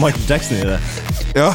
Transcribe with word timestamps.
Michael 0.00 0.24
Jackson 0.28 0.56
i 0.56 0.60
det. 0.60 0.80
Ja. 1.36 1.52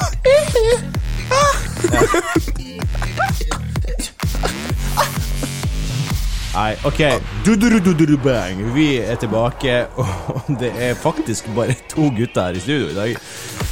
Nei, 6.56 6.76
OK. 6.86 7.00
Du-du-du-du-du-bang. 7.46 8.74
Vi 8.76 8.98
er 8.98 9.16
tilbake, 9.16 9.86
og 9.96 10.42
det 10.60 10.72
er 10.78 10.94
faktisk 10.94 11.46
bare 11.56 11.74
to 11.90 12.02
gutter 12.16 12.42
her 12.46 12.50
i 12.56 12.60
studio 12.60 12.88
i 12.88 12.94
dag. 12.96 13.16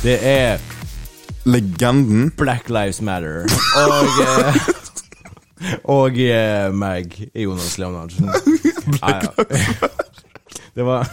Det 0.04 0.20
er 0.22 0.58
Legenden. 1.46 2.32
Black 2.38 2.70
Lives 2.70 3.02
Matter 3.02 3.46
og 3.78 4.06
eh, 4.24 4.56
Og 5.84 6.18
eh, 6.20 6.74
meg, 6.76 7.30
Jonas 7.36 7.78
Leonardsen. 7.78 8.30
Nei, 9.02 9.14
ja. 9.14 9.22
Det 10.76 10.86
var 10.86 11.06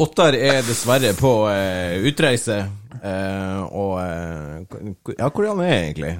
Ottar 0.00 0.36
er 0.36 0.62
dessverre 0.64 1.12
på 1.18 1.32
eh, 1.52 1.98
utreise, 2.08 2.62
eh, 3.02 3.58
og 3.68 3.98
eh, 4.00 4.84
Ja, 5.18 5.28
hvor 5.28 5.44
er 5.44 5.50
han 5.52 5.64
egentlig? 5.66 6.12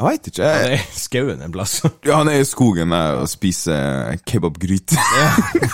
Jeg 0.00 0.06
veit 0.06 0.28
ikke. 0.30 0.48
Han 0.48 0.64
er 0.64 0.74
i 0.74 0.96
skauen 0.96 1.42
en 1.44 1.54
plass. 1.54 1.76
ja, 2.08 2.16
han 2.16 2.30
er 2.32 2.40
i 2.40 2.48
skogen 2.48 2.94
og 2.96 3.26
spiser 3.30 4.16
kebabgryte. 4.26 4.96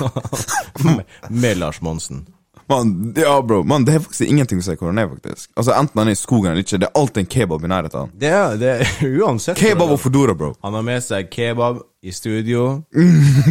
med, 0.84 1.04
med 1.30 1.60
Lars 1.62 1.80
Monsen. 1.80 2.24
Man, 2.68 3.14
ja, 3.16 3.36
bro. 3.46 3.60
Man, 3.62 3.84
det 3.86 3.94
er 3.94 4.00
faktisk 4.02 4.26
ingenting 4.26 4.58
å 4.58 4.64
si 4.66 4.74
hvor 4.74 4.88
han 4.90 4.98
er, 4.98 5.06
faktisk. 5.06 5.50
Altså, 5.54 5.72
Enten 5.78 6.00
han 6.02 6.08
er 6.10 6.16
i 6.16 6.18
skogen 6.18 6.50
eller 6.50 6.64
ikke, 6.64 6.80
det 6.82 6.88
er 6.88 6.98
alltid 6.98 7.20
en 7.22 7.28
kebab 7.30 7.64
i 7.64 7.68
nærheten. 7.70 7.94
av 8.00 8.06
han. 8.08 8.14
Det 8.18 8.30
er, 8.34 8.56
det 8.58 8.70
er 8.74 9.04
uansett 9.22 9.60
Kebab 9.60 9.92
og 9.94 10.00
fodora, 10.02 10.34
bro. 10.34 10.48
Han 10.66 10.74
har 10.74 10.82
med 10.82 11.04
seg 11.06 11.28
kebab 11.30 11.78
i 12.06 12.10
studio. 12.14 12.64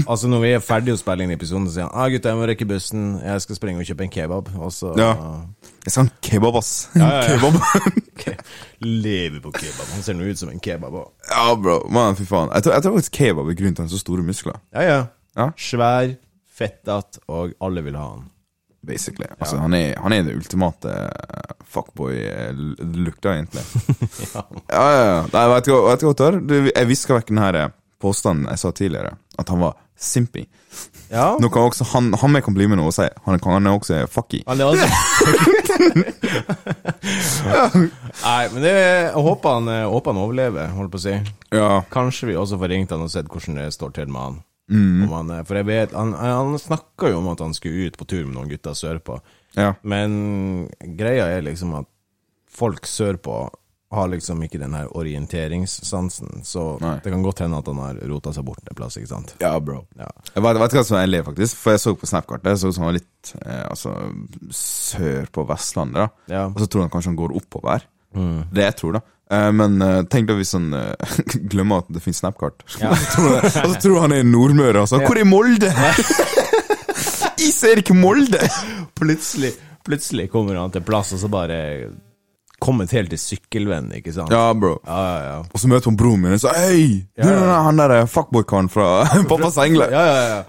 altså 0.07 0.27
Når 0.31 0.43
vi 0.43 0.51
er 0.55 0.59
ferdige 0.63 0.95
å 0.95 0.99
spille 0.99 1.23
inn 1.25 1.31
episoden, 1.35 1.67
så 1.67 1.73
sier 1.77 1.87
han 1.87 1.95
ah, 1.95 2.09
'Gutta, 2.11 2.31
jeg 2.33 2.39
må 2.39 2.49
rekke 2.51 2.67
bussen. 2.69 3.07
Jeg 3.23 3.41
skal 3.43 3.57
springe 3.59 3.79
og 3.83 3.87
kjøpe 3.87 4.03
en 4.07 4.13
kebab.' 4.17 4.51
Og 4.59 4.71
så 4.75 4.91
Ja. 4.99 5.13
Jeg 5.85 5.93
sa 5.93 6.01
han 6.01 6.11
kebab, 6.23 6.55
ass. 6.59 6.73
ja, 6.95 7.09
ja. 7.21 7.23
Kebab. 7.31 7.59
Ok, 8.15 8.29
Lever 8.79 9.41
på 9.43 9.51
kebab. 9.51 9.89
Han 9.93 10.03
ser 10.05 10.15
nå 10.15 10.23
ut 10.31 10.39
som 10.39 10.49
en 10.49 10.59
kebab 10.63 10.93
òg. 10.95 11.09
ja, 11.29 11.55
bro. 11.55 11.81
Man, 11.91 12.15
fy 12.15 12.23
faen. 12.27 12.47
Jeg 12.55 12.63
tror, 12.63 12.73
jeg 12.73 12.83
tror 12.85 12.95
faktisk 12.95 13.17
kebab 13.19 13.49
er 13.51 13.57
grunnen 13.59 13.75
til 13.75 13.83
han 13.83 13.89
har 13.91 13.95
så 13.97 13.99
store 14.03 14.23
muskler. 14.23 14.55
Ja, 14.73 14.81
ja. 14.87 15.01
Ja. 15.35 15.49
Svær, 15.59 16.15
fettete, 16.55 17.19
og 17.27 17.51
alle 17.61 17.83
vil 17.83 17.97
ha 17.99 18.05
han. 18.13 18.23
Basically. 18.85 19.27
Altså, 19.39 19.57
han, 19.61 19.73
er, 19.73 19.95
han 20.01 20.13
er 20.13 20.23
det 20.27 20.35
ultimate 20.37 20.91
eh, 20.91 21.55
fuckboy-look, 21.73 23.25
egentlig. 23.25 23.63
Ja. 24.35 24.43
Ja, 24.69 24.83
ja, 24.91 25.03
ja. 25.09 25.21
Nei, 25.33 25.45
vet 25.53 25.65
du 25.67 25.71
hva, 25.73 25.81
vet 25.91 26.01
du 26.03 26.05
hva, 26.07 26.11
Ottar? 26.13 26.37
Jeg 26.69 26.89
viska 26.89 27.17
vekk 27.17 27.31
den 27.33 27.41
her 27.41 27.57
eh, 27.63 27.73
påstanden 28.03 28.49
jeg 28.51 28.61
sa 28.61 28.71
tidligere, 28.75 29.15
at 29.41 29.49
han 29.53 29.61
var 29.63 29.73
simpy. 29.97 30.43
ja. 31.09 31.37
Nå 31.39 31.47
kan 31.53 31.69
også 31.69 31.85
han, 31.93 32.09
han 32.19 32.31
med 32.33 32.43
kan 32.43 32.53
bli 32.57 32.67
med 32.67 32.77
noe 32.81 32.91
og 32.91 32.95
si. 32.97 33.05
Han 33.25 33.39
kan 33.39 33.55
han 33.57 33.67
er 33.69 33.77
også 33.77 34.01
fucky. 34.11 34.41
Han 34.49 34.59
er 34.59 34.65
også 34.69 34.85
Nei, 38.25 38.41
men 38.51 38.59
det, 38.63 38.73
jeg 38.73 39.23
håper 39.27 39.57
han, 39.59 39.69
håper 39.91 40.11
han 40.13 40.21
overlever, 40.23 40.73
holdt 40.75 40.91
på 40.95 40.99
å 40.99 41.05
si. 41.05 41.15
Ja. 41.55 41.69
Kanskje 41.93 42.29
vi 42.31 42.37
også 42.39 42.59
får 42.61 42.73
ringt 42.73 42.91
han 42.93 43.05
og 43.05 43.11
sett 43.13 43.29
hvordan 43.31 43.59
det 43.61 43.69
står 43.75 43.95
til 43.95 44.11
med 44.11 44.21
han. 44.27 44.37
Mm. 44.71 45.03
Han 45.11 45.33
for 45.45 45.59
jeg 45.59 45.67
vet, 45.67 45.91
han, 45.93 46.13
han 46.17 46.55
snakka 46.57 47.11
jo 47.11 47.19
om 47.19 47.27
at 47.33 47.43
han 47.43 47.53
skulle 47.53 47.85
ut 47.89 47.99
på 47.99 48.07
tur 48.09 48.23
med 48.25 48.33
noen 48.37 48.49
gutter 48.49 48.73
sørpå. 48.77 49.19
ja. 49.57 49.73
Men 49.83 50.69
greia 50.97 51.27
er 51.35 51.45
liksom 51.45 51.75
at 51.81 51.91
folk 52.55 52.87
sørpå 52.87 53.37
har 53.95 54.09
liksom 54.11 54.41
ikke 54.43 54.59
den 54.59 54.73
her 54.75 54.89
orienteringssansen. 54.97 56.41
Så 56.43 56.63
Nei. 56.81 56.97
det 57.03 57.11
kan 57.13 57.23
godt 57.23 57.43
hende 57.45 57.59
at 57.61 57.69
han 57.69 57.79
har 57.79 57.99
rota 58.09 58.33
seg 58.35 58.45
bort 58.47 58.63
en 58.65 58.77
plass, 58.77 58.97
ikke 58.99 59.11
sant. 59.11 59.35
Ja, 59.39 59.53
bro. 59.63 59.83
Ja. 59.99 60.09
Jeg 60.33 60.43
vet, 60.43 60.59
vet 60.59 60.77
hva 60.79 60.83
som 60.87 60.97
er 60.99 61.09
ler, 61.09 61.25
faktisk? 61.27 61.59
For 61.61 61.75
jeg 61.75 61.83
så 61.83 61.93
på 61.99 62.09
Snapkartet, 62.09 62.59
så 62.59 62.71
han 62.75 62.89
var 62.89 62.97
litt 62.97 63.33
eh, 63.45 63.63
altså, 63.69 63.93
sør 64.51 65.29
på 65.31 65.45
Vestlandet. 65.51 66.01
da 66.01 66.33
Ja. 66.33 66.45
Og 66.49 66.59
så 66.63 66.67
tror 66.67 66.87
han 66.87 66.93
kanskje 66.93 67.13
han 67.13 67.21
går 67.21 67.37
oppover. 67.39 67.85
Det 68.15 68.63
jeg 68.63 68.75
tror, 68.79 68.95
da. 68.95 69.01
Eh, 69.31 69.51
men 69.57 69.81
uh, 69.81 70.03
tenk 70.11 70.27
da 70.29 70.35
hvis 70.37 70.53
han 70.53 70.69
uh, 70.75 70.93
glemmer 71.51 71.81
at 71.81 71.89
det 71.93 72.01
finnes 72.03 72.21
Snapkart. 72.21 72.61
og, 72.61 72.75
så 72.77 73.11
tror 73.15 73.29
han, 73.33 73.45
og 73.49 73.71
så 73.73 73.81
tror 73.81 74.01
han 74.03 74.13
er 74.13 74.21
i 74.21 74.27
Nordmøre. 74.27 74.83
Altså. 74.85 75.01
Hvor 75.01 75.17
er 75.17 75.27
Molde?! 75.29 75.71
Jeg 77.41 77.53
ser 77.59 77.81
ikke 77.81 77.97
Molde! 77.97 78.41
Plutselig, 78.99 79.55
plutselig 79.85 80.29
kommer 80.31 80.57
han 80.57 80.71
til 80.73 80.85
plass, 80.85 81.11
og 81.13 81.19
så 81.21 81.27
bare 81.29 81.57
kommet 82.63 82.93
helt 82.95 83.11
til 83.11 83.19
sykkelvenn, 83.19 83.89
ikke 83.97 84.13
sant? 84.15 84.31
Ja, 84.31 84.53
bro. 84.55 84.77
ja, 84.87 85.01
ja. 85.03 85.17
ja. 85.25 85.41
Og 85.51 85.59
så 85.61 85.67
møter 85.69 85.91
hun 85.91 85.97
broren 85.99 86.23
min 86.23 86.37
og 86.37 86.39
sier 86.41 86.55
Hei! 86.55 86.85
Du 87.11 87.25
Ja, 87.25 87.33
ja. 87.33 87.49
er 87.57 87.65
han 87.67 87.81
der 87.81 88.07
fuckboy-karen 88.09 88.71
fra 88.71 88.87
Pappas 89.29 89.59
Engler. 89.65 89.91
ja, 89.93 90.05
ja, 90.07 90.23
ja. 90.31 90.39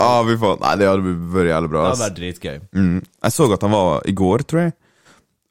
Ah, 0.00 0.22
vi 0.24 0.36
får. 0.38 0.60
Nei, 0.62 0.76
det 0.80 0.86
hadde 0.88 1.12
vært 1.34 1.50
jævlig 1.50 1.70
bra. 1.72 1.80
Det 1.82 1.90
hadde 1.90 2.04
vært 2.06 2.18
dritgøy. 2.20 2.54
Mm. 2.78 3.00
Jeg 3.26 3.34
så 3.34 3.48
at 3.52 3.66
han 3.66 3.74
var 3.74 4.06
i 4.08 4.14
går, 4.16 4.44
tror 4.48 4.62
jeg. 4.62 4.72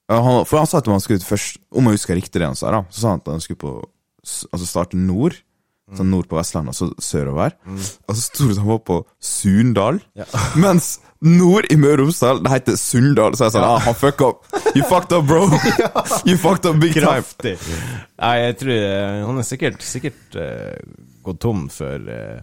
Ja, 0.09 0.18
Han, 0.25 0.46
for 0.50 0.58
han 0.58 0.68
sa 0.70 0.80
at 0.81 0.88
han 0.90 1.02
skulle 1.03 1.22
ut 1.22 1.28
først 1.28 1.59
Om 1.70 1.86
jeg 1.86 2.00
husker 2.00 2.18
riktig 2.18 2.42
det 2.42 2.47
han 2.50 2.58
sa, 2.58 2.72
da 2.74 2.81
så 2.90 3.03
sa 3.03 3.12
han 3.14 3.22
at 3.22 3.31
han 3.36 3.44
skulle 3.46 3.62
på 3.62 3.75
Altså 4.30 4.66
starte 4.68 4.97
nord. 5.00 5.38
Sånn 5.97 6.12
nord 6.12 6.28
på 6.30 6.38
Vestlandet, 6.38 6.75
så 6.78 6.90
sørover. 7.02 7.56
Og 7.66 8.14
så 8.14 8.22
sto 8.22 8.46
det 8.46 8.58
at 8.58 8.62
han 8.62 8.69
var 8.69 8.81
på 8.86 8.98
Sundal. 9.24 10.02
Ja. 10.19 10.28
Mens 10.64 11.00
nord 11.25 11.66
i 11.74 11.78
Møre 11.80 12.03
og 12.03 12.03
Romsdal, 12.03 12.44
det 12.46 12.52
heter 12.53 12.78
Sunndal. 12.78 13.38
Så 13.38 13.48
jeg 13.48 13.56
sa 13.56 13.64
ah, 13.66 13.80
han 13.88 13.98
fuck 13.98 14.22
up. 14.25 14.46
You 14.75 14.84
fucked 14.86 15.16
up, 15.16 15.25
bro. 15.30 15.48
You 16.28 16.38
fucked 16.38 16.69
up 16.69 16.78
big 16.84 16.94
time. 16.94 17.24
Kraftig. 17.24 17.56
Nei, 18.19 18.36
jeg 18.44 18.59
tror 18.62 18.75
eh, 18.75 19.18
han 19.25 19.42
er 19.42 19.48
sikkert, 19.48 19.81
sikkert 19.86 20.38
uh, 20.38 20.78
gått 21.25 21.42
tom 21.48 21.66
for 21.74 22.06
uh, 22.06 22.38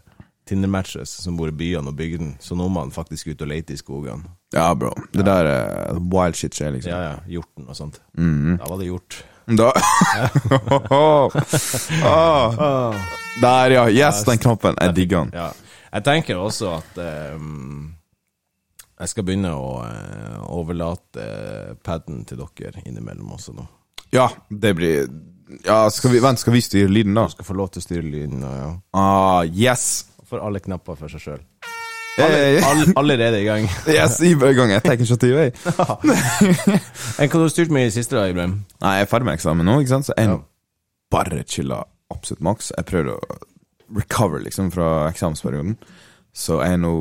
Tinder-matches 0.47 1.11
som 1.25 1.37
bor 1.39 1.51
i 1.51 1.55
byene 1.57 1.91
og 1.91 1.97
bygdene, 1.99 2.37
så 2.41 2.55
nå 2.59 2.69
må 2.71 2.85
han 2.85 2.93
faktisk 2.95 3.33
ut 3.33 3.43
og 3.43 3.51
lete 3.51 3.75
i 3.75 3.81
skogene. 3.81 4.23
Ja, 4.55 4.69
bro. 4.79 4.93
Det 5.13 5.25
der 5.27 5.49
eh, 5.51 5.99
wild 6.13 6.39
shit 6.39 6.55
skjer, 6.55 6.71
liksom. 6.77 6.93
Ja, 6.93 7.01
ja, 7.03 7.17
hjorten 7.37 7.67
og 7.67 7.79
sånt. 7.79 8.01
Mhm. 8.15 8.61
Da 8.61 8.71
var 8.71 8.79
det 8.79 8.87
hjort. 8.93 9.19
Da 9.47 9.71
ah. 12.03 12.95
Der, 13.43 13.71
ja. 13.71 13.85
Yes, 13.91 14.25
den 14.27 14.39
knappen. 14.43 14.75
Jeg 14.81 14.97
digger 14.97 15.25
den. 15.25 15.31
Ja. 15.35 15.51
Jeg 15.93 16.05
tenker 16.05 16.41
også 16.43 16.73
at 16.81 16.99
um, 17.37 17.95
jeg 18.97 19.13
skal 19.13 19.27
begynne 19.29 19.53
å 19.55 19.71
uh, 19.85 20.41
overlate 20.57 21.23
eh, 21.23 21.73
paden 21.85 22.25
til 22.29 22.41
dere 22.43 22.83
innimellom 22.85 23.35
også 23.37 23.55
nå. 23.57 23.67
Ja, 24.15 24.29
det 24.49 24.75
blir 24.79 25.09
Ja, 25.65 25.87
skal 25.95 26.11
vi, 26.11 26.21
vent, 26.23 26.41
skal 26.43 26.57
vi 26.57 26.61
styre 26.65 26.91
lyden, 26.91 27.15
da? 27.15 27.29
Skal 27.31 27.47
få 27.47 27.55
lov 27.55 27.71
til 27.71 27.83
å 27.83 27.87
styre 27.87 28.03
lyden. 28.03 28.43
Ja. 28.43 28.71
Ah, 28.99 29.45
yes! 29.47 30.07
Får 30.27 30.43
alle 30.43 30.61
knapper 30.61 30.97
for 30.99 31.09
seg 31.13 31.21
sjøl. 31.23 31.43
Hey, 32.17 32.57
All, 32.65 32.81
allerede 32.97 33.43
i 33.43 33.45
gang. 33.45 33.67
yes, 33.93 34.17
i 34.25 34.31
gang 34.35 34.71
jeg 34.73 34.83
tar 34.87 34.95
initiativ, 34.97 35.35
jeg. 35.37 35.53
Enn 37.21 37.29
hva 37.29 37.37
du 37.37 37.45
har 37.45 37.53
styrt 37.53 37.73
med 37.75 37.89
i 37.91 37.93
siste, 37.95 38.17
da, 38.17 38.25
Ibrahim? 38.31 38.55
Nei, 38.83 38.95
jeg 38.99 39.07
er 39.07 39.11
ferdig 39.11 39.29
med 39.29 39.37
eksamen 39.37 39.69
nå, 39.69 39.75
ikke 39.83 39.93
sant, 39.93 40.09
så 40.09 40.17
jeg 40.17 40.31
Ja. 40.31 40.39
bare 41.13 41.43
chilla 41.45 41.83
absolutt 42.15 42.41
maks. 42.47 42.73
Jeg 42.77 42.89
prøvde 42.89 43.19
å 43.21 43.39
recover, 44.01 44.41
liksom, 44.47 44.71
fra 44.75 44.89
eksamensperioden. 45.11 45.77
Så 46.37 46.61
jeg 46.65 46.73
er 46.79 46.83
nå 46.83 46.95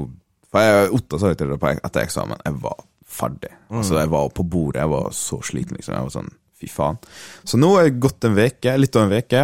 For 0.56 0.62
jeg, 0.64 0.92
Otta 0.96 1.18
sa 1.20 1.28
jo 1.34 1.36
til 1.36 1.58
på- 1.60 1.72
etter 1.84 2.02
eksamen, 2.06 2.38
jeg 2.46 2.54
var 2.64 2.78
ferdig. 3.06 3.50
Altså, 3.72 3.98
jeg 4.00 4.08
var 4.14 4.30
på 4.30 4.44
bordet, 4.48 4.80
jeg 4.80 4.90
var 4.90 5.10
så 5.12 5.40
sliten, 5.44 5.76
liksom. 5.76 5.96
Jeg 5.96 6.04
var 6.06 6.14
sånn, 6.14 6.30
fy 6.60 6.68
faen. 6.72 6.98
Så 7.44 7.58
nå 7.60 7.74
har 7.76 7.84
jeg 7.90 8.00
gått 8.00 8.24
en 8.24 8.36
veke, 8.38 8.78
litt 8.80 8.96
over 8.96 9.06
en 9.10 9.16
veke. 9.22 9.42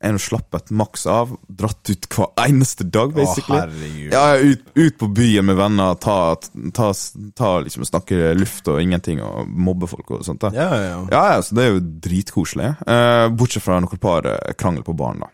Jeg 0.00 0.14
å 0.14 0.16
nå 0.16 0.20
slappet 0.24 0.70
maks 0.72 1.02
av. 1.12 1.34
Dratt 1.44 1.90
ut 1.92 2.06
hver 2.14 2.30
eneste 2.46 2.86
dag, 2.88 3.10
basically. 3.12 3.58
Å, 3.60 3.66
Ja, 4.14 4.22
ut, 4.40 4.62
ut 4.72 4.96
på 4.96 5.08
byen 5.12 5.44
med 5.50 5.58
venner, 5.58 5.98
ta, 6.00 6.36
ta, 6.72 6.86
ta 7.36 7.50
liksom 7.60 7.84
snakke 7.84 8.30
luft 8.38 8.70
og 8.72 8.80
ingenting, 8.80 9.20
og 9.20 9.50
mobbe 9.52 9.90
folk 9.90 10.14
og 10.16 10.24
sånt. 10.24 10.40
da 10.40 10.54
Ja, 10.56 10.70
ja, 10.72 10.88
ja. 10.94 11.02
ja, 11.36 11.42
så 11.44 11.58
det 11.58 11.66
er 11.66 11.74
jo 11.74 11.84
dritkoselig. 12.08 12.72
Eh, 12.88 13.26
bortsett 13.36 13.66
fra 13.66 13.76
noen 13.84 14.00
par 14.00 14.24
eh, 14.30 14.54
krangel 14.56 14.86
på 14.88 14.96
baren, 14.96 15.20
da. 15.26 15.32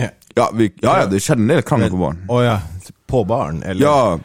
Ja. 0.00 0.08
Ja, 0.40 0.48
vi, 0.56 0.70
ja, 0.80 1.02
ja, 1.02 1.08
det 1.12 1.20
skjedde 1.20 1.44
en 1.44 1.52
del 1.52 1.64
krangel 1.68 1.92
på 1.92 2.00
baren. 2.00 2.24
Å 2.32 2.42
ja. 2.46 2.58
På 3.12 3.26
baren, 3.28 3.60
eller? 3.60 3.84
Ja, 3.84 4.16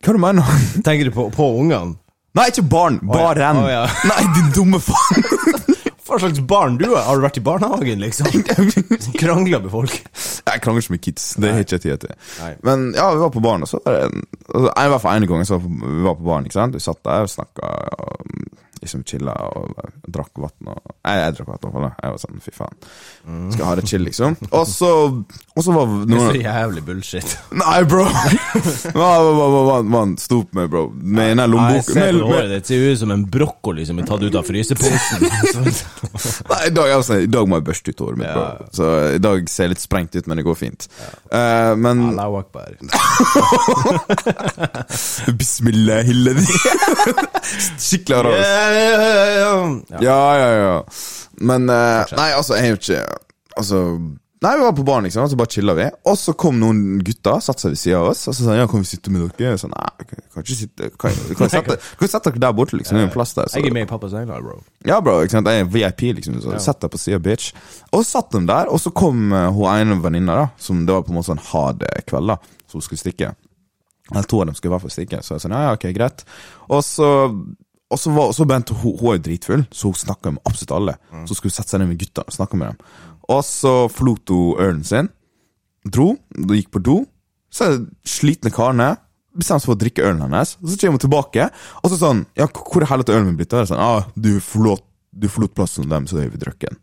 hva 0.00 0.16
du 0.16 0.22
mener 0.22 0.48
du? 0.48 0.80
Tenker 0.86 1.10
du 1.10 1.12
på, 1.12 1.28
på 1.34 1.50
ungene? 1.60 1.98
Nei, 2.38 2.46
ikke 2.52 2.62
barn! 2.70 3.00
Baren! 3.02 3.58
Å, 3.58 3.68
ja. 3.68 3.80
Nei, 4.06 4.20
din 4.36 4.52
dumme 4.54 4.78
faen! 4.80 5.24
Hva 6.10 6.18
slags 6.18 6.40
barn 6.50 6.78
du 6.80 6.88
er? 6.90 7.02
Har 7.06 7.18
du 7.18 7.22
vært 7.22 7.38
i 7.38 7.42
barnehagen, 7.46 8.00
liksom? 8.02 8.26
Krangla 9.20 9.60
med 9.62 9.70
folk? 9.70 9.94
Jeg 9.94 10.62
krangler 10.64 10.82
ikke 10.82 10.96
med 10.96 11.04
kids, 11.04 11.26
det 11.38 11.52
har 11.54 11.62
ikke 11.62 11.78
jeg 11.78 11.84
tid 11.84 12.06
til. 12.06 12.16
Nei. 12.40 12.54
Men 12.66 12.88
ja, 12.96 13.10
vi 13.14 13.22
var 13.22 13.30
på 13.34 13.42
baren, 13.44 13.62
og 13.62 13.70
så 13.70 13.78
var 13.84 13.94
det 13.94 14.08
en, 14.08 14.24
altså, 14.48 14.72
I 14.74 14.88
hvert 14.90 15.04
fall 15.04 15.20
en 15.20 15.28
gang 15.30 15.46
så 15.46 15.60
vi 15.62 16.02
var 16.08 16.18
på 16.18 16.26
baren, 16.26 16.48
ikke 16.48 16.58
sant? 16.58 16.74
Vi 16.74 16.82
satt 16.82 17.02
der 17.06 17.28
og 17.28 17.30
snakka, 17.30 17.70
og 18.02 18.26
liksom 18.80 19.04
chilla 19.06 19.34
og 19.52 19.76
drakk 20.08 20.40
vann. 20.40 20.72
Og, 20.72 20.94
jeg, 21.04 21.20
jeg 21.20 21.36
drakk 21.38 21.50
vann, 21.50 21.60
i 21.60 21.64
hvert 21.64 21.76
fall. 21.76 21.88
Jeg 22.02 22.14
var 22.16 22.22
sånn, 22.24 22.42
fy 22.46 22.54
faen. 22.56 22.78
Skal 23.54 23.68
ha 23.68 23.76
det 23.78 23.86
chill, 23.90 24.06
liksom. 24.08 24.38
Og 24.50 24.66
så, 24.68 24.90
Og 25.60 25.64
så 25.64 25.72
var 25.76 25.90
Det 26.08 26.16
er 26.16 26.20
så 26.24 26.40
jævlig 26.40 26.82
bullshit. 26.84 27.32
Nei, 27.60 27.80
bro! 27.84 28.06
Man 29.84 30.14
sto 30.16 30.38
opp 30.40 30.54
med, 30.56 30.70
bro. 30.72 30.86
Med 30.96 31.34
den 31.34 31.36
Nei, 31.36 31.44
jeg 31.44 31.52
lommeboka 31.52 31.96
ser 31.98 32.16
på 32.16 32.30
håret 32.30 32.54
ditt, 32.54 32.70
ser 32.70 32.84
ut 32.86 33.00
som 33.02 33.12
en 33.12 33.24
brokkoli 33.34 33.84
som 33.84 34.00
er 34.00 34.06
tatt 34.08 34.24
ut 34.24 34.38
av 34.40 34.46
fryseposen. 34.48 35.26
Nei, 36.52 36.60
i 36.70 36.72
dag, 36.78 36.94
altså, 36.94 37.18
I 37.26 37.28
dag 37.28 37.50
må 37.50 37.60
jeg 37.60 37.66
børste 37.66 37.92
ut 37.92 38.00
håret 38.06 38.22
mitt, 38.22 38.32
bro. 38.32 38.70
Så 38.78 38.88
i 39.18 39.20
dag 39.20 39.52
ser 39.52 39.68
jeg 39.68 39.74
litt 39.74 39.84
sprengt 39.84 40.16
ut, 40.16 40.30
men 40.32 40.40
det 40.40 40.46
går 40.48 40.56
fint. 40.62 40.88
Uh, 41.28 41.76
men 41.76 42.06
Allahu 42.14 42.40
akbar. 42.40 42.72
Bismillah, 45.42 46.00
hille 46.08 46.38
di. 46.40 46.48
Skikkelig 47.76 48.16
arabisk. 48.22 48.48
Ja. 48.48 50.00
Ja, 50.08 50.24
ja, 50.40 50.50
ja. 50.56 50.74
Men 51.52 51.68
uh, 51.68 52.08
Nei, 52.16 52.30
altså, 52.32 52.56
jeg 52.56 52.64
har 52.64 52.72
jo 52.72 52.80
ikke 52.80 53.04
Altså 53.58 53.78
Nei, 54.40 54.54
vi 54.56 54.62
var 54.64 54.72
på 54.72 54.84
baren, 54.88 55.04
liksom, 55.04 55.26
og 55.26 55.28
så 55.28 55.36
bare 55.36 55.52
chilla 55.52 55.74
vi. 55.76 55.84
Og 56.08 56.14
så 56.16 56.32
kom 56.40 56.56
noen 56.56 57.02
gutter, 57.04 57.42
satte 57.44 57.60
seg 57.60 57.74
ved 57.74 57.80
sida 57.82 57.98
av 57.98 58.06
oss, 58.08 58.22
og 58.24 58.32
så 58.32 58.46
sa 58.46 58.54
han, 58.54 58.62
ja, 58.62 58.68
kan 58.72 58.80
vi 58.80 58.88
sitte 58.88 59.12
med 59.12 59.26
dere? 59.36 59.50
Jeg 59.52 59.60
sa 59.60 59.68
nei, 59.68 60.06
kan 60.08 60.40
ikke 60.46 60.56
sitte 60.56 60.88
Kan, 60.96 61.18
kan, 61.36 61.52
sette, 61.52 61.76
kan 62.00 62.12
sette 62.14 62.32
dere 62.32 62.42
der 62.46 62.54
borte, 62.56 62.78
liksom? 62.80 62.96
Det 62.96 63.04
er 63.04 63.10
en 63.10 63.12
plass 63.12 63.36
der. 63.36 63.50
Så. 63.52 63.60
Jeg 63.60 63.68
er 63.68 63.76
med 63.76 63.84
i 63.84 63.90
pappas 63.90 64.16
øyne, 64.16 64.40
bro. 64.40 64.56
Ja, 64.88 64.96
bro, 65.04 65.18
ikke 65.20 65.36
sant? 65.36 65.52
jeg 65.52 65.66
er 65.66 65.68
VIP, 65.76 66.06
liksom. 66.22 66.40
Så 66.40 66.56
Sett 66.70 66.80
deg 66.80 66.94
på 66.96 67.02
sida, 67.02 67.20
bitch. 67.20 67.52
Og 67.90 68.00
så 68.00 68.06
satt 68.14 68.32
de 68.32 68.40
der, 68.48 68.72
og 68.72 68.80
så 68.80 68.96
kom 68.96 69.28
eh, 69.28 69.46
hun 69.52 69.68
ene 69.74 70.00
venninna, 70.00 70.40
da, 70.40 70.50
som 70.56 70.86
det 70.88 70.96
var 70.96 71.04
på 71.04 71.12
en 71.12 71.20
måte 71.20 71.34
sånn 71.34 71.46
hard 71.52 71.84
kveld, 72.08 72.32
da, 72.32 72.60
så 72.64 72.80
hun 72.80 72.88
skulle 72.88 73.04
stikke. 73.04 73.34
Eller 74.08 74.24
to 74.24 74.40
av 74.40 74.48
dem 74.48 74.56
skulle 74.56 74.72
i 74.72 74.78
hvert 74.78 74.88
fall 74.88 74.96
stikke, 74.96 75.20
så 75.20 75.36
jeg 75.36 75.44
sa 75.44 75.52
ja, 75.52 75.66
ja, 75.68 75.76
ok, 75.76 75.90
greit. 76.00 76.24
Og 76.72 76.80
så 76.86 77.10
og 77.90 77.98
så, 77.98 78.10
var, 78.14 78.32
så 78.32 78.44
begynte 78.46 78.74
hun, 78.78 78.94
hun 79.00 79.08
er 79.10 79.16
jo 79.16 79.22
dritfull, 79.26 79.62
så 79.74 79.90
hun 79.90 79.98
snakka 79.98 80.30
med 80.36 80.44
absolutt 80.46 80.74
alle. 80.76 80.92
Så 81.26 81.34
skulle 81.34 81.50
hun 81.50 81.56
sette 81.56 81.74
seg 81.74 81.80
ned 81.82 81.88
med 81.90 81.98
guttene 81.98 82.30
og 82.30 82.36
snakke 82.36 82.58
med 82.60 82.70
dem. 82.70 82.92
Og 83.30 83.44
så 83.46 83.74
flot 83.92 84.32
hun 84.32 84.58
ølen 84.60 84.82
sin, 84.86 85.08
dro, 85.86 86.14
gikk 86.50 86.72
på 86.74 86.82
do. 86.82 86.98
Så 87.50 87.66
er 87.66 87.76
det 87.78 88.10
slitne 88.10 88.52
karene 88.54 88.96
bestemte 89.36 89.62
seg 89.62 89.70
for 89.70 89.78
å 89.78 89.80
drikke 89.80 90.06
ølen 90.06 90.24
hennes. 90.26 90.56
Og 90.60 90.70
så 90.72 90.78
kommer 90.80 90.98
hun 90.98 91.04
tilbake, 91.06 91.48
og 91.82 91.92
så 91.92 91.98
sånn 92.00 92.24
Ja, 92.38 92.48
hvor 92.50 92.82
er 92.82 92.90
helvete 92.90 93.14
ølen 93.14 93.30
min 93.30 93.38
blitt? 93.38 93.54
av? 93.54 93.68
sånn, 93.70 93.82
ah, 93.82 94.08
du 94.18 94.40
forlot, 94.42 94.82
du 95.14 95.28
forlot 95.30 95.54
plassen 95.54 95.90
dem, 95.90 96.08
så 96.10 96.18
er 96.22 96.32
vi 96.32 96.40
drakk 96.42 96.66
den. 96.66 96.78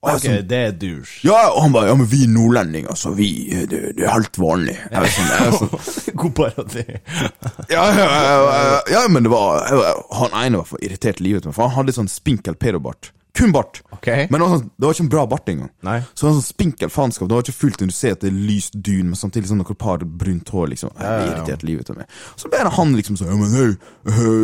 Ok, 0.00 0.22
sånn, 0.24 0.46
det 0.48 0.58
er 0.64 0.70
douche. 0.80 1.18
ja, 1.26 1.50
og 1.50 1.58
han 1.66 1.74
bare 1.74 1.90
Ja, 1.90 1.96
men 1.98 2.08
vi 2.08 2.22
er 2.24 2.30
nordlendinger, 2.32 2.94
så 2.96 3.10
vi 3.12 3.26
Det, 3.68 3.80
det 3.98 4.06
er 4.06 4.14
helt 4.14 4.38
vanlig. 4.40 4.78
Jeg 4.86 5.02
vet, 5.04 5.12
sånn, 5.12 5.28
jeg 5.34 5.58
sånn 5.58 6.16
God 6.22 6.34
parodi. 6.38 6.84
ja, 7.74 7.82
ja, 7.98 8.06
ja, 8.06 8.78
ja, 8.94 9.02
men 9.12 9.26
det 9.26 9.32
var 9.34 9.66
jeg 9.68 9.92
Han 10.22 10.38
ene 10.40 10.62
var 10.62 10.70
for 10.70 10.86
irritert 10.86 11.20
livet 11.20 11.44
for 11.50 11.66
han 11.66 11.74
hadde 11.74 11.92
litt 11.92 12.00
sånn 12.00 12.08
spinkel 12.08 12.56
pedobart. 12.56 13.12
Kun 13.36 13.52
bart. 13.54 13.82
Okay. 13.94 14.26
Men 14.30 14.42
var, 14.42 14.56
sånn, 14.56 14.70
det 14.74 14.86
var 14.86 14.96
ikke 14.96 15.04
en 15.04 15.12
bra 15.12 15.22
bart 15.30 15.50
engang. 15.52 15.70
Nei. 15.86 15.98
Så 16.14 16.24
det 16.24 16.28
var 16.28 16.34
sånn 16.38 16.46
spinkel 16.46 16.90
faenskap. 16.92 17.28
Det 17.30 17.36
var 17.36 17.44
ikke 17.44 17.58
fullt 17.60 17.82
når 17.82 17.92
du 17.92 17.94
ser 17.94 18.16
at 18.16 18.24
det 18.24 18.30
er 18.32 18.40
lyst 18.48 18.74
dun, 18.74 19.12
men 19.12 19.20
samtidig 19.20 19.50
sånn 19.50 19.60
noe 19.62 19.76
par 19.78 20.02
brunt 20.02 20.50
hår, 20.54 20.72
liksom. 20.72 20.92
Jeg 20.96 21.20
ble 21.20 21.30
irritert 21.30 21.64
livet 21.68 21.92
av 21.92 22.00
meg. 22.00 22.18
Så 22.40 22.50
det 22.50 22.64
han 22.80 22.96
liksom 22.98 23.20
sånn 23.20 23.30
Ja, 23.30 23.38
men 23.38 23.54
hei, 23.54 23.68
hei, 24.16 24.34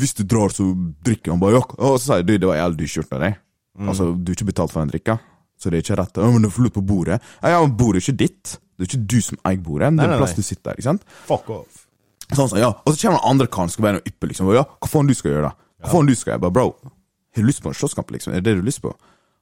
hvis 0.00 0.16
du 0.18 0.24
drar, 0.26 0.52
så 0.54 0.66
drikker 1.06 1.34
han 1.34 1.42
bare. 1.42 1.60
Ja. 1.60 1.64
Og 1.78 1.98
så 2.00 2.04
sa 2.08 2.20
jeg 2.20 2.28
du, 2.30 2.36
det 2.42 2.50
var 2.50 2.58
jævlig 2.58 2.90
dyrt 2.90 3.16
av 3.16 3.24
deg. 3.26 3.40
Mm. 3.76 3.88
Altså, 3.92 4.10
du 4.16 4.30
har 4.30 4.38
ikke 4.38 4.50
betalt 4.50 4.72
for 4.72 4.82
den 4.82 4.92
drikka, 4.94 5.18
så 5.60 5.70
det 5.70 5.78
er 5.78 5.84
ikke 5.84 5.98
rett. 6.00 6.22
Ja, 6.22 6.30
men 6.32 6.46
du 6.46 6.52
får 6.52 6.66
lurt 6.66 6.78
på 6.78 6.86
bordet. 6.86 7.20
Ja, 7.42 7.54
ja, 7.54 7.64
men 7.64 7.76
bordet 7.78 8.00
er 8.00 8.08
ikke 8.08 8.22
ditt. 8.24 8.56
Det 8.76 8.86
er 8.86 8.90
ikke 8.90 9.08
du 9.14 9.18
som 9.24 9.40
eier 9.46 9.60
bordet. 9.62 9.92
Det 9.96 10.04
er 10.04 10.16
en 10.16 10.22
plass 10.22 10.34
du 10.36 10.42
sitter 10.42 10.72
der, 10.72 10.80
ikke 10.80 10.90
sant? 10.90 11.06
Fuck 11.28 11.52
off. 11.54 11.84
Sånn, 12.32 12.50
så, 12.50 12.58
ja. 12.58 12.72
Og 12.82 12.92
så 12.92 13.06
kommer 13.06 13.20
den 13.20 13.30
andre 13.30 13.46
karen 13.52 13.70
skal 13.70 13.86
være 13.86 13.98
noe 14.00 14.10
ypper, 14.10 14.32
liksom. 14.32 14.50
Og 14.50 14.58
ja, 14.58 14.64
hva 14.66 14.90
faen 14.90 15.08
du 15.08 15.14
skal 15.16 15.32
gjøre, 15.32 15.50
da? 15.52 15.68
Hva 15.84 15.92
faen 15.92 16.08
du 16.08 16.16
skal 16.16 16.34
gjøre? 16.34 16.42
Bare, 16.42 16.56
bro, 16.56 16.94
har 17.36 17.44
du 17.44 17.50
lyst 17.50 17.62
på 17.64 17.70
en 17.70 17.76
slåsskamp, 17.76 18.10
liksom? 18.14 18.32
Er 18.34 18.42
det 18.42 18.48
det 18.50 18.56
du 18.58 18.62
har 18.64 18.68
lyst 18.70 18.82
på? 18.84 18.92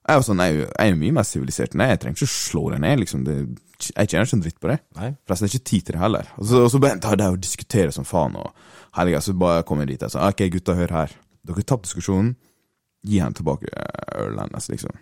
Jeg 0.04 0.20
er, 0.20 0.24
sånn, 0.26 0.40
jeg, 0.44 0.64
jeg 0.68 0.92
er 0.92 0.96
mye 1.00 1.14
mer 1.16 1.24
sivilisert 1.24 1.72
enn 1.74 1.80
jeg. 1.86 1.94
Jeg 1.94 2.00
trenger 2.02 2.18
ikke 2.18 2.26
å 2.28 2.34
slå 2.34 2.62
deg 2.74 2.80
ned, 2.84 2.98
liksom. 3.00 3.22
Det, 3.24 3.36
jeg 3.88 4.10
tjener 4.10 4.26
ikke 4.28 4.36
en 4.36 4.42
dritt 4.44 4.58
på 4.60 4.70
det. 4.70 4.78
Nei. 4.98 5.10
Forresten, 5.24 5.46
det 5.46 5.50
er 5.54 5.58
ikke 5.60 5.70
tid 5.70 5.86
til 5.86 5.96
det 5.96 6.02
heller. 6.02 6.32
Og 6.36 6.48
så, 6.50 6.60
og 6.66 6.72
så 6.74 6.80
begynte 6.82 7.12
jeg 7.14 7.20
der 7.22 7.36
å 7.36 7.40
diskutere 7.40 7.94
som 7.96 8.08
faen, 8.08 8.36
og 8.36 8.98
helga, 8.98 9.22
så 9.24 9.36
bare 9.40 9.64
kommer 9.64 9.86
jeg 9.86 9.94
dit. 9.94 10.04
Jeg 10.04 10.12
sa, 10.12 10.26
ok, 10.28 10.42
gutta, 10.52 10.76
hør 10.76 10.92
her. 10.98 11.14
Dere 11.44 11.56
har 11.62 11.68
tapt 11.72 11.88
diskusjonen. 11.88 12.34
Gi 13.04 13.18
henne 13.20 13.36
tilbake 13.36 13.68
eh, 13.68 14.04
ølen 14.26 14.42
hennes, 14.44 14.68
liksom. 14.74 14.92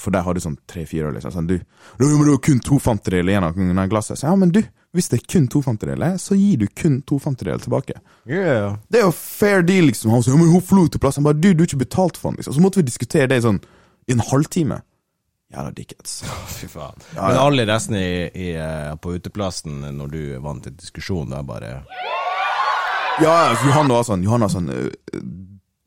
For 0.00 0.16
der 0.16 0.24
hadde 0.24 0.40
du 0.40 0.46
sånn 0.46 0.58
tre-fire 0.68 1.10
øl, 1.10 1.18
liksom. 1.18 1.34
Sånn, 1.36 1.50
du, 1.52 1.58
«Ja, 1.60 2.00
men 2.06 2.24
det 2.24 2.32
var 2.38 2.42
kun 2.48 2.64
to 2.64 2.80
femtedeler 2.80 3.34
igjen 3.36 3.80
av 3.84 3.92
glasset. 3.92 4.20
Sa, 4.20 4.30
ja, 4.32 4.40
men 4.40 4.56
du, 4.56 4.62
hvis 4.96 5.10
det 5.12 5.20
er 5.20 5.28
kun 5.32 5.46
to 5.52 5.62
femtedeler, 5.64 6.16
så 6.22 6.36
gir 6.38 6.60
du 6.62 6.66
kun 6.80 6.98
to 7.06 7.18
femtedeler 7.22 7.62
tilbake. 7.62 7.98
Yeah. 8.28 8.76
Det 8.88 9.00
er 9.00 9.06
jo 9.06 9.14
fair 9.14 9.64
deal, 9.66 9.90
liksom. 9.90 10.10
Han 10.14 10.24
sier, 10.24 10.36
men 10.40 10.50
hun 10.52 10.64
forlot 10.64 10.98
plassen. 11.00 11.22
Jeg 11.22 11.28
bare, 11.28 11.40
du, 11.40 11.52
du 11.52 11.62
har 11.64 11.70
ikke 11.70 11.84
betalt 11.84 12.20
for 12.20 12.32
den, 12.32 12.40
liksom. 12.40 12.56
Så 12.56 12.64
måtte 12.64 12.80
vi 12.82 12.88
diskutere 12.88 13.30
det 13.30 13.40
i 13.40 13.46
sånn 13.46 13.62
i 14.06 14.14
en 14.14 14.22
halvtime. 14.22 14.80
Jævla 15.52 15.72
dickheads. 15.76 16.20
Fy 16.58 16.68
faen. 16.70 17.02
Ja, 17.14 17.28
Men 17.28 17.40
alle 17.40 17.66
resten 17.68 17.98
i, 17.98 18.08
i, 18.34 18.52
eh, 18.58 18.94
på 19.02 19.16
uteplassen, 19.16 19.84
når 19.98 20.14
du 20.14 20.20
vant 20.44 20.64
til 20.66 20.74
diskusjon, 20.74 21.32
er 21.32 21.46
bare 21.46 21.74
Ja, 23.16 23.32
ja, 23.48 23.52
Johan 23.64 23.88
var 23.88 24.04
sånn, 24.04 24.24
Johan 24.26 24.44
var 24.44 24.52
sånn 24.52 24.72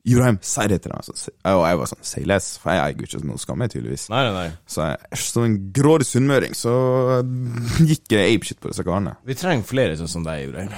Jurheim, 0.08 0.38
si 0.40 0.64
det 0.70 0.80
til 0.80 0.94
deg. 0.94 1.10
Og 1.50 1.62
jeg 1.68 1.78
var 1.82 1.90
sånn, 1.90 2.06
say 2.08 2.24
less, 2.28 2.54
for 2.60 2.72
jeg 2.72 2.80
eier 2.80 3.04
ikke 3.04 3.20
noe 3.28 3.40
skam, 3.40 3.60
jeg, 3.66 3.74
tydeligvis. 3.74 4.06
Nei, 4.12 4.22
nei, 4.26 4.32
nei. 4.32 4.48
Så 4.70 4.86
jeg, 4.88 5.20
som 5.20 5.44
en 5.44 5.58
grådig 5.76 6.08
sunnmøring, 6.08 6.56
så 6.56 6.72
gikk 7.84 8.16
jeg 8.16 8.38
apeshit 8.38 8.62
på 8.62 8.72
disse 8.72 8.86
karene. 8.86 9.18
Vi 9.28 9.36
trenger 9.36 9.68
flere 9.68 9.98
sånn 10.00 10.10
som 10.10 10.24
deg, 10.24 10.48
Ibrahim. 10.48 10.72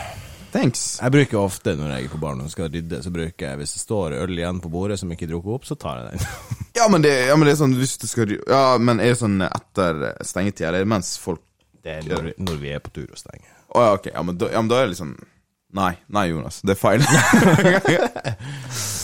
Thanks. 0.52 0.98
Jeg 1.00 1.14
bruker 1.14 1.38
ofte 1.40 1.72
når 1.78 1.94
jeg 1.94 2.06
er 2.06 2.12
på 2.12 2.18
baren 2.20 2.42
og 2.44 2.50
skal 2.52 2.68
rydde, 2.68 2.98
så 3.00 3.12
bruker 3.14 3.46
jeg 3.46 3.60
hvis 3.62 3.72
det 3.72 3.80
står 3.86 4.18
øl 4.18 4.34
igjen 4.36 4.58
på 4.60 4.68
bordet 4.72 4.98
som 5.00 5.12
ikke 5.14 5.24
er 5.24 5.32
drukket 5.32 5.54
opp, 5.54 5.68
så 5.70 5.78
tar 5.80 6.02
jeg 6.02 6.10
den. 6.12 6.26
Ja, 6.76 6.86
men 6.88 7.04
det, 7.04 7.12
ja, 7.28 7.36
men 7.36 7.46
det 7.46 7.52
er 7.52 7.58
sånn 7.60 7.74
hvis 7.76 7.98
du 8.00 8.06
skal 8.08 8.30
Ja, 8.32 8.78
men 8.80 9.00
er 9.00 9.12
det 9.12 9.20
sånn 9.20 9.42
etter 9.44 10.06
stengetid, 10.24 10.64
eller 10.70 10.86
mens 10.88 11.14
folk 11.20 11.42
Det 11.84 11.98
er 11.98 12.06
når, 12.08 12.30
når 12.40 12.60
vi 12.62 12.70
er 12.72 12.80
på 12.84 12.92
tur 12.96 13.08
og 13.08 13.20
stenger. 13.20 13.48
Å 13.72 13.84
ja, 13.84 13.90
ok. 13.96 14.08
Ja, 14.12 14.22
men 14.24 14.38
da, 14.40 14.48
ja, 14.52 14.60
men 14.60 14.70
da 14.72 14.80
er 14.80 14.86
det 14.88 14.94
liksom 14.94 15.14
Nei, 15.72 15.94
nei, 16.12 16.26
Jonas. 16.28 16.58
Det 16.66 16.74
er 16.74 16.80
feil. 16.80 17.04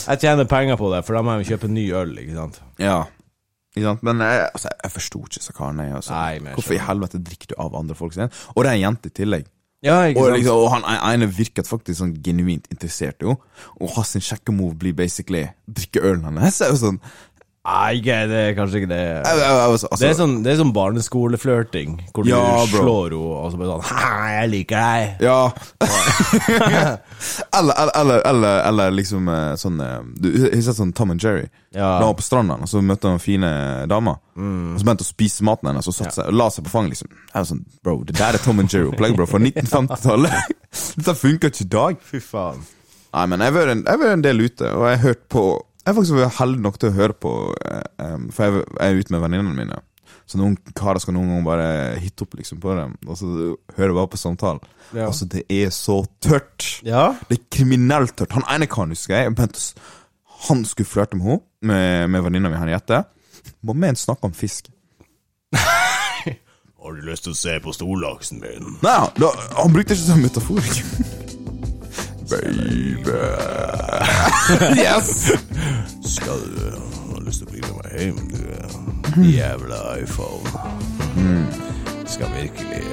Jeg 0.08 0.20
tjener 0.22 0.48
penger 0.48 0.76
på 0.80 0.88
det, 0.92 1.02
for 1.04 1.16
da 1.18 1.22
må 1.24 1.34
jeg 1.38 1.50
kjøpe 1.50 1.68
ny 1.68 1.84
øl, 1.96 2.14
ikke 2.22 2.36
sant. 2.36 2.60
ja. 2.80 3.02
Ikke 3.76 3.84
sant? 3.84 4.00
Men 4.02 4.22
jeg, 4.24 4.46
altså, 4.56 4.70
jeg 4.82 4.90
forsto 4.90 5.18
ikke 5.26 5.42
så 5.44 5.52
karen 5.54 5.80
er. 5.84 5.90
Altså. 5.98 6.14
Nei, 6.16 6.54
Hvorfor 6.56 6.74
i 6.74 6.80
helvete 6.82 7.18
drikker 7.22 7.50
du 7.52 7.58
av 7.62 7.74
andre 7.78 7.94
folk 7.94 8.14
sin? 8.16 8.30
Og 8.56 8.64
det 8.64 8.70
er 8.70 8.78
en 8.78 8.84
jente 8.86 9.10
i 9.10 9.12
tillegg. 9.14 9.44
Ja, 9.84 9.98
ikke 10.08 10.22
Og, 10.24 10.30
liksom, 10.34 10.62
og 10.64 10.72
han 10.72 10.86
ene 11.12 11.28
virket 11.30 11.68
faktisk 11.70 12.00
sånn 12.00 12.14
genuint 12.24 12.64
interessert, 12.72 13.20
jo. 13.22 13.36
Og 13.78 13.92
hans 13.94 14.16
sjekkemove 14.24 14.74
blir 14.80 14.96
basically 14.98 15.44
drikke 15.68 16.02
ølen 16.02 16.24
hennes. 16.26 16.58
Jeg 16.64 16.74
var 16.74 16.80
sånn 16.80 16.98
Nei, 17.68 17.98
det 18.00 18.32
er 18.32 18.54
kanskje 18.56 18.78
ikke 18.80 18.88
det. 18.88 18.98
jeg, 19.02 19.24
jeg, 19.28 19.38
jeg, 19.44 19.68
var 19.68 19.76
så- 19.76 19.88
altså, 19.92 19.98
Det 20.00 20.08
er 20.08 20.14
sånn, 20.16 20.36
det 20.44 20.52
er 20.52 20.56
sånn 20.62 20.70
barneskoleflørting, 20.72 21.96
hvor 22.14 22.24
du 22.24 22.30
Ja, 22.30 22.64
slår 22.72 23.10
henne, 23.12 23.18
og 23.42 23.50
så 23.52 23.58
bare 23.60 23.74
sånn 23.74 23.84
Hei, 23.90 24.30
jeg 24.38 24.50
liker 24.54 24.76
deg. 24.80 25.26
Ja. 25.26 25.40
eller, 27.58 27.74
eller, 28.00 28.22
eller, 28.30 28.62
eller, 28.68 28.90
liksom 28.96 29.28
eh, 29.28 29.52
sånn 29.60 29.80
eh, 29.84 29.98
Du 30.16 30.30
har 30.46 30.62
sett 30.64 30.78
sånn 30.78 30.94
Tom 30.96 31.12
and 31.12 31.22
Jerry? 31.22 31.44
Ja. 31.74 31.82
Da 31.82 31.98
han 32.00 32.08
var 32.12 32.16
på 32.22 32.24
stranda, 32.24 32.56
og 32.64 32.70
så 32.70 32.80
møtte 32.82 33.10
han 33.12 33.20
fine 33.20 33.50
damer. 33.90 34.16
Og 34.38 34.78
så 34.80 34.86
begynte 34.86 35.02
han 35.02 35.04
å 35.04 35.08
spise 35.10 35.44
maten 35.44 35.68
hennes 35.68 35.90
og 35.90 35.96
seg, 35.98 36.16
la 36.32 36.48
seg 36.54 36.64
på 36.64 36.72
fanget. 36.72 36.96
liksom 36.96 37.12
sånn, 37.52 37.62
Bro, 37.84 37.98
det 38.08 38.16
der 38.16 38.38
er 38.38 38.42
Tom 38.42 38.62
and 38.64 38.72
Jerry-opplegg, 38.72 39.16
bro, 39.18 39.26
fra 39.28 39.40
1950-tallet. 39.44 40.56
Dette 40.96 41.14
funker 41.18 41.52
ikke 41.52 41.66
i 41.66 41.72
dag. 41.76 42.00
Fy 42.00 42.22
faen. 42.24 42.64
Nei, 43.12 43.24
men 43.28 43.40
jeg 43.44 43.52
har 43.52 43.56
vært 43.60 43.74
en, 43.76 43.84
en 44.12 44.24
del 44.24 44.40
ute, 44.46 44.68
og 44.72 44.88
jeg 44.88 44.96
har 44.98 45.04
hørt 45.10 45.22
på 45.32 45.44
Jeg 45.88 45.94
har 45.94 45.96
faktisk 46.02 46.18
vært 46.18 46.36
heldig 46.36 46.60
nok 46.60 46.74
til 46.82 46.90
å 46.90 46.96
høre 46.98 47.14
på 47.16 47.30
eh, 47.64 48.16
For 48.34 48.44
jeg, 48.44 48.64
jeg 48.76 48.92
er 48.92 48.98
ute 49.00 49.14
med 49.14 49.22
venninnene 49.24 49.54
mine. 49.56 49.78
Så 50.28 50.36
noen 50.36 50.58
karer 50.76 51.00
skal 51.00 51.14
noen 51.16 51.30
ganger 51.30 51.46
bare 51.46 51.68
hitte 52.02 52.26
opp 52.26 52.34
liksom 52.36 52.58
på 52.60 52.74
dem, 52.76 52.90
og 53.08 53.16
så 53.16 53.28
hører 53.78 53.94
bare 53.96 54.10
på 54.12 54.20
samtalen. 54.20 54.60
Ja. 54.92 55.06
Altså, 55.06 55.24
det 55.32 55.46
er 55.48 55.70
så 55.72 56.02
tørt. 56.20 56.66
Ja? 56.84 57.06
Det 57.30 57.38
er 57.38 57.46
kriminelt 57.56 58.12
tørt. 58.20 58.34
Han 58.36 58.44
ene 58.52 58.68
karen, 58.68 58.92
husker 58.92 59.16
jeg, 59.16 59.30
jeg 59.30 59.36
begynte 59.38 59.56
å 59.56 59.64
s- 59.64 59.94
han 60.48 60.60
skulle 60.68 60.86
flørte 60.90 61.16
med 61.16 61.30
henne, 61.30 61.40
med, 61.72 62.10
med 62.12 62.26
venninna 62.28 62.52
mi, 62.52 62.60
Henriette. 62.60 63.00
Bare 63.64 63.80
med 63.80 63.94
en 63.94 64.00
snakke 64.04 64.28
om 64.28 64.36
fisk. 64.36 64.68
Har 66.78 66.94
du 66.94 67.00
lyst 67.08 67.24
til 67.26 67.32
å 67.34 67.38
se 67.40 67.56
på 67.64 67.72
storlaksen 67.74 68.38
min? 68.44 68.76
Nei, 68.84 68.98
da, 69.18 69.32
han 69.58 69.72
brukte 69.74 69.96
ikke 69.96 70.04
sånn 70.12 70.22
metafor. 70.28 70.60
Baby 72.30 73.12
Yes! 74.82 75.32
Skal 76.14 76.40
du 76.44 76.70
ha 77.12 77.20
lyst 77.24 77.42
til 77.42 77.48
å 77.48 77.52
bli 77.52 77.62
med 77.62 77.74
meg 77.80 77.94
hjem, 78.02 78.18
du 78.32 79.28
jævla 79.28 79.78
iPhone? 79.98 80.44
Skal 82.08 82.32
virkelig 82.36 82.84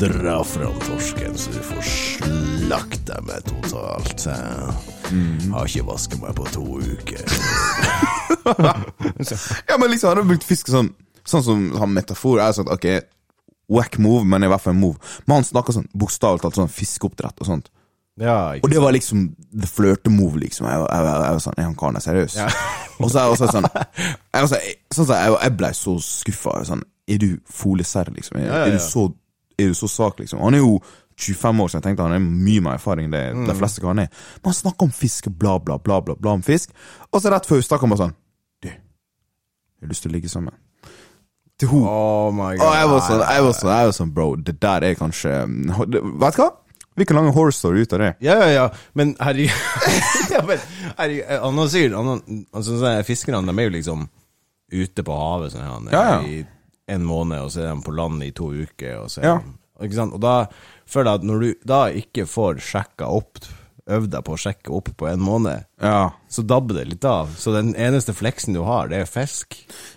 dra 0.00 0.44
fram 0.44 0.76
torsken, 0.84 1.38
så 1.38 1.52
du 1.54 1.60
får 1.64 1.86
slakta 1.88 3.20
meg 3.24 3.44
totalt. 3.48 4.26
Mm. 5.10 5.52
Har 5.54 5.68
ikke 5.68 5.86
vasket 5.88 6.20
meg 6.20 6.36
på 6.36 6.48
to 6.52 6.66
uker. 6.80 7.24
Ja, 9.68 9.76
men 9.76 9.90
liksom, 9.90 10.08
han 10.08 10.20
har 10.20 10.26
brukt 10.26 10.44
fisk 10.46 10.68
sånn 10.70 10.92
Sånn 11.26 11.42
som 11.44 11.64
han 11.80 11.90
metafor 11.92 12.38
er 12.40 12.54
sånn, 12.54 12.70
ok 12.70 12.86
Wack 13.70 13.98
move, 14.02 14.22
men 14.26 14.46
i 14.46 14.48
hvert 14.50 14.62
fall 14.64 14.74
move. 14.78 14.98
Men 15.26 15.40
han 15.40 15.46
snakker 15.46 15.74
sånn 15.76 15.88
bokstavelig 15.98 16.42
talt 16.42 16.56
sånn 16.58 16.70
fiskeoppdrett 16.72 17.42
og 17.42 17.46
sånt. 17.46 17.68
Ja, 18.20 18.54
Og 18.62 18.70
det 18.70 18.80
var 18.82 18.92
liksom 18.92 19.34
the 19.60 19.66
flørte-move, 19.66 20.38
liksom. 20.42 20.66
Jeg, 20.68 20.78
var- 20.82 20.90
jeg, 20.92 21.04
jeg 21.24 21.32
var 21.36 21.38
sånn, 21.46 21.54
er 21.58 21.62
han 21.68 21.74
karen 21.80 22.00
seriøs? 22.04 22.32
seriøs? 22.36 22.54
Og 23.00 23.10
så 23.10 23.18
er 23.18 23.22
jeg 23.22 23.32
også 23.36 23.46
sånn 23.54 23.68
Jeg, 23.72 24.48
sånn, 24.48 24.58
jeg, 24.60 24.74
sånn, 24.92 25.06
så 25.08 25.14
jeg, 25.16 25.36
jeg 25.42 25.56
ble 25.56 25.70
så 25.78 25.94
skuffa. 26.04 26.58
Sånn, 26.68 26.82
Er 27.08 27.18
du 27.22 27.28
foleserr, 27.48 28.10
liksom? 28.14 28.36
Er, 28.42 28.46
Ja, 28.46 28.58
ja, 28.60 28.66
er 28.66 28.76
du 28.76 28.82
så 28.84 29.06
Er 29.58 29.72
du 29.72 29.74
så 29.78 29.88
svak, 29.88 30.20
liksom? 30.20 30.40
Han 30.44 30.54
er 30.54 30.60
jo 30.64 30.76
25 31.20 31.60
år, 31.60 31.68
så 31.68 31.76
jeg 31.80 31.82
tenkte 31.84 32.04
han 32.06 32.14
er 32.16 32.22
mye 32.24 32.60
mer 32.64 32.78
erfaring 32.78 33.08
enn 33.08 33.12
det 33.12 33.24
Mm. 33.34 33.46
de 33.48 33.54
fleste 33.54 33.80
kan 33.84 33.98
er. 33.98 34.08
Men 34.40 34.52
han 34.52 34.54
snakker 34.56 34.86
om 34.88 34.90
fisk, 34.90 35.26
bla, 35.36 35.58
bla, 35.58 35.76
bla, 35.78 35.98
bla, 36.00 36.14
bla 36.16 36.32
om 36.32 36.42
fisk, 36.42 36.70
og 37.12 37.20
så 37.20 37.28
rett 37.32 37.44
før 37.48 37.60
vi 37.60 37.78
kommer 37.78 37.96
sånn 38.00 38.14
Du, 38.62 38.68
jeg 38.68 38.78
har 39.82 39.88
lyst 39.88 40.02
til 40.02 40.10
å 40.10 40.14
ligge 40.14 40.28
sammen. 40.32 40.54
Til 41.60 41.68
hun. 41.68 41.82
Oh 41.84 42.32
my 42.32 42.56
god. 42.56 42.64
Og 42.64 42.72
jeg 42.74 42.88
var 42.88 43.00
sånn, 43.04 43.20
jeg 43.20 43.42
var 43.44 43.52
sånn, 43.52 43.70
jeg 43.74 43.86
var 43.90 43.92
sånn 43.92 44.14
bro, 44.16 44.36
det 44.36 44.54
der 44.60 44.80
er 44.88 44.94
kanskje 44.96 45.34
Vet 45.44 46.36
du 46.36 46.42
hva? 46.42 46.50
Vi 46.96 47.04
kan 47.06 47.16
lage 47.16 47.28
en 47.30 47.34
horror 47.36 47.54
story 47.54 47.80
ut 47.86 47.92
av 47.92 47.98
det. 48.02 48.14
Ja, 48.20 48.34
ja, 48.42 48.48
ja, 48.50 48.64
men 48.98 49.14
herregud 49.20 49.52
ja, 50.34 50.40
men, 50.46 50.58
herregud, 50.98 51.28
Han 51.44 51.58
har 51.62 51.68
sikkert 51.72 51.96
han, 51.96 52.06
har- 52.12 52.40
altså, 52.58 52.78
sånn, 52.80 53.04
Fiskerne 53.06 53.44
de 53.46 53.54
er 53.58 53.68
jo 53.70 53.76
liksom 53.76 54.08
ute 54.72 55.02
på 55.06 55.14
havet 55.18 55.54
sånn, 55.54 55.64
han, 55.66 55.88
Ja, 55.94 56.02
ja. 56.10 56.20
i 56.26 56.42
en 56.90 57.04
måned, 57.06 57.38
og 57.46 57.50
så 57.54 57.62
er 57.64 57.70
de 57.74 57.82
på 57.86 57.94
land 57.94 58.22
i 58.26 58.32
to 58.34 58.50
uker. 58.52 58.98
Og, 59.04 59.08
så 59.10 59.20
er 59.22 59.26
Ja. 59.28 59.38
de, 59.38 59.86
ikke 59.86 59.94
sant? 60.00 60.12
og 60.14 60.20
da 60.20 60.34
føler 60.90 61.10
jeg 61.12 61.20
at 61.22 61.26
når 61.30 61.40
du 61.40 61.54
da 61.70 61.80
ikke 62.02 62.26
får 62.28 62.60
sjekka 62.72 63.08
opp 63.08 63.38
Øvd 63.90 64.10
deg 64.12 64.22
på 64.22 64.34
å 64.36 64.38
sjekke 64.38 64.70
opp 64.76 64.90
på 65.00 65.06
en 65.10 65.18
måned, 65.24 65.64
Ja. 65.82 66.10
så 66.30 66.44
dabber 66.46 66.76
det 66.76 66.84
litt 66.92 67.04
av. 67.08 67.32
Så 67.40 67.50
den 67.50 67.72
eneste 67.74 68.12
fleksen 68.14 68.54
du 68.54 68.60
har, 68.62 68.86
det 68.86 69.00
er 69.00 69.08
fisk. 69.08 69.56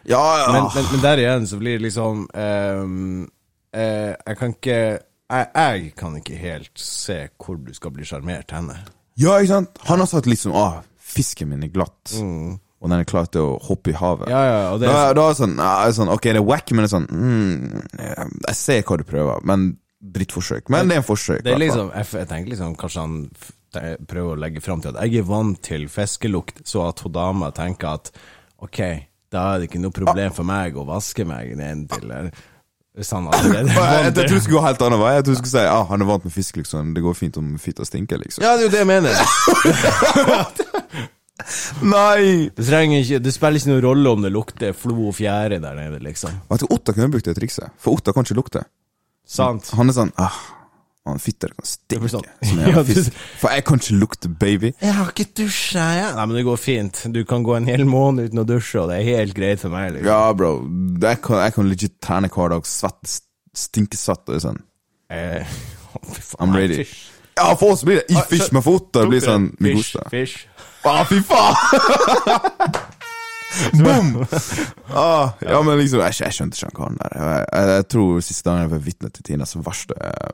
Ja, 0.09 0.21
ja. 0.39 0.47
Men, 0.55 0.69
men, 0.73 0.85
men 0.95 1.01
der 1.03 1.17
igjen 1.21 1.45
så 1.45 1.59
blir 1.61 1.77
det 1.77 1.83
liksom 1.91 2.23
ehm, 2.33 3.27
eh, 3.75 4.15
Jeg 4.25 4.37
kan 4.39 4.55
ikke 4.55 4.79
jeg, 5.33 5.47
jeg 5.57 5.93
kan 5.99 6.17
ikke 6.19 6.39
helt 6.39 6.73
se 6.79 7.17
hvor 7.41 7.57
du 7.59 7.73
skal 7.75 7.93
bli 7.95 8.05
sjarmert 8.07 8.53
henne. 8.55 8.77
ja, 9.19 9.37
ikke 9.39 9.53
sant? 9.53 9.81
Han 9.89 10.03
har 10.03 10.09
sagt 10.09 10.29
liksom 10.29 10.55
ah, 10.57 10.81
fisken 10.97 11.49
min 11.51 11.63
er 11.65 11.71
glatt, 11.73 12.13
og 12.17 12.89
den 12.91 12.99
er 12.99 13.07
klar 13.07 13.29
til 13.31 13.45
å 13.53 13.57
hoppe 13.63 13.93
i 13.93 13.97
havet. 13.97 14.27
Mm. 14.27 14.33
Ja, 14.33 14.43
ja, 14.47 14.59
og 14.73 14.81
det 14.81 14.89
Da, 14.89 14.97
er, 15.09 15.17
da 15.17 15.25
er 15.27 15.33
det 15.35 15.39
sånn, 15.39 15.55
ja, 15.59 15.71
er 15.87 15.95
sånn, 15.95 16.11
ok, 16.11 16.27
det 16.29 16.41
er 16.41 16.47
wack, 16.49 16.73
men 16.73 16.83
det 16.83 16.89
er 16.89 16.93
sånn 16.97 17.09
mm, 17.09 17.83
Jeg 18.49 18.57
ser 18.59 18.81
hva 18.87 18.97
du 18.99 19.05
prøver, 19.07 19.45
men 19.47 19.67
drittforsøk. 20.03 20.67
Men 20.73 20.89
det 20.91 20.97
er 20.97 21.03
en 21.03 21.07
forsøk. 21.07 21.43
det 21.45 21.53
er 21.53 21.61
liksom 21.61 21.93
jeg, 21.95 22.27
tenker 22.27 22.51
liksom 22.51 22.73
Kanskje 22.75 23.05
han 23.05 23.19
prøver 24.09 24.33
å 24.33 24.39
legge 24.41 24.61
fram 24.61 24.83
til 24.83 24.91
at 24.91 24.99
jeg 25.07 25.23
er 25.23 25.29
vant 25.29 25.61
til 25.65 25.87
fiskelukt, 25.89 26.59
så 26.67 26.83
at 26.89 26.99
hun 27.05 27.13
dama 27.15 27.49
tenker 27.55 27.95
at 27.95 28.11
ok, 28.63 28.81
da 29.33 29.45
er 29.53 29.61
det 29.63 29.69
ikke 29.69 29.81
noe 29.81 29.95
problem 29.95 30.35
for 30.35 30.45
meg 30.45 30.75
å 30.77 30.83
vaske 30.85 31.25
meg 31.25 31.55
ned 31.57 31.87
til. 31.95 32.11
Hvis 32.93 33.09
han 33.15 33.25
allerede 33.25 33.73
er 33.73 34.03
jeg, 34.05 34.13
trodde 34.13 34.29
du 34.29 34.41
skulle 34.43 34.59
gå 34.59 34.65
helt 34.67 34.83
annen 34.85 35.01
vei. 35.01 35.13
Jeg 35.15 35.25
tror 35.25 35.33
du 35.33 35.39
skulle 35.39 35.53
si 35.55 35.65
ah, 35.65 35.85
han 35.89 36.03
er 36.03 36.09
vant 36.09 36.27
med 36.27 36.33
fisk, 36.35 36.59
liksom. 36.61 36.93
Det 36.93 37.01
går 37.01 37.15
fint 37.17 37.39
om 37.41 37.55
fitta 37.61 37.87
stinker, 37.87 38.21
liksom. 38.21 38.45
Ja, 38.45 38.53
det 38.53 38.67
er 38.67 38.67
jo 38.67 38.73
det 38.75 38.83
jeg 38.83 38.89
mener. 38.91 39.13
Nei! 41.95 42.51
Det, 42.53 42.65
trenger 42.67 43.01
ikke, 43.01 43.19
det 43.25 43.33
spiller 43.33 43.57
ikke 43.59 43.71
noen 43.71 43.85
rolle 43.87 44.13
om 44.13 44.25
det 44.25 44.31
lukter 44.33 44.75
flo 44.77 45.09
og 45.09 45.17
fjære 45.17 45.57
der 45.63 45.79
nede, 45.79 46.01
liksom. 46.05 46.37
Jeg 46.51 46.63
tror 46.63 46.75
Otta 46.77 46.93
kunne 46.93 47.09
brukt 47.15 47.27
det 47.29 47.35
trikset, 47.39 47.73
for 47.81 47.97
Otta 47.97 48.13
kan 48.13 48.27
ikke 48.27 48.37
lukte. 48.37 48.63
Sant? 49.25 49.71
Han 49.77 49.89
er 49.89 49.97
sånn 49.97 50.13
ah, 50.21 50.37
han 51.05 51.19
fitter 51.19 51.51
kan 51.51 51.65
stinke. 51.67 52.07
sånn- 52.13 52.27
Som 52.47 52.59
jeg 52.63 52.73
har 52.77 52.83
fisk. 52.87 53.17
For 53.41 53.51
jeg 53.51 53.65
kan 53.67 53.79
ikke 53.81 53.97
lukte, 53.99 54.29
baby. 54.39 54.69
Jeg 54.81 54.93
har 54.95 55.09
ikke 55.11 55.25
dusja, 55.41 55.87
jeg. 55.97 56.11
Nei, 56.15 56.25
men 56.29 56.37
det 56.39 56.45
går 56.47 56.61
fint. 56.63 57.01
Du 57.11 57.21
kan 57.27 57.43
gå 57.43 57.57
en 57.57 57.67
hel 57.67 57.83
måned 57.89 58.29
uten 58.31 58.39
å 58.43 58.45
dusje, 58.47 58.79
og 58.81 58.87
det 58.93 59.01
er 59.01 59.09
helt 59.17 59.35
greit 59.35 59.59
for 59.65 59.73
meg. 59.73 59.91
Liksom. 59.97 60.07
Ja, 60.07 60.21
bro. 60.39 60.53
Jeg 61.03 61.19
kan, 61.25 61.41
jeg 61.43 61.53
kan 61.57 61.69
legit 61.73 61.97
trene 62.03 62.29
hver 62.31 62.55
dag. 62.55 62.69
Svett, 62.69 63.17
stinkesvett 63.53 64.31
og 64.31 64.41
sånn. 64.45 64.61
Eh, 65.11 65.43
I'm 66.39 66.55
ready. 66.55 66.85
Ja, 67.35 67.49
for 67.57 67.73
oss 67.73 67.83
blir 67.83 67.99
det 67.99 68.13
i 68.13 68.21
fish, 68.29 68.51
med 68.53 68.63
fot. 68.63 68.91
Det 68.93 69.03
blir 69.09 69.21
sånn 69.25 69.49
den? 69.59 69.75
Fish, 69.81 69.95
fish. 70.13 70.47
Ah, 70.85 71.03
fy 71.07 71.19
faen! 71.23 71.55
Boom! 73.83 74.25
Ah, 74.89 75.29
ja, 75.41 75.59
men 75.61 75.77
liksom, 75.77 76.01
jeg, 76.01 76.15
jeg 76.23 76.33
skjønte 76.35 76.57
ikke 76.57 76.69
han 76.69 76.77
karen 76.79 76.97
der. 76.99 77.13
Jeg, 77.19 77.45
jeg, 77.53 77.69
jeg 77.77 77.85
tror 77.93 78.23
siste 78.25 78.47
dagen 78.49 78.63
jeg 78.65 78.71
var 78.73 78.81
vitne 78.87 79.11
til 79.13 79.25
Tinas 79.27 79.53
verste 79.65 79.97
eh, 79.99 80.31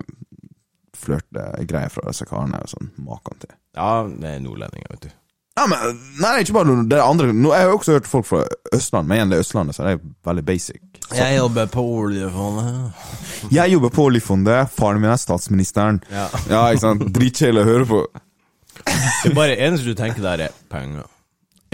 flørtegreier 1.00 1.92
fra 1.94 2.06
disse 2.10 2.28
karene. 2.30 2.60
Sånn, 2.70 2.92
maken 3.06 3.40
til. 3.46 3.56
Ja, 3.78 3.92
det 4.10 4.36
er 4.36 4.44
nordlendinger, 4.44 4.92
vet 4.96 5.08
du. 5.08 5.16
Ja, 5.60 5.66
men, 5.68 5.98
nei, 6.22 6.38
ikke 6.40 6.54
bare 6.56 6.76
det 6.88 6.96
er 6.96 7.02
andre 7.04 7.34
nå, 7.36 7.50
Jeg 7.52 7.66
har 7.66 7.72
jo 7.74 7.78
også 7.82 7.96
hørt 7.98 8.06
folk 8.08 8.28
fra 8.30 8.46
Østlandet, 8.72 9.10
men 9.10 9.18
igjen, 9.18 9.32
det 9.34 9.40
er 9.40 9.44
Østlandet, 9.44 9.76
så 9.76 9.84
det 9.84 9.96
er 9.98 10.02
veldig 10.30 10.44
basic. 10.48 10.80
Jeg 11.18 11.36
jobber 11.36 11.68
på 11.74 11.84
oljefondet. 11.98 13.04
Jeg 13.52 13.74
jobber 13.74 13.92
på 13.92 14.06
oljefondet, 14.08 14.70
faren 14.72 15.02
min 15.04 15.12
er 15.12 15.20
statsministeren. 15.20 16.00
Ja. 16.14 16.28
Ja, 16.48 16.62
ikke 16.72 16.86
sant? 16.86 17.04
Dritkjedelig 17.16 17.66
å 17.66 17.68
høre 17.74 17.88
på. 17.90 18.00
Det 18.86 19.32
er 19.34 19.36
bare 19.36 19.58
eneste 19.60 19.90
du 19.92 19.98
tenker 20.00 20.24
der, 20.24 20.46
er 20.48 20.62
penger. 20.72 21.10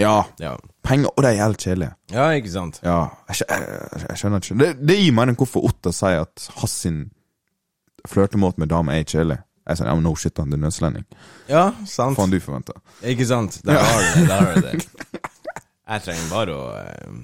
Ja, 0.02 0.24
Ja, 0.42 0.56
penger, 0.84 1.08
og 1.16 1.22
det 1.24 1.30
er 1.30 1.44
helt 1.44 1.62
kjedelig. 1.62 1.92
ja 2.12 2.26
ikke 2.36 2.50
sant? 2.52 2.80
Ja, 2.84 2.98
jeg, 3.30 3.46
jeg, 3.48 4.02
jeg 4.08 4.18
skjønner 4.20 4.42
ikke. 4.42 4.58
Det, 4.60 4.72
det 4.90 4.98
gir 4.98 5.14
mening 5.16 5.38
hvorfor 5.38 5.64
Otta 5.70 5.92
sier 5.94 6.26
at 6.26 6.48
hans 6.58 6.74
sin 6.84 6.98
flørtemåte 8.10 8.58
med 8.62 8.68
damer 8.72 8.98
er 9.00 9.04
kjedelig. 9.04 9.38
Jeg 9.66 9.80
sånn, 9.80 9.88
ja, 9.90 9.94
no 9.98 10.12
shit, 10.14 10.36
han 10.38 10.52
er 10.54 10.60
nødslending. 10.62 11.04
Ja, 11.50 11.64
sant. 11.90 12.14
Faen 12.18 12.30
du 12.30 12.38
forventer. 12.40 12.76
Ikke 13.02 13.26
sant? 13.26 13.58
Der 13.66 13.80
har 13.82 14.04
du 14.04 14.20
det. 14.20 14.28
Der 14.28 14.44
har 14.44 14.54
du 14.54 14.60
det. 14.68 14.84
Jeg 15.86 16.02
trenger 16.04 16.30
bare 16.30 16.54
å 16.54 16.62
eh, 16.78 17.16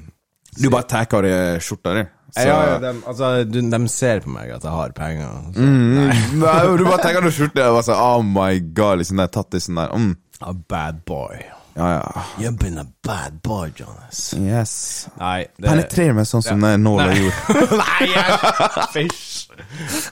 Du 0.59 0.69
bare 0.71 0.87
tar 0.91 1.07
av 1.19 1.23
deg 1.23 1.63
skjorta 1.63 1.95
di. 1.97 2.03
så- 2.35 2.47
ja, 2.49 2.59
ja, 2.73 2.79
de, 2.83 2.93
altså, 3.07 3.31
du, 3.45 3.61
de 3.71 3.81
ser 3.89 4.21
på 4.25 4.29
meg 4.35 4.51
at 4.51 4.63
jeg 4.67 4.73
har 4.73 4.93
penger. 4.97 5.31
Så. 5.55 5.61
Mm, 5.61 6.41
nei, 6.43 6.77
du 6.79 6.85
bare 6.85 7.03
tenker 7.03 7.23
på 7.29 7.33
skjorta 7.39 7.69
og 7.71 7.79
bare 7.79 7.87
sånn, 7.89 8.03
oh 8.03 8.23
my 8.27 8.61
god, 8.75 8.99
liksom 9.03 9.23
der 9.23 9.29
tattisen 9.39 9.79
der. 9.79 9.89
Mm. 9.95 10.17
A 10.43 10.53
bad 10.53 11.05
boy. 11.07 11.43
Ja, 11.75 11.87
ja. 11.95 12.25
You've 12.39 12.59
been 12.61 12.79
a 12.79 12.87
bad 13.03 13.41
boy, 13.43 13.71
Jonas. 13.77 14.35
Yes. 14.37 14.73
Nei, 15.17 15.47
det 15.57 15.69
Penetrer 15.71 16.13
meg 16.17 16.27
sånn 16.29 16.43
som 16.45 16.61
Ja. 16.61 16.73
den 16.75 16.85
nåla 16.85 17.07
gjorde. 17.17 17.77
Nei, 17.83 18.09
jeg 18.13 18.89
Fish. 18.93 19.47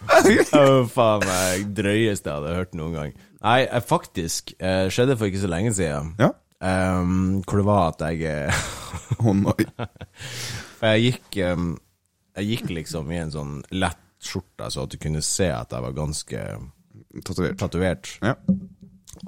Å, 0.57 0.62
faen 0.88 1.26
meg. 1.26 1.67
Drøyeste 1.76 2.31
jeg 2.31 2.38
hadde 2.38 2.55
hørt 2.57 2.73
noen 2.79 2.97
gang. 2.97 3.12
Nei, 3.45 3.59
jeg 3.67 3.85
faktisk 3.88 4.55
eh, 4.59 4.87
skjedde 4.93 5.17
for 5.21 5.29
ikke 5.29 5.43
så 5.45 5.50
lenge 5.52 5.75
siden. 5.76 6.14
Ja. 6.21 6.31
Um, 6.61 7.40
hvor 7.49 7.61
det 7.61 7.67
var 7.69 7.87
at 7.95 8.02
jeg 8.05 8.25
eh, 8.29 8.64
Å 9.25 9.33
nei. 9.33 9.62
For 10.76 10.90
jeg 10.93 11.07
gikk 11.07 11.38
um, 11.49 11.71
Jeg 12.37 12.50
gikk 12.50 12.67
liksom 12.76 13.09
i 13.14 13.17
en 13.17 13.33
sånn 13.33 13.55
lett 13.73 13.97
skjorte, 14.21 14.69
så 14.69 14.85
at 14.85 14.93
du 14.93 14.99
kunne 15.00 15.23
se 15.25 15.49
at 15.49 15.73
jeg 15.73 15.81
var 15.87 15.95
ganske 15.97 16.43
Tatovert. 17.25 17.57
tatovert. 17.59 18.11
Ja. 18.21 18.35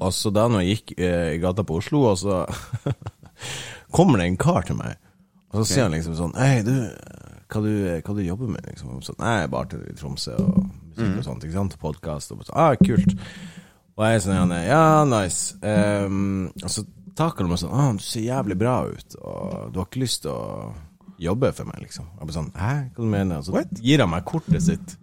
Og 0.01 0.13
så 0.17 0.33
da 0.33 0.47
når 0.49 0.65
jeg 0.65 0.77
gikk 0.77 0.95
eh, 0.99 1.35
i 1.35 1.41
gata 1.43 1.65
på 1.67 1.77
Oslo, 1.81 2.05
og 2.13 2.19
så 2.21 2.43
kommer 3.97 4.23
det 4.23 4.31
en 4.31 4.39
kar 4.41 4.65
til 4.69 4.79
meg, 4.79 4.97
og 5.53 5.61
så 5.61 5.67
sier 5.69 5.85
han 5.85 5.93
liksom 5.93 6.15
sånn 6.17 6.33
Hei, 6.39 6.63
du, 6.65 6.73
hva 7.53 7.61
du, 7.61 7.73
hva 8.01 8.15
du 8.17 8.23
jobber 8.25 8.55
med? 8.55 8.65
liksom 8.71 9.03
Så, 9.05 9.13
Nei, 9.21 9.35
jeg 9.37 9.49
er 9.49 9.53
bartender 9.53 9.91
i 9.91 9.97
Tromsø 9.99 10.37
og 10.41 10.63
musikk 10.63 11.19
og 11.19 11.27
sånt, 11.27 11.45
ikke 11.45 11.59
sant? 11.59 11.77
Podkast 11.83 12.33
og 12.33 12.41
sånn. 12.47 12.57
Ah, 12.57 12.73
kult. 12.81 13.13
Og 13.99 14.07
jeg 14.07 14.17
er 14.17 14.25
sånn 14.25 14.55
Ja, 14.65 14.85
nice. 15.09 15.59
Um, 15.61 16.49
og 16.63 16.73
så 16.73 16.87
takker 17.19 17.45
han 17.45 17.53
meg 17.53 17.61
sånn 17.61 17.77
ah, 17.77 17.91
Du 17.99 18.05
ser 18.05 18.25
jævlig 18.25 18.57
bra 18.63 18.79
ut, 18.89 19.19
og 19.21 19.69
du 19.75 19.83
har 19.83 19.91
ikke 19.91 20.03
lyst 20.07 20.25
til 20.25 20.33
å 20.33 20.73
jobbe 21.23 21.53
for 21.55 21.69
meg, 21.69 21.85
liksom. 21.85 22.09
Jeg 22.17 22.29
blir 22.29 22.39
sånn 22.39 22.51
Hæ, 22.57 22.73
hva 22.97 23.05
du 23.05 23.13
mener 23.13 23.37
du? 23.37 23.43
Og 23.43 23.51
så 23.51 23.85
gir 23.85 24.03
han 24.03 24.13
meg 24.15 24.25
kortet 24.29 24.65
sitt. 24.65 24.97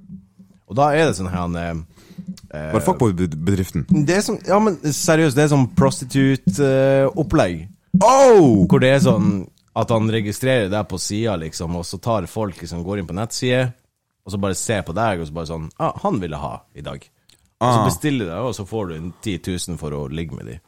Og 0.70 0.78
da 0.78 0.90
er 0.94 1.10
det 1.10 1.18
sånn 1.18 1.30
her 1.32 1.46
han 1.46 1.56
eh, 1.58 2.34
Var 2.54 2.80
det 2.80 2.86
fuckboy-bedriften? 2.86 3.86
det 4.06 4.20
ja 4.48 4.60
men 4.60 4.78
seriøst, 4.82 5.36
det 5.38 5.44
er 5.44 5.52
sånn 5.52 5.68
prostitute-opplegg. 5.78 7.68
Oh! 8.04 8.66
hvor 8.70 8.82
det 8.82 8.94
er 8.96 9.04
sånn 9.04 9.44
at 9.80 9.92
han 9.94 10.10
registrerer 10.12 10.70
deg 10.72 10.88
på 10.90 10.98
sida, 11.02 11.36
liksom, 11.40 11.78
og 11.80 11.86
så 11.88 12.00
tar 12.02 12.28
folk 12.30 12.58
liksom, 12.62 12.84
går 12.84 13.02
inn 13.02 13.08
på 13.10 13.16
nettside, 13.18 13.70
og 14.26 14.34
så 14.34 14.40
bare 14.42 14.58
ser 14.58 14.84
på 14.86 14.96
deg, 14.98 15.22
og 15.22 15.30
så 15.30 15.34
bare 15.38 15.50
sånn 15.50 15.70
ah, 15.80 15.94
'Han 16.04 16.20
ville 16.22 16.38
ha 16.38 16.56
i 16.76 16.82
dag'. 16.82 17.06
Og 17.60 17.68
så 17.74 17.80
Ah. 17.80 17.86
bestiller 17.86 18.26
du 18.26 18.32
deg, 18.32 18.40
og 18.40 18.56
så 18.56 18.66
får 18.66 18.88
du 18.88 18.96
en 18.96 19.14
10 19.22 19.40
000 19.68 19.78
for 19.78 19.92
å 19.92 20.08
ligge 20.08 20.36
med 20.36 20.46
dem. 20.46 20.60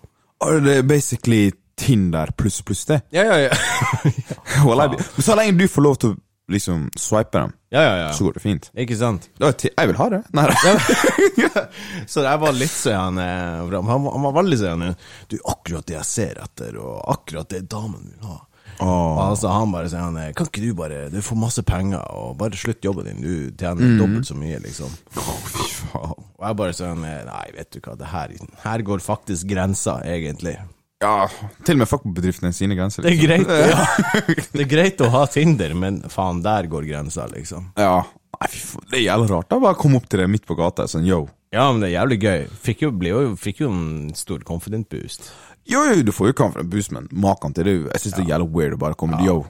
Det 0.66 0.78
er 0.78 0.82
basically 0.84 1.52
Tinder 1.78 2.32
pluss 2.38 2.62
pluss 2.62 2.86
det. 2.86 3.02
Ja, 3.12 3.24
ja, 3.24 3.38
ja. 3.38 3.50
ja. 4.66 4.98
Så 5.20 5.36
lenge 5.36 5.58
du 5.58 5.68
får 5.68 5.82
lov 5.82 5.96
til 5.98 6.10
å 6.10 6.18
liksom 6.52 6.90
swipe 6.98 7.32
dem, 7.32 7.54
ja, 7.72 7.96
ja, 8.02 8.12
så 8.14 8.26
går 8.28 8.34
det 8.36 8.42
fint. 8.44 8.70
Ikke 8.76 8.98
sant? 9.00 9.30
Da 9.40 9.48
er 9.48 9.58
ti- 9.58 9.72
Jeg 9.72 9.88
vil 9.88 9.96
ha 10.02 10.10
det. 10.12 10.22
Nei, 10.36 10.46
Så 12.12 12.24
jeg 12.26 12.40
var 12.42 12.56
litt 12.58 12.74
sånn 12.74 13.20
eh, 13.22 13.62
Han, 13.64 13.88
var- 14.04 14.12
han 14.16 14.26
var 14.28 14.36
veldig 14.42 14.58
sånn 14.60 14.86
Du, 15.32 15.38
akkurat 15.48 15.86
det 15.88 15.96
jeg 16.00 16.08
ser 16.10 16.42
etter, 16.44 16.78
og 16.82 17.00
akkurat 17.16 17.50
det 17.54 17.64
damen 17.72 18.04
vil 18.12 18.28
ha. 18.32 18.40
Og 18.82 19.20
altså, 19.22 19.50
han 19.54 19.72
bare 19.74 19.90
sier 19.92 20.02
han, 20.02 20.16
eh, 20.18 20.32
Kan 20.34 20.48
ikke 20.50 20.64
du 20.64 20.72
bare 20.78 21.04
Du 21.14 21.20
får 21.22 21.38
masse 21.38 21.62
penger, 21.68 22.02
og 22.18 22.36
bare 22.40 22.58
slutt 22.58 22.82
jobben 22.84 23.06
din. 23.08 23.22
Du 23.22 23.52
tjener 23.60 23.98
dobbelt 24.00 24.26
så 24.28 24.36
mye, 24.40 24.60
liksom. 24.64 24.92
fy 25.16 25.68
faen. 25.92 26.16
Og 26.42 26.46
jeg 26.48 26.58
bare 26.64 26.76
sånn 26.78 27.04
eh, 27.06 27.22
Nei, 27.28 27.46
vet 27.58 27.72
du 27.76 27.80
hva, 27.86 27.96
det 28.00 28.10
her, 28.12 28.36
her 28.64 28.86
går 28.88 29.04
faktisk 29.06 29.48
grensa, 29.52 30.00
egentlig. 30.08 30.58
Ja, 31.02 31.26
til 31.66 31.80
og 31.80 31.82
med 31.82 31.90
fuckboy-bedriftene 31.90 32.52
sine 32.54 32.78
grenser. 32.78 33.06
Det 33.06 33.16
er 33.16 33.18
liksom. 33.18 33.46
greit, 33.50 33.72
ja. 33.74 33.86
Det 34.54 34.66
er 34.66 34.70
greit 34.70 35.02
å 35.02 35.10
ha 35.16 35.26
Tinder, 35.34 35.74
men 35.74 36.02
faen, 36.14 36.44
der 36.46 36.70
går 36.70 36.86
grensa, 36.86 37.26
liksom. 37.32 37.72
Ja. 37.80 38.04
Det 38.42 39.00
er 39.00 39.06
jævlig 39.08 39.32
rart. 39.32 39.50
Da 39.50 39.58
bare 39.62 39.78
kom 39.80 39.98
opp 39.98 40.06
til 40.10 40.22
deg 40.22 40.30
midt 40.32 40.46
på 40.50 40.58
gata 40.58 40.86
sånn 40.90 41.08
yo. 41.10 41.24
Ja, 41.54 41.66
men 41.72 41.82
det 41.84 41.90
er 41.90 41.98
jævlig 41.98 42.20
gøy. 42.22 42.46
Fikk 42.68 42.86
jo, 42.86 42.92
jo, 43.06 43.24
fikk 43.40 43.64
jo 43.64 43.72
en 43.74 44.12
stor 44.18 44.46
confident 44.48 44.88
boost. 44.94 45.32
Jo, 45.70 45.82
jo, 45.90 45.98
du 46.06 46.14
får 46.16 46.32
jo 46.32 46.38
confident 46.38 46.70
boost, 46.72 46.94
men 46.96 47.10
maken 47.12 47.54
til 47.58 47.68
det 47.68 47.76
Jeg 47.80 48.04
syns 48.06 48.16
det 48.16 48.24
er 48.24 48.32
jævlig 48.36 48.50
weird 48.56 48.78
å 48.78 48.82
bare 48.86 48.98
komme 48.98 49.20
Yo. 49.26 49.42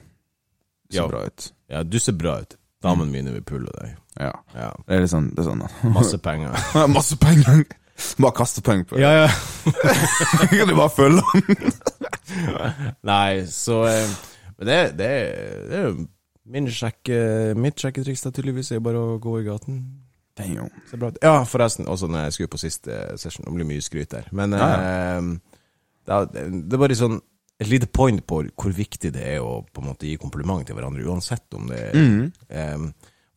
Ser 0.88 1.04
Yo. 1.04 1.06
bra 1.12 1.22
ut. 1.28 1.52
Ja, 1.72 1.84
du 1.84 1.98
ser 2.00 2.16
bra 2.16 2.40
ut. 2.40 2.56
Damen 2.82 3.12
min 3.12 3.28
vil 3.30 3.44
pulle 3.46 3.70
deg. 3.76 3.94
Ja. 4.18 4.32
Ja. 4.56 4.72
Det 4.88 4.96
er 4.96 5.04
litt 5.04 5.12
sånn, 5.12 5.30
det 5.36 5.44
er 5.44 5.52
sånn 5.52 5.94
Masse 5.94 6.18
penger. 6.20 6.56
Masse 6.96 7.20
penger! 7.20 7.62
Bare 8.22 8.34
kaste 8.36 8.62
penger 8.64 8.84
på 8.90 8.96
det. 8.96 9.02
ja, 9.02 9.24
ja. 9.24 9.28
Kan 10.52 10.68
du 10.68 10.74
bare 10.76 10.90
følge 10.92 11.22
den? 11.22 11.72
Nei, 13.12 13.42
så 13.50 13.82
eh, 13.88 14.12
Men 14.58 14.68
det, 14.68 14.78
det, 14.98 15.10
det 15.70 15.78
er 15.80 15.86
jo 15.88 15.94
min 16.52 16.66
sjekke, 16.74 17.18
mitt 17.56 17.78
sjekketriks, 17.80 18.24
da, 18.26 18.32
tydeligvis, 18.34 18.72
er 18.74 18.80
bare 18.84 18.98
å 18.98 19.18
gå 19.22 19.36
i 19.40 19.44
gaten. 19.46 19.76
Damn. 20.36 20.68
Se 20.90 20.98
bra 20.98 21.12
ut. 21.12 21.20
Ja, 21.22 21.36
forresten, 21.48 21.86
også 21.88 22.08
når 22.10 22.26
jeg 22.26 22.34
skulle 22.36 22.50
på 22.52 22.60
siste 22.60 22.96
session. 23.20 23.46
Det 23.46 23.54
blir 23.56 23.68
mye 23.68 23.84
skryt 23.84 24.10
der. 24.12 24.26
Men 24.34 24.56
Ja, 24.58 24.68
eh, 24.74 25.20
det, 26.08 26.18
er- 26.18 26.50
det 26.50 26.76
er 26.76 26.82
bare 26.82 26.98
sånn 26.98 27.20
et 27.62 27.68
lite 27.70 27.86
point 27.94 28.24
på 28.26 28.40
hvor 28.58 28.72
viktig 28.74 29.12
det 29.14 29.22
er 29.36 29.44
å 29.44 29.60
på 29.70 29.82
en 29.84 29.90
måte 29.92 30.08
gi 30.08 30.16
kompliment 30.18 30.66
til 30.66 30.74
hverandre, 30.74 31.04
uansett 31.06 31.46
om 31.54 31.68
det 31.70 31.78
er 31.92 31.94
Mm. 32.00 32.32
eh, 32.50 32.86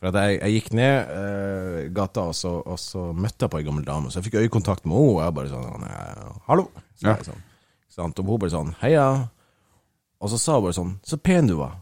For 0.02 0.12
jeg, 0.12 0.40
jeg 0.42 0.58
gikk 0.58 0.74
ned 0.76 1.12
uh, 1.16 1.78
gata, 1.96 2.26
og 2.30 2.36
så, 2.36 2.52
og 2.68 2.80
så 2.82 3.08
møtte 3.16 3.46
jeg 3.46 3.54
på 3.54 3.62
ei 3.62 3.66
gammel 3.68 3.86
dame, 3.88 4.12
så 4.12 4.20
jeg 4.20 4.28
fikk 4.28 4.42
øyekontakt 4.44 4.86
med 4.86 4.98
henne, 4.98 5.14
og 5.16 5.22
jeg 5.24 5.36
bare 5.38 5.54
sånn 5.54 5.86
'Hallo'. 6.48 6.68
Så 7.00 7.08
Ja. 7.08 7.16
sånn, 7.24 7.42
sant? 7.90 8.20
Og 8.20 8.26
hun 8.26 8.40
bare 8.40 8.52
sånn 8.52 8.76
'Heia'. 8.82 9.28
Og 10.22 10.30
så 10.30 10.38
sa 10.40 10.56
hun 10.60 10.64
bare 10.64 10.74
sånn 10.74 11.00
'Så 11.04 11.18
pen 11.24 11.48
du 11.48 11.56
var'. 11.56 11.78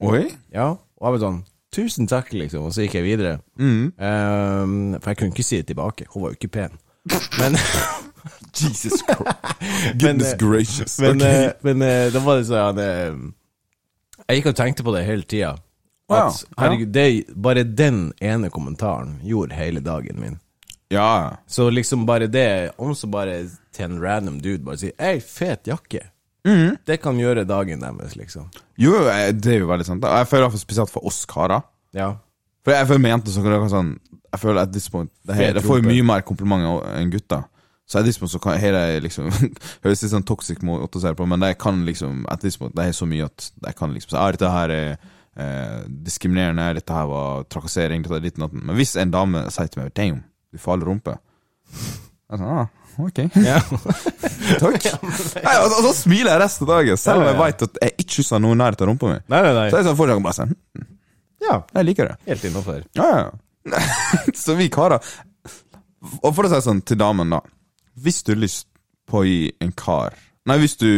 Oi? 0.00 0.30
Ja. 0.52 0.70
Og 0.70 1.02
jeg 1.02 1.12
bare 1.20 1.26
sånn 1.26 1.42
'Tusen 1.74 2.06
takk', 2.06 2.32
liksom. 2.32 2.64
Og 2.64 2.72
så 2.72 2.82
gikk 2.86 2.94
jeg 2.94 3.02
videre. 3.02 3.40
Mm. 3.58 3.92
Um, 3.98 4.94
for 5.00 5.10
jeg 5.10 5.16
kunne 5.16 5.32
ikke 5.34 5.42
si 5.42 5.56
det 5.56 5.66
tilbake. 5.66 6.06
Hun 6.14 6.22
var 6.22 6.30
jo 6.30 6.36
ikke 6.38 6.48
pen. 6.54 6.78
Men, 7.38 7.56
Jesus 8.54 9.02
Christ. 9.02 9.26
Men, 9.84 9.98
Goodness 9.98 10.32
eh, 10.32 10.38
gracious. 10.38 10.98
men, 11.00 11.16
okay. 11.20 11.52
men 11.62 11.78
da 12.12 12.20
var 12.24 12.36
det 12.36 12.46
sånn 12.46 12.78
Jeg 14.28 14.38
gikk 14.38 14.46
og 14.46 14.56
tenkte 14.56 14.84
på 14.86 14.94
det 14.94 15.04
hele 15.04 15.22
tida. 15.22 15.56
At 16.12 16.44
herregud, 16.60 16.92
det, 16.92 17.24
bare 17.34 17.64
den 17.64 18.12
ene 18.20 18.50
kommentaren 18.52 19.18
gjorde 19.24 19.56
hele 19.56 19.80
dagen 19.80 20.20
min. 20.20 20.40
Ja. 20.92 21.36
Så 21.46 21.70
liksom 21.70 22.06
bare 22.06 22.26
det, 22.26 22.70
om 22.78 22.94
så 22.94 23.08
bare 23.10 23.38
til 23.72 23.84
en 23.84 24.02
random 24.02 24.40
dude 24.40 24.64
bare 24.64 24.76
sier 24.78 24.92
'Ei, 24.98 25.20
fet 25.20 25.64
jakke', 25.66 26.10
Mm. 26.44 26.76
det 26.84 27.00
kan 27.00 27.16
gjøre 27.16 27.46
dagen 27.48 27.80
deres, 27.80 28.16
liksom. 28.16 28.50
Jo, 28.76 28.92
det 29.32 29.46
er 29.46 29.58
jo 29.58 29.66
veldig 29.66 29.86
sant. 29.86 30.04
Og 30.04 30.10
Jeg 30.18 30.26
føler 30.28 30.50
fall 30.50 30.60
spesielt 30.60 30.90
for 30.90 31.06
oss 31.06 31.24
karer. 31.24 31.62
Ja. 31.94 32.10
For 32.64 32.72
jeg 32.72 32.86
føler 32.86 33.00
med 33.00 33.10
jenter 33.10 33.32
så 33.32 33.42
kan 33.42 33.52
det 33.52 33.60
være 33.60 33.70
sånn 33.70 33.98
Jeg 34.32 34.40
føler 34.40 34.60
at 34.62 34.72
this 34.72 34.88
point 34.90 35.10
Det, 35.26 35.34
her, 35.34 35.52
det 35.52 35.62
får 35.62 35.76
jo 35.82 35.88
mye 35.88 36.02
mer 36.02 36.20
komplimenter 36.20 36.86
enn 36.98 37.10
gutter. 37.12 37.44
Så 37.86 37.98
at 38.00 38.04
this 38.04 38.18
point 38.18 38.32
så 38.32 38.40
kan 38.42 38.58
her 38.58 38.74
er 38.74 39.00
liksom 39.00 39.28
Høres 39.84 40.02
litt 40.02 40.12
sånn 40.12 40.24
toxic 40.26 40.62
måte 40.62 40.98
å 40.98 41.00
se 41.00 41.12
på, 41.14 41.26
men 41.28 41.40
jeg 41.40 41.58
kan 41.58 41.84
liksom 41.86 42.24
At 42.28 42.40
this 42.40 42.56
point 42.56 42.74
Det 42.76 42.88
er 42.88 42.92
så 42.96 43.06
mye 43.06 43.24
at 43.28 43.50
jeg 43.66 43.76
kan 43.76 43.92
liksom 43.94 44.10
Så 44.10 44.30
dette 44.32 44.50
her 44.50 44.70
er 44.70 44.96
eh, 45.36 45.82
diskriminerende, 46.06 46.70
dette 46.78 46.94
her 46.96 47.06
var 47.10 47.44
trakassering, 47.52 48.04
dette 48.04 48.22
ditt 48.24 48.40
natten. 48.40 48.62
Men 48.64 48.78
hvis 48.78 48.96
en 49.00 49.12
dame 49.14 49.46
sier 49.54 49.70
til 49.70 49.82
meg 49.82 49.94
'damn, 49.94 50.22
du 50.52 50.58
får 50.58 50.76
alle 50.76 50.88
rumpe', 50.90 51.18
jeg 52.34 52.40
sånn, 52.40 52.48
ah, 52.58 52.68
ok. 53.04 53.18
ja. 53.50 53.60
Takk. 54.62 54.88
Nei, 55.44 55.54
og, 55.60 55.70
og 55.70 55.80
så 55.88 55.92
smiler 56.04 56.34
jeg 56.34 56.42
resten 56.44 56.66
av 56.66 56.72
dagen, 56.74 57.00
selv 57.00 57.22
om 57.22 57.28
jeg 57.30 57.40
vet 57.42 57.64
at 57.68 57.80
jeg 57.82 57.96
ikke 58.06 58.26
skal 58.26 58.42
noe 58.44 58.58
nærhet 58.58 58.84
av 58.84 58.90
rumpa 58.90 59.10
mi. 59.12 59.18
Nei, 59.28 59.40
nei, 59.46 59.54
nei. 59.58 59.66
Så 59.70 59.80
jeg 59.80 59.88
sånn 59.88 59.98
fortsatt 60.00 60.24
bare 60.24 60.38
sånn 60.40 60.54
Ja, 61.44 61.56
Jeg 61.74 61.84
liker 61.90 62.08
det. 62.12 62.16
helt 62.30 62.44
innafor. 62.48 62.84
Ja, 62.96 63.08
ja. 63.18 63.32
så 64.44 64.54
vi 64.58 64.68
karer 64.68 65.00
Og 66.20 66.34
for 66.36 66.44
å 66.44 66.50
si 66.52 66.58
sånn 66.66 66.82
til 66.84 66.98
damen, 67.00 67.30
da. 67.32 67.40
Hvis 67.96 68.22
du 68.24 68.34
har 68.34 68.40
lyst 68.42 68.66
på 69.08 69.22
å 69.22 69.24
gi 69.24 69.52
en 69.64 69.72
kar 69.72 70.16
Nei, 70.48 70.58
hvis 70.60 70.76
du 70.76 70.88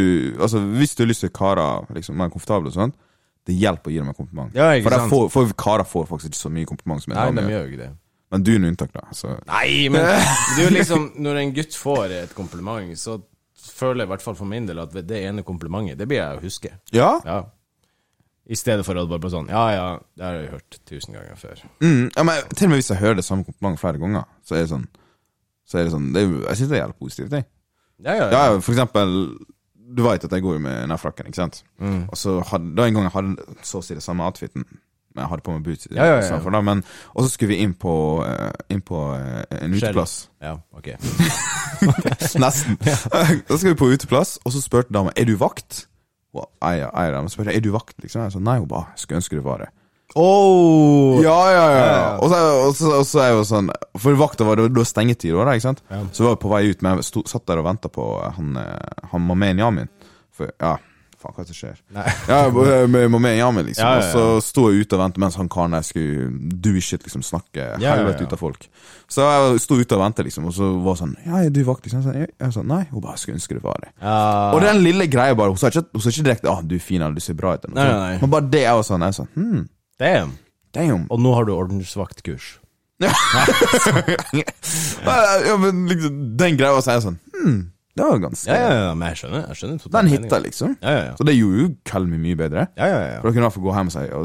Altså, 0.40 0.58
hvis 0.78 0.96
du 0.98 1.04
har 1.04 1.10
lyst 1.12 1.22
til 1.22 1.30
karer 1.34 1.86
liksom, 1.94 2.16
mer 2.18 2.32
komfortable 2.34 2.72
og 2.72 2.74
sånn, 2.74 2.94
det 3.46 3.54
hjelper 3.54 3.90
å 3.90 3.94
gi 3.94 4.00
dem 4.02 4.08
en 4.10 4.16
kompliment. 4.18 4.56
Ja, 4.56 4.72
for, 4.82 4.96
sant? 4.96 5.12
får, 5.12 5.28
for 5.34 5.54
karer 5.62 5.86
får 5.86 6.08
faktisk 6.10 6.32
ikke 6.32 6.40
så 6.42 6.50
mye 6.52 6.68
kompliment 6.68 7.04
som 7.04 7.12
en 7.14 7.18
Nei, 7.20 7.26
dame 7.30 7.52
gjør. 7.54 7.72
det. 7.80 7.88
Men 8.34 8.42
du 8.42 8.52
er 8.56 8.62
noe 8.62 8.72
unntak, 8.74 8.90
da. 8.94 9.04
Så. 9.14 9.32
Nei, 9.46 9.86
men 9.94 10.02
er 10.58 10.72
liksom 10.74 11.12
Når 11.22 11.42
en 11.44 11.52
gutt 11.54 11.76
får 11.78 12.14
et 12.24 12.32
kompliment, 12.34 12.90
så 12.98 13.20
føler 13.76 14.02
jeg 14.02 14.08
i 14.08 14.12
hvert 14.14 14.24
fall 14.24 14.36
for 14.38 14.50
min 14.50 14.66
del 14.66 14.80
at 14.82 14.94
det 15.06 15.20
ene 15.28 15.44
komplimentet, 15.46 15.98
det 16.00 16.08
blir 16.10 16.18
jeg 16.22 16.38
å 16.40 16.42
huske. 16.42 16.72
Ja. 16.94 17.12
Ja. 17.26 17.38
I 18.46 18.54
stedet 18.58 18.86
for 18.86 18.98
at 18.98 19.08
bare 19.10 19.22
på 19.24 19.30
sånn 19.32 19.48
Ja, 19.50 19.64
ja, 19.74 19.86
det 20.14 20.22
har 20.22 20.36
jeg 20.38 20.52
hørt 20.52 20.76
tusen 20.86 21.16
ganger 21.16 21.38
før. 21.40 21.62
Mm, 21.82 22.04
ja 22.14 22.22
men 22.26 22.44
til 22.54 22.68
og 22.68 22.70
med 22.72 22.78
hvis 22.82 22.90
jeg 22.92 23.00
hører 23.00 23.18
det 23.18 23.24
samme 23.26 23.46
komplimentet 23.46 23.82
flere 23.82 23.98
ganger, 24.02 24.28
så 24.46 24.54
er 24.58 24.62
det 24.64 24.70
sånn 24.70 24.86
Så 25.66 25.80
er 25.80 25.86
det 25.88 25.94
sånn 25.96 26.12
det 26.14 26.22
er, 26.22 26.34
Jeg 26.52 26.60
syns 26.60 26.70
det 26.70 26.76
er 26.78 26.82
jævlig 26.84 26.98
positivt, 27.02 27.34
jeg. 27.34 27.46
Ja, 28.06 28.14
ja, 28.14 28.28
Ja, 28.30 28.42
ja. 28.52 28.60
for 28.62 28.74
eksempel 28.76 29.16
Du 29.86 30.02
vet 30.02 30.24
at 30.24 30.32
jeg 30.32 30.42
går 30.42 30.58
jo 30.58 30.62
med 30.64 30.80
denne 30.82 30.98
frakken, 30.98 31.28
ikke 31.30 31.38
sant? 31.38 31.62
Mm. 31.78 32.08
Og 32.08 32.18
så 32.18 32.40
hadde, 32.50 32.72
da 32.76 32.86
en 32.86 32.98
gang 32.98 33.06
jeg 33.06 33.14
hadde 33.14 33.56
så 33.62 33.80
å 33.80 33.86
si 33.86 33.94
det 33.94 34.02
samme 34.02 34.26
outfiten 34.26 34.64
Men 34.66 35.22
jeg 35.22 35.30
hadde 35.30 35.44
på 35.46 35.54
meg 35.54 35.64
boots 35.66 35.88
Ja, 35.92 36.08
ja, 36.10 36.16
ja. 36.24 36.38
da, 36.42 36.60
men, 36.60 36.82
Og 37.14 37.24
så 37.24 37.30
skulle 37.32 37.54
vi 37.54 37.60
inn 37.62 37.76
på, 37.78 37.94
uh, 38.26 38.50
inn 38.72 38.82
på 38.82 39.02
uh, 39.14 39.44
en 39.60 39.76
uteplass 39.76 40.16
ja 40.42 40.56
ok. 40.74 40.90
Nesten 42.42 42.80
Da 43.48 43.58
skal 43.60 43.72
vi 43.72 43.78
på 43.78 43.92
uteplass 43.94 44.36
Og 44.44 44.56
så 44.56 44.64
spurte 44.64 44.94
dama, 44.96 45.14
er 45.16 45.30
du 45.30 45.36
vakt? 45.40 45.86
Og 46.36 46.50
eier, 46.66 46.90
jeg, 46.90 47.14
jeg 47.14 47.32
spurte, 47.32 47.54
er 47.54 47.64
du 47.64 47.70
vakt? 47.72 47.96
Liksom, 48.02 48.26
jeg 48.26 48.34
sa, 48.34 48.42
nei, 48.42 48.58
hun 48.60 48.68
bare, 48.68 48.92
skulle 49.00 49.22
ønske 49.22 49.38
du 49.38 49.44
var 49.46 49.62
det 49.64 49.70
Oh! 50.16 51.20
Ja, 51.20 51.36
ja, 51.52 51.64
ja. 51.76 52.16
Og, 52.24 52.30
så, 52.32 52.40
og, 52.40 52.72
så, 52.78 52.90
og 53.02 53.04
så 53.04 53.20
er 53.20 53.34
jo 53.34 53.44
sånn 53.44 53.68
For 54.00 54.16
vakta 54.16 54.46
var 54.48 54.56
det, 54.56 54.70
det 54.72 54.80
var 54.80 54.88
stengetid, 54.88 55.36
da, 55.36 55.52
ikke 55.52 55.68
sant? 55.68 55.82
Ja. 55.92 56.00
Så 56.16 56.24
var 56.24 56.36
jeg 56.36 56.42
på 56.46 56.52
vei 56.54 56.64
ut, 56.70 56.84
men 56.84 56.96
jeg 56.96 57.08
sto, 57.10 57.22
satt 57.28 57.44
der 57.50 57.60
og 57.60 57.68
venta 57.68 57.92
på 57.92 58.06
han, 58.38 58.56
eh, 58.62 59.08
han 59.12 59.26
Mamen 59.26 59.60
Yamin. 59.60 59.90
For, 60.36 60.48
ja, 60.56 60.78
faen, 61.20 61.34
hva 61.36 61.42
er 61.42 61.44
det 61.44 61.52
som 61.52 61.58
skjer? 61.58 61.82
Nei. 61.96 62.06
Ja, 62.32 62.38
med 62.88 63.12
Mamen 63.12 63.36
Yamin, 63.36 63.68
liksom. 63.68 63.84
Ja, 63.84 64.00
ja. 64.00 64.08
Og 64.08 64.40
så 64.40 64.48
sto 64.48 64.66
jeg 64.70 64.86
ute 64.86 64.96
og 64.96 65.02
ventet 65.04 65.20
mens 65.26 65.36
han 65.36 65.52
karen 65.52 65.76
der 65.76 65.84
skulle 65.84 66.30
do 66.64 66.72
shit, 66.80 67.04
liksom, 67.04 67.24
snakke 67.26 67.68
helvete 67.76 68.24
ut 68.24 68.34
av 68.38 68.40
folk. 68.40 68.66
Så 69.12 69.28
jeg 69.28 69.62
sto 69.66 69.78
ute 69.82 70.00
og 70.00 70.04
ventet, 70.06 70.30
liksom, 70.30 70.48
og 70.48 70.56
så 70.56 70.72
var 70.88 70.96
sånn 70.98 71.12
Ja, 71.28 71.44
er 71.44 71.52
du 71.52 71.60
vakt? 71.68 71.84
Liksom. 71.84 72.00
Jeg 72.00 72.08
sa, 72.08 72.18
jeg, 72.24 72.32
jeg 72.40 72.56
sa 72.56 72.64
nei, 72.72 72.82
hun 72.90 73.04
bare 73.04 73.20
skulle 73.20 73.36
ønske 73.36 73.60
det 73.60 73.64
var 73.68 73.84
det. 73.84 73.92
Ja. 74.00 74.18
Og 74.56 74.64
den 74.64 74.80
lille 74.80 75.12
greia 75.12 75.36
bare 75.36 75.52
Hun 75.52 75.60
sa 75.60 75.68
ikke, 75.68 75.86
hun 75.92 76.02
sa 76.02 76.12
ikke 76.12 76.28
direkte 76.30 76.50
'Å, 76.52 76.60
du 76.64 76.76
er 76.80 76.84
fin', 76.88 77.04
eller 77.04 77.20
'du 77.20 77.24
ser 77.24 77.36
bra 77.36 77.52
ut', 77.56 77.68
eller 77.68 77.76
noe 77.76 77.96
sånt. 77.96 78.22
Men 78.24 78.36
bare 78.38 78.52
det 78.56 78.64
jeg 78.64 78.80
var 78.80 78.86
sånn, 78.88 79.04
jeg 79.04 79.12
var 79.12 79.20
sånn 79.20 79.34
hmm, 79.36 79.64
Damn. 80.00 80.36
damn. 80.76 81.06
Og 81.10 81.18
nå 81.20 81.32
har 81.34 81.44
du 81.48 81.52
ordensvaktkurs. 81.56 82.58
ja, 83.04 83.12
men 85.60 85.82
liksom, 85.90 86.12
den 86.40 86.56
greia 86.56 86.72
var 86.72 86.80
så 86.80 86.94
jeg 86.94 87.02
sånn 87.04 87.18
hmm, 87.34 87.58
Det 87.92 88.00
var 88.08 88.16
ganske 88.22 88.48
Ja, 88.48 88.56
ja, 88.56 88.70
ja, 88.86 88.94
men 88.96 89.04
jeg 89.10 89.16
skjønner. 89.20 89.42
Jeg 89.50 89.56
skjønner 89.60 89.76
Den 89.98 90.08
hitta, 90.14 90.36
liksom. 90.40 90.70
Ja, 90.80 90.90
ja, 90.94 91.02
ja. 91.10 91.14
Så 91.18 91.22
det 91.28 91.34
gjorde 91.36 91.58
jo 91.60 91.66
Kalmi 91.88 92.16
mye 92.22 92.36
bedre. 92.40 92.62
Ja, 92.78 92.86
ja, 92.88 92.96
ja. 93.10 93.18
For 93.20 93.26
da 93.28 93.32
kunne 93.34 93.44
jeg 93.44 93.52
i 93.52 93.56
fall 93.58 93.66
gå 93.66 93.72
hjem 93.76 93.90
og, 93.92 93.96
si, 93.96 94.04
og 94.16 94.22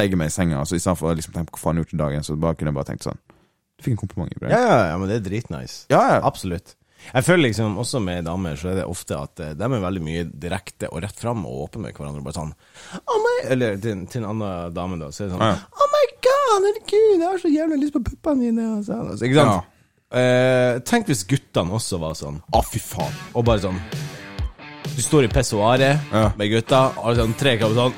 legge 0.00 0.16
meg 0.20 0.28
i 0.32 0.34
senga, 0.38 0.56
altså, 0.62 0.74
istedenfor 0.80 1.06
å 1.12 1.16
liksom 1.20 1.36
tenke 1.36 1.50
på 1.52 1.56
hva 1.60 1.64
faen 1.66 1.76
jeg 1.76 1.82
gjorde 1.84 1.96
i 1.98 2.00
dagen. 2.04 2.20
Så 2.24 2.30
bare 2.40 2.56
kunne 2.60 2.70
jeg 2.72 2.78
bare 2.80 2.88
tenkt 2.92 3.04
sånn 3.08 3.20
Du 3.20 3.80
fikk 3.84 3.94
en 3.98 4.02
kompliment. 4.06 4.32
brev 4.40 4.48
Ja, 4.56 4.62
ja, 4.64 4.80
ja, 4.92 4.96
men 5.00 5.06
det 5.12 5.16
er 5.20 5.24
dritnice. 5.28 5.76
ja, 5.92 6.00
ja. 6.14 6.18
Absolutt. 6.24 6.68
Jeg 7.12 7.24
føler 7.26 7.42
liksom 7.48 7.76
også 7.82 8.00
med 8.02 8.24
damer 8.24 8.56
så 8.56 8.70
er 8.72 8.78
det 8.80 8.86
ofte 8.88 9.18
at 9.18 9.40
eh, 9.44 9.52
de 9.58 9.64
er 9.66 9.82
veldig 9.84 10.02
mye 10.06 10.24
direkte 10.30 10.88
og 10.90 11.02
rett 11.04 11.18
fram 11.20 11.44
og 11.46 11.66
åpne 11.66 11.82
med 11.88 11.98
hverandre. 11.98 12.22
Bare 12.24 12.38
sånn 12.38 12.54
oh 13.04 13.18
my, 13.26 13.34
Eller 13.52 13.76
til, 13.82 14.06
til 14.10 14.22
en 14.24 14.30
annen 14.32 14.74
dame, 14.76 14.98
da. 15.02 15.10
Så 15.12 15.24
er 15.26 15.28
det 15.28 15.36
sånn 15.36 15.44
Ja, 15.44 15.52
ja. 15.52 15.82
Oh 15.84 15.90
my 15.92 16.02
god, 16.28 16.68
herregud, 16.68 17.12
jeg 17.18 17.28
har 17.28 17.42
så 17.44 17.52
jævlig 17.52 17.80
lyst 17.84 17.96
på 17.98 18.04
puppene 18.08 18.46
dine. 18.48 18.70
Og 18.78 18.86
sånn, 18.88 19.04
altså, 19.12 19.28
ikke 19.28 19.42
sant? 19.42 19.70
Eh, 20.14 20.72
tenk 20.86 21.08
hvis 21.10 21.24
guttene 21.26 21.74
også 21.74 21.98
var 21.98 22.14
sånn. 22.18 22.36
Å, 22.54 22.60
fy 22.70 22.78
faen. 22.82 23.14
Og 23.34 23.44
bare 23.48 23.64
sånn 23.64 23.80
Du 24.94 25.00
står 25.02 25.26
i 25.26 25.30
pessoaret 25.32 26.12
Ja. 26.14 26.28
med 26.38 26.52
gutta, 26.52 26.84
og 27.02 27.16
sånn 27.18 27.32
tre 27.40 27.56
kapper 27.58 27.74
sånn 27.74 27.96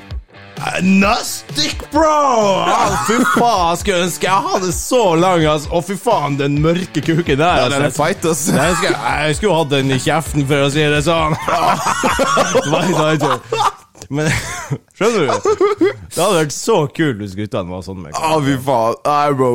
Nastic, 0.81 1.91
bro! 1.91 2.65
Ah, 2.65 3.03
fy 3.05 3.17
faen, 3.35 3.69
jeg 3.69 3.77
skulle 3.81 4.05
ønske 4.07 4.25
jeg 4.27 4.45
hadde 4.51 4.71
så 4.73 5.01
lang 5.19 5.45
ass. 5.49 5.67
Å, 5.69 5.81
fy 5.85 5.97
faen, 6.01 6.37
den 6.39 6.57
mørke 6.63 7.01
kuken 7.03 7.37
der. 7.37 7.65
Altså. 7.67 7.73
den 7.75 7.85
er 7.87 7.93
fight, 7.93 8.25
ass. 8.25 8.47
Jeg 8.49 8.77
skulle, 8.79 8.97
jeg 9.21 9.37
skulle 9.37 9.59
hatt 9.59 9.71
den 9.75 9.93
i 9.93 9.99
kjeften, 10.01 10.47
for 10.49 10.65
å 10.65 10.69
si 10.73 10.83
det 10.93 11.03
sånn. 11.05 11.37
Men 14.13 14.29
skjønner 14.97 15.25
du? 15.25 15.27
Det 15.83 16.21
hadde 16.21 16.37
vært 16.37 16.53
så 16.55 16.77
kult 16.95 17.19
hvis 17.19 17.33
guttene 17.35 17.73
var 17.73 17.81
sånn 17.83 18.05
Å, 18.07 18.37
fy 18.45 18.55
faen. 18.63 19.01
Nei, 19.07 19.27
bro. 19.37 19.51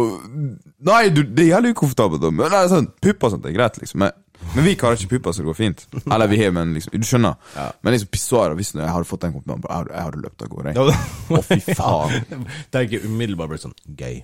Nei, 0.82 1.02
du, 1.14 1.22
det 1.24 1.46
er 1.46 1.54
jævlig 1.56 1.74
ukomfortabelt. 1.76 2.26
Men 2.34 2.52
er 2.58 2.70
sånn, 2.70 2.90
Pupper 3.02 3.30
og 3.30 3.36
sånt 3.36 3.48
er 3.48 3.56
greit, 3.56 3.78
liksom. 3.80 4.04
Men, 4.04 4.14
men 4.54 4.64
vi 4.66 4.74
karer 4.80 4.98
ikke 4.98 5.14
pupper, 5.16 5.32
så 5.32 5.42
det 5.42 5.48
går 5.50 5.56
fint. 5.58 5.84
Eller 6.06 6.28
vi 6.30 6.38
har, 6.42 6.50
men 6.56 6.74
liksom 6.76 6.94
Du 7.00 7.06
skjønner. 7.08 7.36
Ja. 7.56 7.68
Men 7.82 7.94
liksom 7.96 8.10
pissoarer, 8.12 8.54
hvis 8.58 8.74
jeg 8.74 8.88
hadde 8.88 9.08
fått 9.08 9.22
den 9.24 9.32
komplimenten, 9.36 9.68
jeg 9.70 9.76
hadde, 9.78 9.94
jeg 9.94 10.06
hadde 10.08 10.22
løpt 10.24 10.42
av 10.44 10.50
gårde. 10.52 10.72
jeg. 10.74 10.96
Å, 11.38 11.42
fy 11.48 11.60
faen. 11.78 12.42
Det 12.72 12.80
er 12.82 12.88
ikke 12.88 13.02
umiddelbart 13.08 13.52
bare 13.54 13.62
sånn 13.64 13.76
gay. 13.98 14.22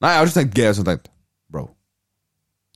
Nei, 0.00 0.12
jeg 0.14 0.20
har 0.22 0.30
ikke 0.30 0.38
tenkt 0.40 0.54
gay, 0.56 0.68
jeg 0.70 0.78
sånn 0.78 0.86
tenkt 0.88 1.08
Bro, 1.50 1.64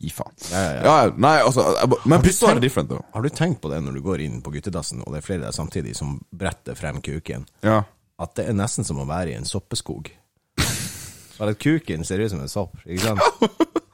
gi 0.02 0.10
faen. 0.10 0.32
Ja, 0.50 0.60
ja, 0.66 0.70
ja. 0.82 0.94
Nei, 1.22 1.34
altså 1.46 1.64
jeg, 1.76 1.98
Men 2.10 2.22
pissoar 2.24 2.56
er 2.56 2.62
different, 2.64 2.88
though. 2.90 3.04
Har 3.14 3.22
du 3.22 3.28
tenkt 3.30 3.60
på 3.62 3.70
det 3.72 3.78
når 3.84 3.98
du 3.98 4.02
går 4.04 4.24
inn 4.24 4.40
på 4.42 4.50
guttedassen, 4.54 5.04
og 5.06 5.12
det 5.14 5.20
er 5.22 5.26
flere 5.28 5.44
der 5.46 5.54
samtidig 5.56 5.94
som 5.98 6.16
bretter 6.34 6.74
frem 6.78 6.98
kuken, 7.04 7.44
Ja. 7.62 7.82
at 8.18 8.34
det 8.40 8.48
er 8.50 8.56
nesten 8.58 8.84
som 8.88 8.98
å 9.02 9.06
være 9.08 9.30
i 9.34 9.36
en 9.38 9.46
soppeskog? 9.48 10.10
Bare 11.38 11.54
at 11.54 11.60
kuken 11.62 12.04
ser 12.08 12.20
ut 12.24 12.30
som 12.34 12.40
en 12.42 12.50
sopp, 12.50 12.74
ikke 12.86 13.12
sant? 13.12 13.22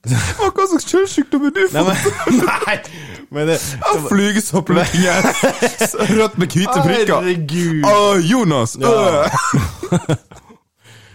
Hva 0.00 0.64
slags 0.64 0.86
kjønnssykdom 0.88 1.42
er 1.50 1.52
du 1.52 1.60
Nei, 1.74 1.82
for? 1.84 2.12
men, 2.30 2.38
nei, 2.48 2.76
men 3.36 3.50
det 3.50 3.58
Flygesopplukkingen! 4.08 5.26
Rødt 6.16 6.38
med 6.40 6.54
hvite 6.54 6.78
prikker. 6.86 7.20
Herregud! 7.20 7.84
Å, 7.84 8.14
Jonas! 8.24 8.78
Ja. 8.80 9.28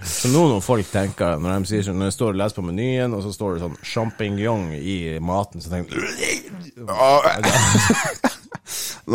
Så 0.06 0.30
nå 0.30 0.44
når 0.52 0.62
folk 0.62 0.86
tenker, 0.92 1.40
når 1.42 1.64
de 1.64 1.70
sier 1.72 1.86
sånn, 1.88 1.98
når 1.98 2.12
jeg 2.12 2.16
står 2.20 2.36
og 2.36 2.38
leser 2.38 2.60
på 2.60 2.66
menyen, 2.68 3.14
og 3.18 3.24
så 3.26 3.32
står 3.34 3.56
det 3.56 3.64
sånn 3.64 3.78
champignon 3.90 4.68
i 4.78 5.18
maten, 5.18 5.64
så 5.64 5.72
tenker 5.72 5.98
de 5.98 6.04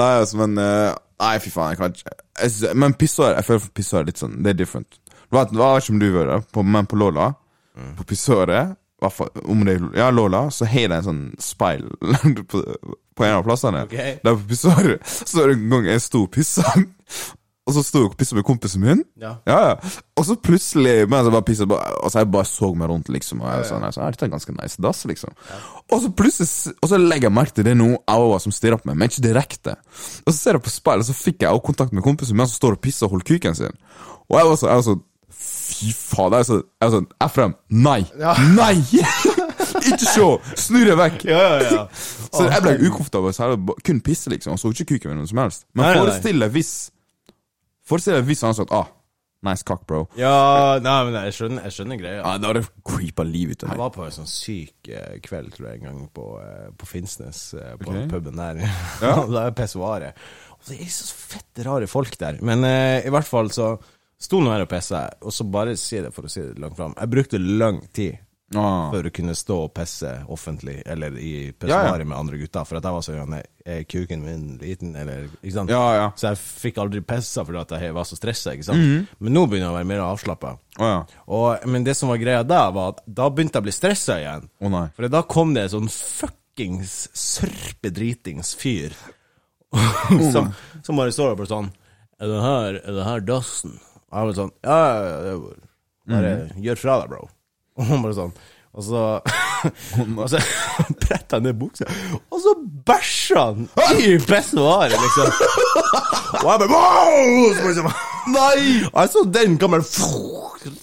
Nei, 0.00 0.10
altså, 0.16 0.40
men 0.42 0.58
eh, 0.58 0.90
Nei, 1.20 1.36
fy 1.42 1.52
faen, 1.54 1.74
jeg 1.74 1.78
kan 1.78 1.94
ikke 1.94 2.74
Men 2.78 2.94
pissoar, 2.98 3.36
jeg 3.38 3.46
føler 3.46 3.62
for 3.62 3.76
pissoar 3.76 4.02
er 4.02 4.10
litt 4.10 4.20
sånn 4.22 4.36
Det 4.42 4.50
er 4.52 4.58
different. 4.58 4.98
Det 5.06 5.30
var, 5.34 5.46
jeg 5.46 5.58
vet 5.60 5.78
ikke 5.78 5.86
som 5.86 6.02
du 6.02 6.06
gjorde, 6.08 6.36
men 6.74 6.90
på 6.90 6.98
Lola 6.98 7.26
På 7.98 8.06
i 8.06 8.10
hvert 8.10 8.26
fall 8.26 8.76
om 9.00 9.64
det 9.66 9.76
er 9.78 9.88
ja, 9.98 10.10
Lola, 10.14 10.46
så 10.54 10.68
har 10.68 10.90
de 10.92 10.98
en 11.00 11.08
sånn 11.08 11.24
speil 11.40 11.86
på, 12.50 12.62
på 13.16 13.26
en 13.26 13.38
av 13.38 13.44
plassene. 13.46 13.84
Okay. 13.88 14.18
Der 14.24 14.38
på 14.38 14.48
pissoaret 14.52 15.04
så 15.06 15.42
var 15.42 15.52
det 15.52 15.58
en 15.58 15.68
gang 15.76 15.90
jeg 15.92 16.04
sto 16.04 16.24
og 16.26 16.32
pissa, 16.34 16.64
og 17.70 17.74
så 17.76 17.82
sto 17.86 18.00
jeg 18.02 18.10
og 18.10 18.16
pissa 18.18 18.34
med 18.34 18.44
kompisen 18.48 18.82
min. 18.82 19.02
Ja. 19.20 19.36
Ja. 19.46 19.58
Og 20.18 20.24
så 20.26 20.34
plutselig, 20.42 21.04
mens 21.10 21.28
jeg 21.28 21.34
bare 21.34 21.46
pisset, 21.46 21.70
og 21.70 22.10
så 22.10 22.22
jeg 22.22 22.30
bare 22.34 22.48
så 22.48 22.70
meg 22.74 22.90
rundt, 22.90 23.10
liksom. 23.14 23.44
Og 23.44 23.52
jeg 23.52 23.68
sånn, 23.68 23.84
jeg 23.86 23.94
så, 23.94 24.02
«Ja, 24.02 24.08
dette 24.10 24.26
er 24.26 24.32
ganske 24.32 24.54
nice 24.56 24.82
dass, 24.82 25.04
liksom. 25.06 25.36
Og 25.90 26.02
så 26.02 26.10
plutselig, 26.16 26.74
og 26.80 26.90
så 26.90 26.98
legger 26.98 27.28
jeg 27.28 27.36
merke 27.36 27.54
til 27.54 27.68
det 27.68 27.76
er 27.76 27.78
noen 27.78 28.00
øyne 28.10 28.40
som 28.42 28.54
stirrer 28.56 28.80
på 28.80 28.90
meg, 28.90 28.98
men 28.98 29.12
ikke 29.12 29.26
direkte. 29.28 29.76
Og 30.24 30.32
så 30.32 30.38
ser 30.38 30.58
jeg 30.58 30.64
på 30.66 30.72
speilet, 30.74 31.06
og 31.06 31.12
så 31.12 31.18
fikk 31.20 31.44
jeg 31.44 31.52
også 31.52 31.66
kontakt 31.70 31.94
med 31.94 32.04
kompisen 32.06 32.40
min 32.40 32.48
som 32.48 32.58
står 32.58 32.78
og 32.78 32.82
pisser 32.88 33.06
og 33.06 33.14
holder 33.14 33.28
kuken 33.30 33.60
sin. 33.60 33.78
Og 34.30 34.40
jeg 34.40 34.50
var 34.50 34.58
så, 34.58 34.66
jeg 34.70 34.80
var 34.80 34.86
sånn, 34.88 35.04
fy 35.30 35.90
faen, 35.96 36.34
jeg 36.34 36.44
er 36.44 36.48
sånn, 36.48 36.62
jeg 36.66 36.86
er 36.86 36.94
sånn, 36.96 37.08
Efrem, 37.26 37.56
nei, 37.70 38.00
nei! 38.56 38.74
ikke 39.90 40.04
se, 40.04 40.28
snur 40.66 40.86
deg 40.90 40.98
vekk. 41.00 41.26
Ja, 41.30 41.42
ja, 41.56 41.74
ja. 41.74 41.82
Så 42.36 42.46
jeg 42.46 42.62
ble 42.64 42.76
ukomfortabel, 42.86 43.34
så 43.34 43.50
jeg 43.50 43.76
kun 43.86 44.00
pisse, 44.06 44.30
liksom, 44.30 44.54
og 44.54 44.62
så 44.62 44.70
ikke 44.70 44.94
kuken 44.94 45.10
min 45.12 45.20
noe 45.24 45.30
som 45.30 45.40
helst. 45.42 45.66
Men 45.74 45.96
forestill 45.98 46.44
deg 46.44 46.52
hvis, 46.54 46.72
forestill 47.90 48.20
deg 48.20 48.28
hvis 48.28 48.44
han 48.46 48.54
sa 48.54 48.66
at, 48.68 48.74
ah, 48.76 48.86
nice 49.46 49.66
cock, 49.66 49.82
bro. 49.88 50.04
Ja, 50.20 50.78
nei, 50.84 50.96
men 51.08 51.16
jeg 51.18 51.34
skjønner, 51.34 51.64
jeg 51.66 51.74
skjønner 51.74 51.98
greia. 51.98 52.20
Ja, 52.20 52.36
da 52.38 52.52
hadde 52.52 52.62
creepa 52.86 53.24
livet 53.26 53.58
ut 53.58 53.66
av 53.66 53.74
Jeg 53.74 53.82
var 53.82 53.92
på 53.96 54.04
en 54.06 54.14
sånn 54.14 54.30
syk 54.30 54.90
eh, 54.92 55.16
kveld, 55.24 55.50
tror 55.56 55.70
jeg, 55.72 55.80
en 55.80 55.88
gang 55.88 56.02
på, 56.14 56.26
eh, 56.44 56.68
på 56.78 56.90
Finnsnes, 56.90 57.42
eh, 57.58 57.72
på 57.80 57.90
okay. 57.90 58.06
puben 58.12 58.38
der. 58.38 58.62
Ja. 59.04 59.16
da 59.24 59.46
er 59.48 59.56
pissoaret. 59.56 60.26
Og 60.60 60.70
det 60.70 60.82
er 60.84 60.92
så 60.92 61.08
fette 61.16 61.66
rare 61.66 61.88
folk 61.90 62.14
der. 62.20 62.38
Men 62.46 62.66
eh, 62.68 63.08
i 63.08 63.12
hvert 63.12 63.28
fall 63.28 63.50
så 63.54 63.72
sto 64.20 64.40
nå 64.40 64.50
her 64.52 64.66
og 64.66 64.68
pissa, 64.72 65.06
og 65.24 65.32
så 65.32 65.44
bare 65.50 65.76
si 65.80 66.00
det 66.04 66.10
for 66.14 66.28
å 66.28 66.30
si 66.32 66.42
det 66.44 66.58
langt 66.60 66.76
fram. 66.76 66.94
Jeg 66.98 67.10
brukte 67.16 67.38
lang 67.40 67.80
tid 67.92 68.18
Ah. 68.52 68.90
for 68.90 69.06
å 69.06 69.10
kunne 69.14 69.30
stå 69.38 69.56
og 69.62 69.68
pisse 69.78 70.10
offentlig, 70.26 70.80
eller 70.84 71.14
i 71.22 71.46
Ja, 71.46 71.52
pissoaret 71.54 72.00
ja. 72.02 72.04
med 72.10 72.18
andre 72.18 72.36
gutter, 72.40 72.64
for 72.66 72.80
at 72.80 72.82
jeg 72.82 72.92
var 72.96 73.04
så 73.06 73.12
sånn 73.14 73.36
Er 73.64 73.84
kuken 73.84 74.24
min 74.24 74.58
liten, 74.58 74.96
eller 74.98 75.28
Ikke 75.38 75.52
sant? 75.54 75.70
Ja, 75.70 75.84
ja. 75.94 76.08
Så 76.18 76.32
jeg 76.32 76.40
fikk 76.42 76.80
aldri 76.82 77.00
pissa 77.00 77.44
fordi 77.46 77.60
at 77.60 77.70
jeg 77.80 77.94
var 77.94 78.02
så 78.02 78.16
stressa, 78.18 78.50
ikke 78.56 78.64
sant. 78.66 78.82
Mhm. 78.82 79.06
Men 79.20 79.32
nå 79.36 79.44
begynner 79.46 79.68
jeg 79.68 79.70
å 79.70 79.78
være 79.78 79.86
mer 79.86 80.00
avslappa. 80.02 80.58
Oh, 80.80 81.54
ja. 81.54 81.58
Men 81.70 81.84
det 81.86 81.94
som 81.96 82.08
var 82.10 82.18
greia 82.18 82.42
da, 82.42 82.64
var 82.74 82.88
at 82.96 83.00
da 83.06 83.28
begynte 83.30 83.54
jeg 83.54 83.62
å 83.62 83.68
bli 83.68 83.76
stressa 83.78 84.18
igjen. 84.18 84.48
Oh. 84.60 84.88
For 84.96 85.06
da 85.14 85.22
kom 85.22 85.54
det 85.54 85.62
en 85.68 85.74
sånn 85.76 85.88
fuckings 85.88 87.06
sørpedritings 87.14 88.54
fyr 88.58 88.90
som, 90.32 90.50
som 90.82 90.96
bare 90.98 91.12
står 91.14 91.30
der 91.30 91.38
bare 91.38 91.52
sånn 91.54 91.70
Er 92.20 92.26
det 92.34 92.42
her, 92.42 92.80
er 92.82 92.96
det 92.98 93.04
her 93.06 93.20
dassen? 93.20 93.78
Og 94.10 94.18
jeg 94.18 94.30
var 94.30 94.38
sånn 94.40 94.54
Ja, 94.66 94.78
ja, 94.78 95.02
ja, 95.02 95.18
det 95.26 95.34
bare, 95.42 95.68
bare 96.10 96.64
gjør 96.66 96.80
fra 96.82 96.96
deg, 97.02 97.12
bro. 97.14 97.28
Og 97.80 97.86
han 97.92 98.02
bare 98.06 98.18
sånn 98.22 98.34
og 98.70 98.84
så, 98.86 99.00
og 100.22 100.28
så 100.30 100.38
bretta 101.02 101.40
han 101.40 101.42
ned 101.48 101.56
buksa, 101.58 101.88
og 102.30 102.38
så 102.38 102.52
bæsja 102.86 103.40
han 103.48 103.64
i 103.98 104.12
pissoaret, 104.22 104.94
liksom. 104.94 105.32
Og 106.44 106.46
jeg 106.46 106.60
bare 106.62 106.68
wow! 106.70 107.48
Så 107.58 107.72
sånn, 107.80 107.88
Nei! 108.30 108.60
Og 108.92 109.00
jeg 109.00 109.10
så 109.16 109.24
den 109.34 109.56
gammel 109.58 109.82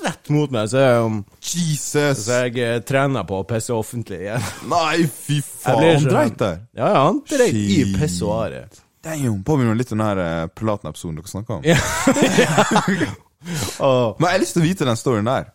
rett 0.04 0.28
mot 0.36 0.52
meg, 0.52 0.68
så 0.74 0.84
jeg, 0.84 1.06
um, 1.08 1.22
Jesus! 1.40 2.26
så 2.26 2.42
jeg 2.44 2.60
eh, 2.66 2.76
trener 2.84 3.24
på 3.30 3.40
å 3.40 3.48
pisse 3.48 3.72
offentlig 3.72 4.20
igjen. 4.26 4.52
Nei, 4.68 5.08
fy 5.08 5.40
Jeg 5.40 5.48
faen! 5.48 5.80
blir 5.80 5.94
Han 5.96 6.04
så- 6.04 6.12
dreit 6.12 6.38
der. 6.44 6.60
Ja, 6.76 6.92
ja, 6.92 7.06
han 7.08 7.24
dreit 7.32 7.56
i 7.56 7.66
Shit. 7.72 7.96
pissoaret. 8.02 8.82
Damn, 9.08 9.44
Påminner 9.48 9.78
litt 9.80 9.92
om 9.96 10.02
den 10.02 10.08
her 10.08 10.20
eh, 10.24 10.48
Pilaten-episoden 10.52 11.22
dere 11.22 11.32
snakka 11.32 11.60
om. 11.60 11.64
Men 14.18 14.28
jeg 14.28 14.34
har 14.34 14.42
lyst 14.42 14.58
til 14.58 14.64
å 14.64 14.68
vite 14.68 14.88
den 14.88 15.00
storyen 15.00 15.30
der. 15.30 15.54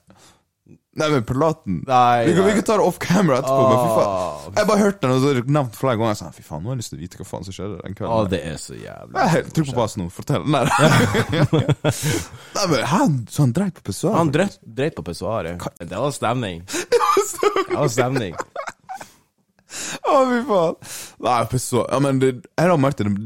Nei, 0.92 1.06
men 1.08 1.22
Pilaten 1.24 1.78
Nei, 1.88 2.26
vi, 2.26 2.34
kan, 2.36 2.44
vi 2.44 2.52
kan 2.58 2.64
ta 2.68 2.74
det 2.76 2.84
off 2.84 2.98
camera 3.00 3.38
etterpå, 3.40 3.62
men 3.64 3.78
fy 3.80 3.92
faen. 3.96 4.56
Jeg 4.58 4.68
bare 4.68 4.82
hørte 4.82 5.00
den, 5.06 5.12
og 5.14 5.22
så 5.22 5.44
nevnt 5.56 5.78
flere 5.78 5.96
ganger. 5.96 6.10
Jeg 6.12 6.18
sa, 6.20 6.28
fy 6.36 6.44
faen, 6.44 6.60
nå 6.60 6.68
har 6.68 6.76
jeg 6.76 6.82
lyst 6.82 6.92
til 6.92 6.98
å 6.98 7.02
vite 7.02 7.20
hva 7.20 7.26
faen 7.30 7.46
som 7.46 7.56
skjedde 7.56 7.78
den 7.80 7.96
Å, 7.96 8.10
Oh, 8.12 8.26
det 8.28 8.40
er 8.50 8.58
så 8.60 8.76
jævlig. 8.76 9.14
Er 9.22 9.46
Trykk 9.56 9.70
på 9.70 9.76
basen 9.78 10.02
nå, 10.04 10.08
fortell. 10.12 10.44
Nei, 10.52 10.60
Nei 12.58 12.66
men 12.74 12.84
han, 12.92 13.16
Så 13.32 13.46
han 13.46 13.54
dreit 13.56 13.78
på 13.78 13.86
pissoaret? 13.88 14.18
Han 14.20 14.34
dreit, 14.36 14.58
dreit 14.82 14.98
på 14.98 15.06
pissoaret. 15.08 15.64
Det 15.94 15.96
var 15.96 16.12
stemning. 16.12 16.60
Det 16.68 17.72
var 17.72 17.88
stemning. 17.96 18.36
Å, 20.02 20.18
fy 20.28 20.42
faen. 20.50 20.92
Nei, 21.26 21.38
så, 21.58 21.86
Ja, 21.88 22.02
men 22.04 22.20
det, 22.22 22.34
jeg 22.58 22.72
har 22.72 22.80
merket 22.80 23.08
det 23.08 23.16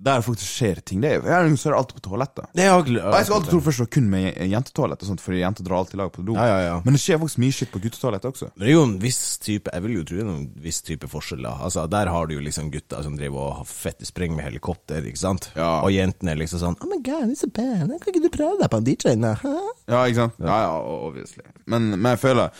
der 0.00 0.22
faktisk 0.24 0.48
skjer 0.48 0.78
ting. 0.86 1.02
Det 1.02 1.10
er, 1.12 1.26
jeg 1.28 1.56
ser 1.60 1.74
alltid 1.76 1.98
på 1.98 2.02
toalettet. 2.08 2.46
Det 2.56 2.64
er 2.64 2.70
egentlig 2.72 3.02
jeg 3.02 3.26
skal 3.26 3.36
alltid 3.36 3.52
tro 3.52 3.60
først 3.66 3.80
det 3.80 3.84
var 3.84 3.90
kun 3.96 4.06
med 4.08 4.38
jentetoalett, 4.48 5.02
og 5.04 5.10
sånt, 5.10 5.20
fordi 5.24 5.42
jenter 5.42 5.66
drar 5.66 5.82
alltid 5.82 6.00
lag 6.00 6.12
på 6.14 6.24
do. 6.24 6.36
Ja, 6.38 6.46
ja, 6.48 6.60
ja. 6.64 6.78
Men 6.86 6.96
det 6.96 7.02
skjer 7.02 7.20
faktisk 7.20 7.42
mye 7.44 7.56
shit 7.56 7.72
på 7.74 7.82
guttetoalettet 7.84 8.30
også. 8.30 8.48
Men 8.54 8.64
det 8.64 8.70
er 8.70 8.76
jo 8.78 8.86
en 8.86 8.96
viss 9.02 9.20
type 9.44 9.74
Jeg 9.74 9.84
vil 9.84 9.98
jo 9.98 10.06
tro 10.08 10.16
det 10.16 10.24
er 10.24 10.32
en 10.32 10.48
viss 10.64 10.80
type 10.86 11.10
forskjeller. 11.12 11.60
Altså, 11.68 11.84
Der 11.92 12.12
har 12.14 12.30
du 12.30 12.34
jo 12.38 12.44
liksom 12.46 12.72
gutter 12.72 13.04
som 13.04 13.18
driver 13.20 13.44
og 13.44 13.54
har 13.60 13.68
fette 13.68 14.08
med 14.30 14.44
helikopter, 14.44 15.04
ikke 15.04 15.20
sant? 15.20 15.50
Og 15.56 15.92
jentene 15.92 16.32
er 16.32 16.40
liksom 16.40 16.62
sånn 16.64 16.80
Oh 16.80 16.88
my 16.88 17.00
god, 17.04 17.28
it's 17.28 17.44
a 17.44 17.52
band. 17.52 17.92
Kan 18.00 18.14
ikke 18.14 18.24
du 18.24 18.32
prøve 18.32 18.56
deg 18.60 18.70
på 18.72 18.80
en 18.80 18.88
DJ 18.88 19.16
nå? 19.20 19.36
Ja, 19.90 20.04
ikke 20.06 20.22
sant? 20.22 20.40
Ja, 20.40 20.62
ja, 20.64 20.74
obviously. 20.80 21.44
Men, 21.66 21.90
men 21.98 22.14
jeg 22.14 22.22
føler 22.24 22.52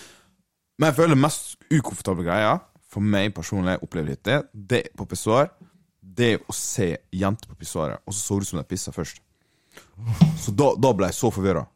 Men 0.80 0.90
jeg 0.90 0.96
føler 0.98 1.16
mest 1.16 1.56
ukomfortable 1.70 2.24
greia, 2.26 2.58
for 2.90 3.04
meg 3.06 3.32
personlig, 3.36 3.76
jeg 3.76 3.84
opplever 3.86 4.12
litt 4.14 4.24
det, 4.26 4.38
det 4.52 4.82
på 4.98 5.06
pissoar, 5.10 5.50
det 6.02 6.32
er 6.34 6.40
å 6.50 6.54
se 6.56 6.88
jenter 7.14 7.50
på 7.52 7.58
pissoaret, 7.60 8.02
og 8.06 8.14
så 8.16 8.20
så 8.24 8.38
det 8.38 8.46
ut 8.48 8.50
som 8.50 8.60
de 8.60 8.66
pissa 8.70 8.92
først. 8.94 9.20
Så 10.42 10.52
da, 10.56 10.72
da 10.80 10.90
ble 10.96 11.10
jeg 11.10 11.18
så 11.20 11.30
forvirra. 11.32 11.66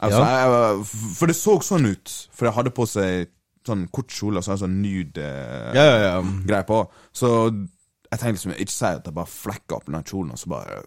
Altså, 0.00 0.20
Ja. 0.20 0.82
for 1.16 1.26
det 1.28 1.36
så 1.36 1.56
sånn 1.64 1.88
ut, 1.88 2.12
for 2.32 2.48
jeg 2.48 2.56
hadde 2.56 2.72
på 2.76 2.86
seg 2.88 3.32
sånn 3.66 3.86
kort 3.90 4.12
kjole 4.14 4.38
og 4.38 4.44
så 4.46 4.54
en 4.54 4.60
sånn 4.60 4.76
nude 4.82 5.24
eh, 5.24 5.72
Ja, 5.74 5.86
ja, 5.98 6.20
greie 6.46 6.66
på. 6.68 6.84
Så 7.16 7.30
jeg 7.50 8.20
tenkte 8.20 8.36
liksom, 8.36 8.54
ikke 8.54 8.72
si 8.76 8.86
at 8.86 9.08
jeg 9.08 9.16
bare 9.16 9.30
flekka 9.32 9.80
opp 9.80 9.88
den 9.90 10.06
kjolen, 10.06 10.32
og 10.36 10.38
så 10.40 10.52
bare 10.52 10.82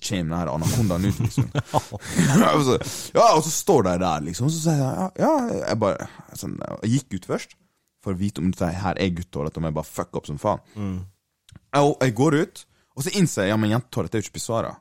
kommer 0.00 0.30
den 0.30 0.36
her 0.36 0.50
anakondaen 0.52 1.08
ut, 1.08 1.18
liksom. 1.24 1.48
Ja, 3.16 3.26
og 3.36 3.42
så 3.46 3.52
står 3.54 3.88
de 3.88 3.96
der, 4.04 4.26
liksom, 4.28 4.50
og 4.50 4.54
så 4.54 4.60
sier 4.66 4.82
jeg 4.82 4.92
ja, 4.92 5.08
ja 5.24 5.64
jeg 5.70 5.80
bare 5.80 6.08
sånn, 6.36 6.58
Jeg 6.84 6.92
gikk 6.98 7.18
ut 7.20 7.30
først, 7.34 7.56
for 8.04 8.14
å 8.16 8.20
vite 8.20 8.40
om 8.42 8.50
dette 8.52 8.68
her 8.82 8.98
er 9.00 9.10
guttetoalett, 9.16 9.56
om 9.60 9.66
jeg 9.68 9.76
bare 9.76 9.90
fucker 9.90 10.20
opp 10.22 10.28
som 10.30 10.38
faen. 10.40 10.60
Jeg, 10.76 11.94
jeg 12.00 12.14
går 12.20 12.38
ut, 12.42 12.62
og 12.96 13.04
så 13.06 13.12
innser 13.20 13.44
jeg 13.46 13.52
ja, 13.54 13.58
men 13.60 13.72
jentetoalett 13.74 14.14
er 14.16 14.22
jo 14.22 14.26
ikke 14.28 14.38
pissoarer. 14.38 14.78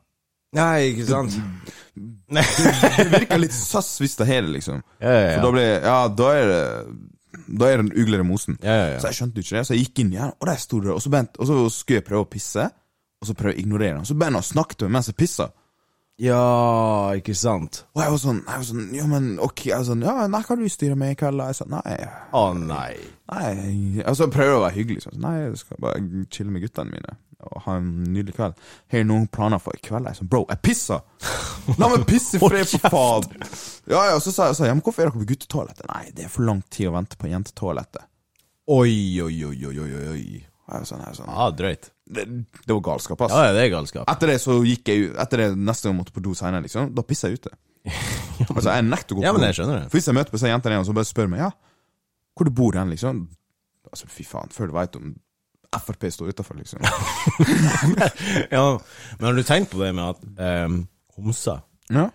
Nei, 0.58 0.90
ikke 0.96 1.06
sant? 1.06 1.36
Det, 1.94 2.42
Det 2.98 3.06
virker 3.12 3.38
litt 3.44 3.54
sass 3.54 3.92
hvis 4.02 4.16
det 4.18 4.26
her, 4.32 4.48
liksom. 4.50 4.80
Ja, 4.98 5.12
ja, 5.14 5.34
For 5.36 5.46
da 5.46 5.52
blir 5.54 5.68
Ja, 5.86 5.98
da 6.10 6.30
er 6.40 6.48
det 6.50 6.64
Da 7.60 7.68
er 7.70 7.78
det 7.78 7.84
en 7.86 7.92
uglere 8.02 8.26
mosen. 8.26 8.58
Ja, 8.66 8.74
ja, 8.80 8.88
ja. 8.96 9.00
Så 9.04 9.12
jeg 9.12 9.20
skjønte 9.20 9.44
ikke 9.44 9.58
det, 9.60 9.62
så 9.68 9.76
jeg 9.78 9.84
gikk 9.86 10.02
inn 10.02 10.14
igjen, 10.16 10.34
og 10.34 10.50
der 10.50 10.58
sto 10.64 10.80
det, 10.82 10.90
og 10.96 11.04
så, 11.06 11.12
bent, 11.14 11.38
og 11.38 11.46
så 11.52 11.60
skulle 11.76 12.00
jeg 12.02 12.08
prøve 12.08 12.26
å 12.26 12.30
pisse, 12.34 12.66
og 13.22 13.30
så 13.30 13.36
prøve 13.38 13.54
å 13.54 13.60
ignorere 13.62 14.00
han. 14.00 14.08
Så 14.10 14.18
begynte 14.18 14.40
han 14.40 14.42
å 14.42 14.50
snakke 14.50 14.80
til 14.80 14.90
meg 14.90 14.98
mens 14.98 15.12
jeg 15.12 15.20
pissa. 15.22 15.52
Ja, 16.20 17.14
ikke 17.16 17.34
sant? 17.38 17.86
Og 17.96 18.02
jeg 18.04 18.12
var 18.12 18.20
sånn, 18.20 18.42
jeg 18.44 18.60
var 18.60 18.66
sånn 18.68 18.90
Ja, 18.98 19.06
men 19.08 19.30
ok. 19.40 19.64
Jeg 19.70 19.78
var 19.78 19.88
sånn, 19.88 20.04
ja, 20.04 20.28
nei, 20.28 20.42
kan 20.44 20.60
du 20.60 20.68
styre 20.72 20.98
meg 21.00 21.14
i 21.16 21.20
kveld? 21.22 21.40
Jeg 21.48 21.60
sa 21.62 21.68
nei. 21.72 21.96
Å 22.36 22.44
nei. 22.60 22.92
Nei 23.32 24.04
Og 24.04 24.20
jeg 24.20 24.34
prøver 24.34 24.58
å 24.58 24.64
være 24.66 24.76
hyggelig. 24.76 25.06
Sånn. 25.06 25.20
Nei, 25.24 25.36
jeg 25.46 25.62
skal 25.62 25.80
bare 25.86 26.04
chille 26.34 26.52
med 26.52 26.66
guttene 26.66 26.92
mine 26.92 27.16
og 27.40 27.62
ha 27.64 27.78
en 27.80 27.88
nydelig 28.12 28.36
kveld. 28.36 28.58
Har 28.92 29.04
du 29.04 29.08
noen 29.08 29.30
planer 29.32 29.62
for 29.64 29.72
i 29.78 29.80
kveld? 29.84 30.10
Jeg 30.10 30.20
sånn, 30.20 30.28
bro, 30.32 30.42
jeg 30.50 30.60
pisser! 30.60 31.06
La 31.80 31.88
meg 31.88 32.04
pisse 32.10 32.36
i 32.36 32.42
fred, 32.44 32.68
for 32.68 32.92
faen! 32.92 33.46
Ja, 33.88 34.02
ja, 34.10 34.18
og 34.18 34.24
så 34.26 34.34
sa 34.36 34.50
jeg, 34.50 34.58
så, 34.60 34.68
ja, 34.68 34.76
men 34.76 34.84
hvorfor 34.84 35.06
er 35.06 35.10
dere 35.10 35.22
på 35.22 35.30
guttetoalettet? 35.30 35.86
Nei, 35.88 36.10
det 36.18 36.28
er 36.28 36.34
for 36.34 36.44
lang 36.50 36.60
tid 36.68 36.90
å 36.90 36.98
vente 36.98 37.20
på 37.20 37.32
jentetoalettet. 37.32 38.04
Oi, 38.70 38.92
oi, 39.24 39.38
oi, 39.48 39.56
oi, 39.72 39.78
oi, 39.86 40.04
oi. 40.12 40.26
Og 40.68 40.76
jeg 40.76 40.84
var 40.84 40.90
sånn, 40.92 41.06
jeg 41.06 41.14
var 41.14 41.18
sånn 41.22 41.32
Ja, 41.32 41.48
drøyt. 41.62 41.90
Det, 42.10 42.26
det 42.66 42.74
var 42.74 42.82
galskap, 42.90 43.22
ass. 43.26 43.34
Ja, 43.36 43.50
ja, 43.50 43.56
det 43.56 43.64
er 43.68 43.72
galskap. 43.76 44.10
Etter 44.10 44.32
det 44.34 44.38
så 44.42 44.56
gikk 44.66 44.90
jeg 44.90 45.10
ut 45.10 45.18
Etter 45.22 45.44
det 45.44 45.48
neste 45.58 45.86
gang 45.88 45.94
jeg 45.96 46.00
måtte 46.02 46.16
på 46.16 46.24
do 46.26 46.34
senere, 46.38 46.64
liksom, 46.66 46.90
da 46.98 47.04
pisser 47.06 47.30
jeg 47.34 47.42
ute. 47.44 47.56
Altså, 48.50 48.70
jeg 48.72 48.86
nekter 48.88 49.14
å 49.14 49.18
gå 49.18 49.22
på 49.22 49.26
Ja, 49.28 49.34
men 49.36 49.44
jeg 49.50 49.58
skjønner 49.58 49.82
det. 49.82 49.88
For 49.92 50.00
hvis 50.00 50.08
jeg 50.10 50.16
møter 50.16 50.32
på 50.32 50.38
disse 50.40 50.50
jentene 50.52 50.76
igjen, 50.78 50.86
så 50.88 50.94
bare 50.96 51.10
spør 51.10 51.28
meg 51.32 51.42
ja, 51.44 51.50
hvor 52.40 52.48
du 52.48 52.54
bor 52.56 52.78
hen, 52.80 52.94
liksom. 52.94 53.18
Altså, 53.90 54.08
fy 54.12 54.24
faen, 54.28 54.52
før 54.56 54.70
du 54.72 54.78
veit 54.78 54.96
om 55.00 55.10
Frp 55.70 56.08
står 56.10 56.32
utafor, 56.34 56.58
liksom. 56.58 56.82
Ja, 58.56 58.64
men 59.20 59.28
har 59.28 59.36
du 59.38 59.44
tenkt 59.46 59.70
på 59.74 59.82
det 59.84 59.92
med 59.98 60.16
at 60.16 60.66
um, 60.66 60.80
homser 61.20 61.62
Ja. 61.94 62.08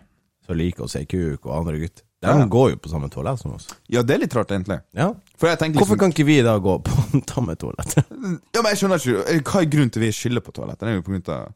som 0.47 0.59
liker 0.59 0.87
å 0.87 0.91
se 0.91 1.05
kuk 1.07 1.47
og 1.47 1.53
andre 1.61 1.79
gutt, 2.25 2.39
de 2.41 2.45
Ja. 2.45 2.51
går 2.57 2.71
jo 2.73 2.77
på 2.85 2.91
samme 2.93 3.09
toalett 3.13 3.41
som 3.41 3.53
oss. 3.55 3.69
ja, 3.93 4.03
det 4.03 4.15
er 4.17 4.19
litt 4.25 4.35
rart, 4.35 4.51
egentlig. 4.51 4.81
Ja. 4.97 5.11
Tenker 5.39 5.79
Hvorfor 5.79 5.95
liksom 5.97 5.99
kan 5.99 6.11
ikke 6.15 6.27
vi 6.27 6.39
da 6.43 6.57
gå 6.59 6.79
på 6.83 6.95
samme 7.35 7.57
toalett? 7.61 7.95
Ja, 8.01 8.63
men 8.63 8.71
jeg 8.73 8.81
skjønner 8.81 9.03
ikke 9.03 9.25
eh, 9.35 9.41
Hva 9.45 9.61
er 9.63 9.71
grunnen 9.75 9.91
til 9.95 10.03
vi 10.07 10.11
skylder 10.13 10.41
på 10.47 10.53
toalettet? 10.57 10.81
Det 10.87 10.89
er 10.93 10.99
jo 10.99 11.05
på 11.07 11.13
grunn 11.15 11.29
av 11.37 11.53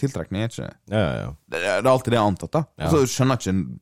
tiltrekning, 0.00 0.42
er 0.44 0.52
ikke? 0.52 0.68
Ja, 0.92 0.98
ja, 1.00 1.14
ja. 1.24 1.30
Det 1.48 1.60
det 1.62 1.70
er 1.72 1.88
alltid 1.90 2.12
det 2.12 2.18
jeg 2.18 2.24
har 2.24 2.32
antatt, 2.34 2.52
da. 2.52 2.64
Ja. 2.78 2.84
Og 2.90 2.92
så 2.92 3.06
skjønner 3.14 3.38
jeg 3.40 3.54
ikke 3.54 3.80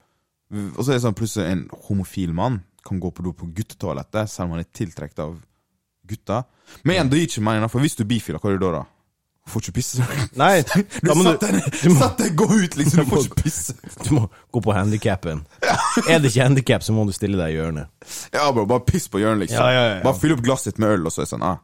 Og 0.79 0.85
så 0.85 0.91
er 0.93 0.95
det 0.99 1.03
sånn 1.03 1.17
plutselig 1.19 1.51
en 1.51 1.65
homofil 1.89 2.33
mann 2.37 2.61
kan 2.85 3.01
gå 3.01 3.11
på 3.17 3.25
do 3.25 3.33
på 3.33 3.47
guttetoalettet, 3.57 4.29
selv 4.31 4.45
om 4.51 4.51
han 4.55 4.61
er 4.61 4.69
tiltrukket 4.77 5.19
av 5.25 5.39
gutter. 6.07 6.43
Men 6.85 6.95
igjen, 6.99 7.09
det 7.11 7.19
gir 7.23 7.31
ikke 7.31 7.43
mening, 7.47 7.71
for 7.73 7.81
hvis 7.81 7.97
du 7.97 8.03
er 8.05 8.11
bifil, 8.11 8.37
hva 8.37 8.51
gjør 8.53 8.61
du 8.61 8.67
da? 8.67 8.73
da? 8.83 8.83
Får 9.49 9.61
ikke 9.61 9.75
pisse. 9.77 10.05
Nei, 10.41 10.63
Du 11.05 11.11
må 11.13 11.25
satt 11.27 11.43
du, 11.43 11.53
deg, 11.53 11.97
satt 11.99 12.23
deg, 12.23 12.33
gå 12.39 12.47
ut, 12.49 12.77
liksom. 12.81 13.05
Du 13.05 13.11
får 13.11 13.27
ikke 13.27 13.43
pisse. 13.43 13.75
du 14.01 14.09
må 14.17 14.23
gå 14.57 14.63
på 14.65 14.73
handikappen. 14.73 15.43
Er 16.09 16.23
det 16.23 16.33
ikke 16.33 16.49
handikap, 16.49 16.87
så 16.87 16.97
må 16.97 17.05
du 17.05 17.13
stille 17.13 17.37
deg 17.41 17.53
i 17.53 17.59
hjørnet. 17.59 17.93
Ja, 18.33 18.49
bro, 18.57 18.65
bare 18.71 18.87
piss 18.89 19.11
på 19.13 19.21
hjørnet, 19.21 19.45
liksom. 19.45 19.61
Ja, 19.61 19.77
ja, 19.77 19.85
ja. 19.93 20.01
Bare 20.07 20.21
fyll 20.21 20.33
opp 20.37 20.45
glasset 20.47 20.73
ditt 20.73 20.81
med 20.83 20.97
øl, 20.97 21.05
og 21.05 21.13
så 21.13 21.23
er 21.23 21.29
det 21.29 21.35
sånn, 21.35 21.47
ah. 21.47 21.61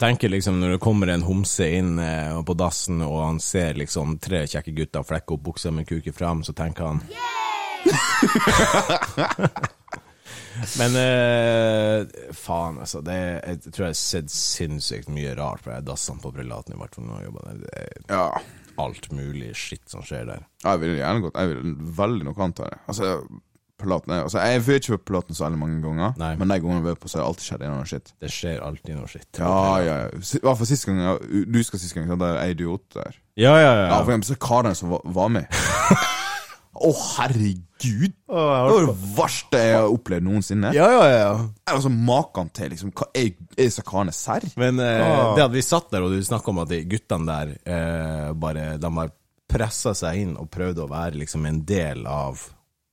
Tenker 0.00 0.26
liksom 0.26 0.56
Når 0.58 0.72
det 0.74 0.78
kommer 0.82 1.06
en 1.12 1.22
homse 1.22 1.68
inn 1.70 2.00
eh, 2.02 2.34
på 2.42 2.54
dassen, 2.58 2.98
og 3.06 3.20
han 3.22 3.36
ser 3.42 3.78
liksom 3.78 4.16
tre 4.22 4.42
kjekke 4.50 4.74
gutter 4.74 5.06
flekke 5.06 5.36
opp 5.36 5.44
buksa 5.50 5.70
med 5.74 5.86
kuken 5.86 6.16
fram, 6.16 6.42
så 6.46 6.54
tenker 6.56 6.90
han 6.90 7.04
Men 10.80 10.98
uh, 10.98 12.32
faen, 12.36 12.78
altså. 12.84 13.00
Det, 13.04 13.16
jeg 13.44 13.60
tror 13.70 13.86
jeg 13.86 13.92
har 13.94 14.00
sett 14.00 14.30
sinnssykt 14.34 15.08
mye 15.12 15.32
rart 15.38 15.64
på 15.66 15.78
dassene 15.86 16.22
på 16.22 16.32
Prelaten, 16.34 16.74
i 16.76 16.80
hvert 16.82 16.94
fall 16.98 17.08
når 17.08 17.22
jeg 17.22 17.30
jobber 17.30 17.48
der. 17.48 17.64
Er 17.78 18.14
Ja. 18.14 18.28
alt 18.84 19.10
mulig 19.14 19.52
skitt 19.56 19.88
som 19.90 20.02
skjer 20.02 20.24
der. 20.26 20.46
Jeg 20.64 20.80
vil 20.82 20.96
gjerne 20.98 21.20
godt 21.22 21.36
Jeg 21.38 21.48
vil 21.52 21.74
veldig 21.98 22.24
nok 22.30 22.38
anta 22.48 22.70
det. 22.70 22.78
Altså, 22.90 23.10
Pilaten 23.78 24.12
er, 24.14 24.22
altså, 24.22 24.38
Jeg 24.38 24.62
har 24.62 24.74
ikke 24.78 24.92
vært 24.94 25.02
på 25.04 25.10
Pilaten 25.10 25.34
så 25.34 25.44
veldig 25.44 25.58
mange 25.58 25.80
ganger, 25.82 26.12
Nei. 26.18 26.32
men 26.38 26.48
de 26.48 26.58
gangene 26.62 26.76
jeg 26.78 26.84
har 26.84 26.90
vært 26.94 27.00
på, 27.02 27.08
så 27.10 27.18
har 27.18 27.24
det 27.24 27.28
alltid 27.32 27.46
skjedd 27.48 27.64
noe 27.68 27.88
skitt. 27.90 28.12
Det 28.22 28.30
skjer 28.30 28.60
alltid 28.62 28.94
noe 28.98 29.08
skitt. 29.10 29.40
Ja, 29.42 29.54
ja, 29.82 29.96
ja. 30.04 30.08
I 30.14 30.42
hvert 30.46 30.58
fall 30.60 30.70
sist 30.70 30.86
gang 30.86 31.00
Du 31.50 31.58
husker 31.58 31.82
sist 31.82 31.94
gang, 31.98 32.06
der 32.18 32.38
er 32.38 32.54
idiot 32.54 32.86
der. 32.94 33.18
ja, 33.36 33.54
ja. 33.58 33.72
Ja, 33.74 33.86
ja. 33.90 33.98
for 34.04 34.12
eksempel 34.14 34.30
så 34.30 34.38
karene 34.46 34.74
som 34.78 34.90
var, 34.94 35.02
var 35.04 35.28
med. 35.28 35.46
Å, 36.84 36.90
herregud! 37.18 37.62
Jeg 37.84 38.12
har 38.28 38.68
Det 38.70 38.74
var 38.78 38.86
det 38.88 39.10
verste 39.16 39.60
jeg 39.62 39.76
har 39.78 39.92
opplevd 39.94 40.26
noensinne. 40.26 40.72
Ja, 40.76 40.88
ja, 40.92 41.04
ja. 41.12 41.32
Altså, 41.70 41.90
Maken 41.92 42.48
til, 42.56 42.70
liksom. 42.74 42.92
Hva 42.96 43.06
er, 43.14 43.30
er 43.56 43.60
disse 43.68 43.84
karene 43.86 44.14
serr? 44.16 44.46
Men 44.60 44.80
eh, 44.80 45.02
Ah. 45.04 45.34
det 45.36 45.44
at 45.44 45.52
vi 45.54 45.62
satt 45.62 45.90
der, 45.92 46.02
og 46.06 46.10
du 46.14 46.22
snakka 46.24 46.50
om 46.54 46.62
at 46.64 46.72
de 46.72 46.82
guttene 46.88 47.26
der 47.28 47.54
eh, 47.66 48.32
bare 48.32 48.78
De 48.82 48.90
har 48.98 49.12
pressa 49.54 49.92
seg 49.94 50.22
inn 50.24 50.36
og 50.40 50.48
prøvd 50.50 50.80
å 50.82 50.88
være 50.90 51.20
liksom 51.20 51.44
en 51.46 51.60
del 51.68 52.06
av 52.10 52.40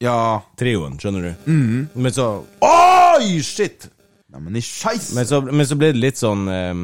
Ja 0.03 0.41
trioen, 0.59 0.97
skjønner 0.99 1.21
du? 1.29 1.31
Mhm. 1.51 1.87
Men 1.95 2.11
så 2.15 2.27
Oi, 2.65 3.39
shit! 3.45 3.87
Nei, 4.31 4.39
men 4.39 4.55
i 4.55 4.61
skeis! 4.63 5.11
Men 5.15 5.25
så, 5.27 5.41
men 5.43 5.65
så 5.67 5.75
ble 5.79 5.91
det 5.93 5.99
litt 6.03 6.19
sånn 6.21 6.45
eh, 6.51 6.75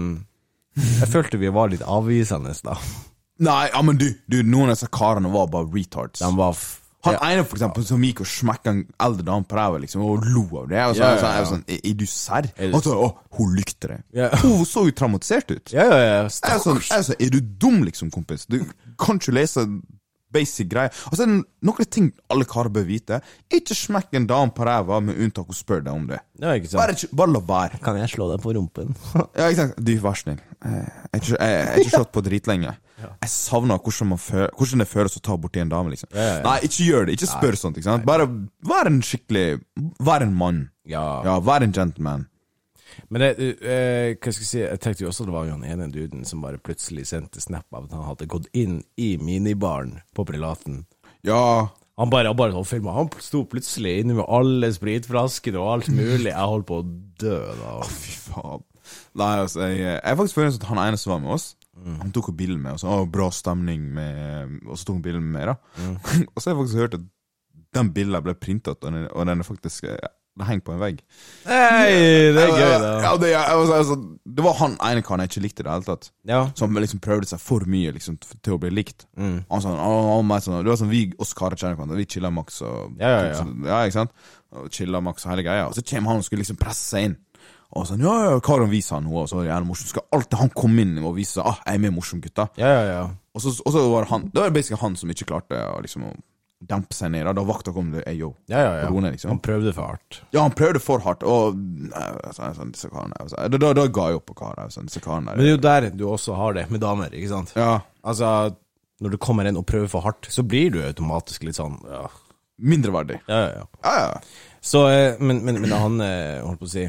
Jeg 1.02 1.10
følte 1.14 1.40
vi 1.42 1.50
var 1.54 1.70
litt 1.72 1.82
avvisende, 1.86 2.54
da. 2.64 2.76
Nei, 3.40 3.68
ja, 3.70 3.82
men 3.86 3.98
du, 4.02 4.08
du, 4.26 4.40
noen 4.44 4.72
av 4.72 4.76
disse 4.78 4.90
karene 4.90 5.30
var 5.30 5.48
bare 5.54 5.70
retards. 5.70 6.24
De 6.24 6.30
var 6.38 6.56
f 6.58 6.77
Han 7.06 7.14
ja. 7.14 7.20
ene 7.30 7.44
for 7.46 7.56
eksempel 7.60 7.86
som 7.86 8.02
gikk 8.04 8.22
og 8.24 8.28
smekka 8.28 8.72
en 8.74 8.80
eldre 9.06 9.24
dame 9.28 9.46
på 9.48 9.56
ræva 9.56 9.78
liksom, 9.80 10.02
og 10.02 10.26
lo 10.26 10.42
av 10.64 10.66
det. 10.72 10.80
Og 10.90 10.96
så, 10.98 11.04
Ja, 11.04 11.10
ja, 11.14 11.20
sånn, 11.22 11.30
ja. 11.30 11.38
jeg 11.38 11.50
sånn, 11.52 11.66
er, 11.68 11.82
er 11.92 11.94
du 12.00 12.06
serr? 12.10 12.48
Er 12.58 12.74
Og 12.74 12.84
så, 12.84 12.96
å, 12.98 13.12
hun 13.38 13.54
likte 13.56 13.92
det. 13.92 14.00
Ja. 14.18 14.30
Hun 14.42 14.66
så 14.66 14.88
jo 14.90 14.96
traumatisert 14.98 15.52
ut. 15.54 15.72
Ja, 15.76 15.86
ja, 15.86 16.00
ja. 16.02 16.24
Jeg 16.26 16.56
er, 16.56 16.64
sånn, 16.64 16.82
jeg 16.82 16.98
er, 16.98 17.06
sånn, 17.12 17.22
er 17.22 17.30
du 17.36 17.40
dum, 17.62 17.84
liksom, 17.86 18.10
kompis? 18.12 18.48
Du 18.50 18.58
kan 18.98 19.22
ikke 19.22 19.36
lese 19.38 19.68
basic 20.34 20.68
greier. 20.74 20.92
Og 21.08 21.16
så 21.16 21.24
er 21.24 21.30
det 21.32 21.38
noen 21.70 21.88
ting 21.94 22.10
alle 22.34 22.44
karer 22.50 22.74
bør 22.74 22.84
vite. 22.90 23.22
Ikke 23.54 23.78
smekk 23.78 24.18
en 24.20 24.26
dame 24.28 24.52
på 24.58 24.66
ræva 24.68 24.98
med 25.00 25.22
unntak 25.24 25.48
hun 25.48 25.56
spør 25.56 25.86
deg 25.86 25.94
om 25.94 26.10
det. 26.10 26.20
ja 26.42 26.58
ikke 26.58 26.68
sant? 26.74 26.82
Bare, 26.82 26.98
ikke- 26.98 27.16
bare 27.22 27.32
la 27.32 27.40
være. 27.54 27.80
Kan 27.86 28.02
jeg 28.02 28.10
slå 28.12 28.28
deg 28.34 28.42
på 28.44 28.54
rumpen? 28.58 28.92
Ja, 29.38 29.48
ikke 29.48 29.62
sant? 29.62 29.78
Du, 29.80 29.94
vær 30.04 30.18
snill. 30.20 30.42
Eh, 30.66 30.90
Jeg 31.14 31.38
har 31.40 31.80
ikke 31.80 31.94
slått 31.96 32.12
på 32.12 32.26
dritlenge. 32.26 32.76
Jeg 32.98 33.30
savner 33.30 33.78
hvordan, 33.78 34.16
hvordan 34.58 34.82
det 34.82 34.88
føles 34.90 35.18
å 35.20 35.22
ta 35.22 35.36
borti 35.38 35.62
en 35.62 35.70
dame, 35.70 35.92
liksom. 35.94 36.10
Nei, 36.46 36.56
ikke 36.66 36.88
gjør 36.88 37.06
det. 37.06 37.18
Ikke 37.18 37.30
spør 37.30 37.58
sånt. 37.60 37.78
ikke? 37.78 38.00
Bare 38.08 38.26
vær 38.66 38.90
en 38.90 39.04
skikkelig 39.06 39.60
Vær 40.02 40.26
en 40.26 40.34
mann. 40.38 40.64
Ja. 40.90 41.04
Ja, 41.28 41.38
vær 41.46 41.66
en 41.66 41.76
gentleman. 41.76 42.26
Men 43.14 43.22
det, 43.22 43.32
uh, 43.62 44.16
hva 44.18 44.32
skal 44.34 44.42
jeg 44.42 44.50
si, 44.50 44.62
jeg 44.64 44.80
tenkte 44.82 45.04
jo 45.06 45.12
også 45.12 45.28
det 45.28 45.34
var 45.36 45.50
han 45.52 45.66
ene 45.68 45.90
duden 45.94 46.24
som 46.26 46.42
bare 46.42 46.58
plutselig 46.58 47.06
sendte 47.12 47.42
snap 47.44 47.68
av 47.76 47.86
at 47.86 47.94
han 47.94 48.08
hadde 48.08 48.30
gått 48.32 48.48
inn 48.58 48.80
i 48.98 49.12
minibaren 49.22 50.00
på 50.18 50.26
Prelaten. 50.26 50.86
Ja, 51.28 51.70
Han 51.98 52.12
bare, 52.14 52.30
han 52.30 52.38
bare 52.38 52.64
filma. 52.66 52.94
Han 52.94 53.08
sto 53.26 53.44
plutselig 53.50 54.00
inne 54.04 54.14
med 54.20 54.26
alle 54.30 54.70
spritflaskene 54.74 55.58
og 55.58 55.72
alt 55.72 55.88
mulig. 55.90 56.30
Jeg 56.30 56.50
holdt 56.52 56.68
på 56.70 56.82
å 56.84 56.90
dø 57.22 57.38
da. 57.58 57.78
fy 57.90 58.12
faen. 58.28 58.66
Nei, 59.18 59.32
altså, 59.42 59.64
jeg, 59.66 59.80
jeg 59.82 59.96
er 60.04 60.20
faktisk 60.20 60.38
følelsen 60.38 60.62
at 60.62 60.70
han 60.70 60.82
ene 60.84 61.00
som 61.02 61.16
var 61.16 61.24
med 61.24 61.34
oss, 61.34 61.48
han 61.86 62.14
tok 62.16 62.32
bilen 62.38 62.62
med 62.64 62.78
oss. 62.78 62.86
Å, 62.88 63.04
bra 63.12 63.30
stemning 63.34 63.84
med 63.96 64.58
Og 64.68 64.76
så 64.76 64.88
tok 64.88 64.98
han 64.98 65.06
bilen 65.06 65.28
med 65.36 65.52
da. 65.52 65.58
og 66.34 66.42
så 66.42 66.50
har 66.50 66.56
jeg 66.56 66.62
faktisk 66.62 66.82
hørt 66.82 66.98
at 67.00 67.06
den 67.76 67.92
bilden 67.94 68.24
ble 68.24 68.38
printet, 68.38 68.80
og 68.80 68.94
den, 68.94 69.10
og 69.12 69.28
den 69.28 69.44
er 69.44 69.48
faktisk 69.48 69.88
ja, 69.88 70.10
Den 70.38 70.46
henger 70.46 70.64
på 70.68 70.74
en 70.76 70.82
vegg. 70.82 71.00
Hei, 71.48 71.94
det 72.36 72.44
er 72.44 72.52
gøy, 72.54 72.74
da. 72.84 72.90
Ja, 73.02 73.12
det, 73.18 73.32
altså, 73.42 73.74
altså, 73.74 73.96
det 74.38 74.46
var 74.46 74.54
han 74.60 74.76
ene 74.86 75.02
karen 75.06 75.24
jeg 75.24 75.32
ikke 75.32 75.44
likte 75.48 75.64
i 75.64 75.66
det 75.66 75.74
hele 75.74 75.88
tatt. 75.88 76.10
Ja. 76.30 76.42
Som 76.60 76.78
liksom 76.78 77.02
prøvde 77.02 77.30
seg 77.32 77.42
for 77.42 77.66
mye 77.70 77.96
liksom, 77.96 78.20
til 78.22 78.54
å 78.54 78.60
bli 78.62 78.70
likt. 78.76 79.08
Mm. 79.18 79.40
Han 79.50 79.64
sånn, 79.66 79.80
han, 79.82 80.28
meg 80.30 80.46
sånn, 80.46 80.60
det 80.62 80.70
var 80.70 80.78
sånn 80.78 80.94
Vi 80.94 81.02
oss 81.18 81.34
karer 81.38 81.58
kjenner 81.58 81.80
hverandre, 81.80 81.98
vi 81.98 82.06
chiller 82.14 82.34
maks 82.34 82.62
og 82.62 83.00
Ja, 83.02 83.10
ja, 83.16 83.24
ja. 83.32 83.40
Så, 83.40 83.48
ja, 83.66 83.82
ikke 83.88 83.98
sant? 83.98 84.30
Og 84.58 84.70
chiller 84.78 85.04
maks 85.04 85.26
og 85.26 85.34
hele 85.34 85.48
greia. 85.48 85.66
Og 85.72 85.76
så 85.76 85.86
kommer 85.90 86.14
han 86.14 86.22
og 86.22 86.30
skulle 86.30 86.46
liksom 86.46 86.62
presse 86.62 86.86
seg 86.86 87.10
inn. 87.10 87.18
Og 87.76 87.84
sånn, 87.90 88.04
ja, 88.06 88.14
ja, 88.30 88.40
Karen 88.44 88.72
viser 88.72 88.96
han 88.96 89.08
noe, 89.10 89.26
og 89.26 89.30
så 89.30 89.38
var 89.40 89.44
det 89.44 89.52
jævlig 89.52 89.70
morsomt. 89.72 89.92
Skal 89.92 90.08
alltid 90.16 90.40
han 90.40 90.54
komme 90.56 90.86
inn 90.86 90.96
og 91.04 91.18
vise 91.18 91.36
seg 91.38 91.50
ah, 91.52 91.60
jeg 91.66 91.80
er 91.80 91.84
mer 91.84 91.94
morsom, 91.98 92.22
gutta. 92.24 92.48
Ja, 92.60 92.70
ja, 92.72 92.84
ja. 92.94 93.04
Og 93.36 93.44
så, 93.44 93.52
og 93.60 93.76
så 93.76 93.84
var 93.92 94.06
det 94.08 94.12
han 94.14 94.24
Det 94.34 94.42
var 94.42 94.56
basically 94.56 94.80
han 94.82 94.96
som 94.98 95.12
ikke 95.14 95.28
klarte 95.30 95.60
å 95.76 95.82
liksom 95.84 96.08
dempe 96.68 96.96
seg 96.98 97.12
ned. 97.14 97.28
Da, 97.38 97.44
vakta 97.46 97.74
kom 97.76 97.92
det, 97.94 98.04
hey, 98.08 98.18
yo. 98.18 98.32
ja, 98.50 98.62
ja, 98.64 98.76
ja. 98.82 98.86
Rone, 98.90 99.12
liksom. 99.14 99.30
Han 99.36 99.42
prøvde 99.46 99.74
for 99.76 99.92
hardt. 99.92 100.22
Ja, 100.34 100.42
han 100.42 100.56
prøvde 100.58 100.82
for 100.82 101.04
hardt, 101.06 101.26
og 101.28 101.60
altså, 101.94 102.50
sånn, 102.58 102.72
disse 102.74 102.90
karene 102.90 103.20
altså, 103.22 103.44
da, 103.52 103.60
da, 103.62 103.74
da 103.78 103.86
ga 103.94 104.08
jeg 104.10 104.22
opp 104.22 104.30
på 104.32 104.38
karer. 104.40 104.72
Sånn, 104.74 104.88
disse 104.90 105.04
karene 105.04 105.36
Men 105.36 105.44
det 105.44 105.52
er 105.52 105.58
jo 105.58 105.66
der 105.68 105.90
du 105.94 106.08
også 106.10 106.38
har 106.40 106.58
det 106.58 106.66
med 106.74 106.82
damer, 106.82 107.14
ikke 107.14 107.30
sant? 107.30 107.54
Ja. 107.60 107.76
Altså, 108.08 108.32
når 109.04 109.14
du 109.14 109.20
kommer 109.22 109.46
inn 109.46 109.60
og 109.60 109.68
prøver 109.70 109.92
for 109.92 110.08
hardt, 110.08 110.32
så 110.34 110.42
blir 110.48 110.72
du 110.74 110.80
automatisk 110.82 111.46
litt 111.46 111.60
sånn 111.60 111.78
Ja, 111.86 112.08
Mindreverdig. 112.58 113.20
ja, 113.30 113.42
ja. 113.44 113.50
ja. 113.60 113.66
Ja, 113.86 113.98
ja. 114.08 114.48
Så, 114.66 114.88
eh, 114.90 115.20
men, 115.22 115.44
men, 115.46 115.60
men 115.62 115.76
han 115.78 116.02
eh, 116.02 116.40
holdt 116.42 116.64
på 116.64 116.66
å 116.66 116.72
si 116.72 116.88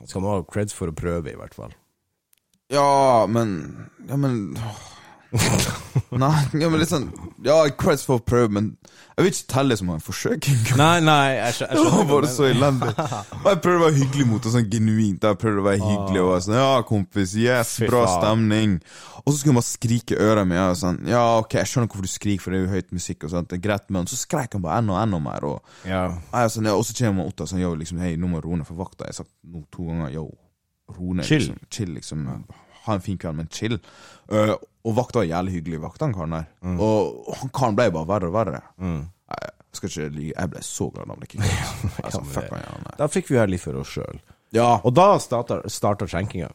Han 0.00 0.08
skal 0.08 0.24
ha 0.24 0.40
creds 0.48 0.74
for 0.76 0.90
å 0.90 0.96
prøve, 0.96 1.32
i 1.32 1.38
hvert 1.38 1.54
fall. 1.56 1.74
Ja, 2.72 3.26
men 3.28 3.52
Ja, 4.08 4.16
men. 4.16 4.56
Nei, 6.10 6.36
ja, 6.58 6.66
men 6.66 6.80
litt 6.80 6.90
sånn 6.90 7.04
Ja, 7.46 7.60
creds 7.78 8.02
for 8.08 8.18
å 8.18 8.24
prøve, 8.24 8.50
men 8.56 8.72
jeg 9.20 9.26
vil 9.26 9.34
ikke 9.34 9.52
telle 9.52 9.74
det 9.74 9.78
som 9.78 9.90
en 9.92 10.00
forsøking. 10.00 10.60
Nei, 10.80 10.94
nei, 11.04 11.26
jeg 11.36 11.56
skjønner, 11.58 11.76
jeg 11.76 11.84
Det 11.84 11.92
var 11.98 12.06
bare 12.08 12.30
så 12.32 12.46
elendig. 12.48 12.88
Og 13.36 13.48
jeg 13.50 13.60
prøvde 13.66 13.76
å 13.76 13.84
være 13.84 13.98
hyggelig 13.98 14.26
mot 14.30 14.40
henne, 14.40 14.54
sånn 14.56 14.70
genuint. 14.72 15.26
Jeg 15.28 15.38
prøvde 15.42 15.60
å 15.60 15.66
være 15.66 15.82
hyggelig 15.84 16.22
og 16.24 16.32
sånn 16.46 16.56
Ja, 16.56 16.70
kompis, 16.88 17.34
yes, 17.36 17.74
bra 17.84 18.06
stemning. 18.14 18.78
Og 19.20 19.34
så 19.34 19.42
skulle 19.42 19.58
man 19.58 19.66
skrike 19.66 20.16
i 20.16 20.22
øret 20.24 20.48
mitt. 20.48 20.62
og 20.64 20.78
Sånn, 20.80 21.02
ja, 21.10 21.20
ok, 21.42 21.58
jeg 21.60 21.68
skjønner 21.68 21.90
hvorfor 21.92 22.08
du 22.08 22.12
skriker, 22.14 22.44
for 22.46 22.54
det 22.56 22.62
er 22.62 22.64
jo 22.64 22.72
høyt 22.72 22.96
musikk 22.96 23.28
og 23.28 23.34
sånt. 23.34 23.50
Det 23.52 23.58
er 23.60 23.64
greit, 23.68 23.86
men 23.92 24.08
så 24.08 24.16
skrek 24.16 24.56
han 24.56 24.64
bare 24.64 24.80
enda 24.80 24.96
og 24.96 25.02
enda 25.04 25.20
mer. 25.28 25.44
Og 25.44 25.60
Ja. 25.84 26.06
jeg 26.32 26.54
sånn, 26.56 26.70
ja, 26.72 26.74
og 26.80 26.86
så 26.88 26.96
kommer 26.96 27.28
Otta 27.28 27.44
sånn, 27.44 27.60
yo, 27.60 27.74
liksom, 27.76 28.00
hei, 28.00 28.16
nå 28.16 28.26
må 28.32 28.40
ned 28.40 28.66
for 28.66 28.80
vakta. 28.80 29.04
Jeg 29.04 29.12
har 29.14 29.20
sagt 29.24 29.34
nå 29.44 29.66
to 29.70 29.84
ganger, 29.84 30.10
yo, 30.16 30.30
ro 30.96 31.12
ned. 31.12 31.24
Chill. 31.28 31.44
Liksom, 31.44 31.58
chill, 31.70 31.94
liksom. 31.94 32.24
Ha 32.86 32.94
en 32.96 33.00
fin 33.04 33.18
kveld, 33.20 33.36
men 33.36 33.48
chill. 33.52 33.78
Uh, 34.32 34.54
og 34.86 34.94
vakta 34.96 35.20
var 35.20 35.26
jævlig 35.28 35.52
hyggelig, 35.58 35.80
vakta 35.82 36.06
han 36.06 36.14
karen 36.16 36.30
der. 36.38 36.46
Og 36.80 37.34
han 37.40 37.50
karen 37.52 37.76
ble 37.76 37.90
bare 37.92 38.08
verre 38.08 38.30
og 38.30 38.36
verre. 38.38 38.60
Mm. 38.80 39.02
Jeg, 39.30 39.50
skal 39.76 39.90
ikke 39.90 40.06
lyve, 40.16 40.32
jeg 40.36 40.50
ble 40.54 40.62
så 40.66 40.86
glad 40.94 41.10
han 41.12 41.20
ble 41.20 41.28
kicka. 41.30 41.50
altså. 42.04 42.22
Da 42.98 43.06
fikk 43.12 43.28
vi 43.30 43.36
her 43.38 43.50
litt 43.52 43.60
for 43.62 43.76
oss 43.82 43.92
sjøl. 43.98 44.22
Ja, 44.56 44.80
Og 44.82 44.94
da 44.96 45.12
starta, 45.22 45.60
skjenkinga. 46.10 46.48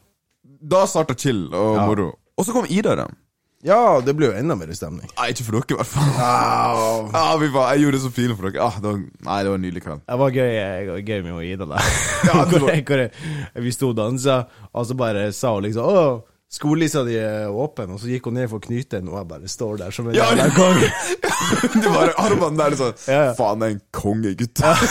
da 0.60 0.82
starta 0.86 1.14
chill 1.16 1.46
og 1.54 1.76
Ja. 1.76 1.86
moro. 1.86 2.10
Og 2.36 2.44
så 2.44 2.52
kom 2.52 2.66
Ida, 2.68 2.94
da. 2.96 3.06
Ja, 3.64 4.00
det 4.04 4.12
blir 4.14 4.28
jo 4.30 4.36
enda 4.38 4.54
mer 4.54 4.68
stemning. 4.76 5.08
Nei, 5.16 5.30
ikke 5.32 5.44
for 5.46 5.56
dere, 5.56 5.74
i 5.74 5.78
hvert 5.80 5.88
fall. 5.90 6.10
Ja, 6.20 7.36
vi 7.40 7.48
var, 7.54 7.72
jeg 7.72 7.82
gjorde 7.86 7.96
det 7.96 8.02
så 8.04 8.10
fint 8.14 8.36
for 8.36 8.50
dere. 8.50 8.62
Ah, 8.62 8.76
det 8.78 8.86
var, 8.90 8.98
nei, 9.00 9.38
det 9.42 9.50
var 9.50 9.56
en 9.58 9.64
nydelig 9.64 9.82
kveld. 9.86 10.02
Det 10.06 10.18
var 10.20 10.30
gøy, 10.36 11.00
gøy 11.08 11.20
med 11.24 11.42
Ida 11.48 11.66
der. 11.72 11.90
Ja, 12.28 12.44
det 12.44 12.60
var- 12.60 12.60
Hvor 12.66 12.70
jeg- 12.70 12.84
hvor 12.86 12.96
jeg- 13.00 13.64
vi 13.64 13.72
sto 13.72 13.88
og 13.90 13.96
dansa, 13.96 14.36
og 14.72 14.86
så 14.86 14.94
bare 14.96 15.32
sa 15.32 15.54
hun 15.56 15.62
liksom 15.64 15.82
Å, 15.88 16.22
skolelisa 16.52 17.02
di 17.08 17.16
er 17.18 17.48
åpen, 17.50 17.90
og 17.90 17.98
så 18.00 18.06
gikk 18.12 18.24
hun 18.28 18.34
ned 18.38 18.48
for 18.52 18.60
å 18.60 18.66
knyte 18.68 19.00
den, 19.00 19.08
og 19.08 19.18
jeg 19.18 19.28
bare 19.32 19.48
står 19.50 19.78
der 19.82 19.90
som 19.90 20.08
en 20.08 20.14
Ja, 20.14 20.28
jævla 20.30 20.46
ja. 20.46 20.50
konge. 20.54 20.92
Det 21.82 21.90
var 21.96 22.14
armene 22.22 22.56
der 22.60 22.76
sånn 22.78 22.94
Ja. 23.10 23.32
Faen, 23.34 23.58
det 23.58 23.66
er 23.66 23.74
en 23.74 23.82
kongegutt. 23.90 24.60
Ja. 24.62 24.76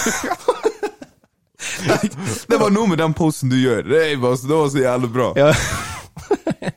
Det 2.50 2.58
var 2.60 2.70
noe 2.74 2.88
med 2.88 2.98
den 3.02 3.14
posen 3.18 3.50
du 3.50 3.56
gjør. 3.58 3.84
Det 3.88 4.02
var, 4.22 4.36
det 4.38 4.56
var 4.58 4.68
så 4.70 4.80
jævlig 4.84 5.10
bra. 5.14 5.32
Ja. 5.40 5.52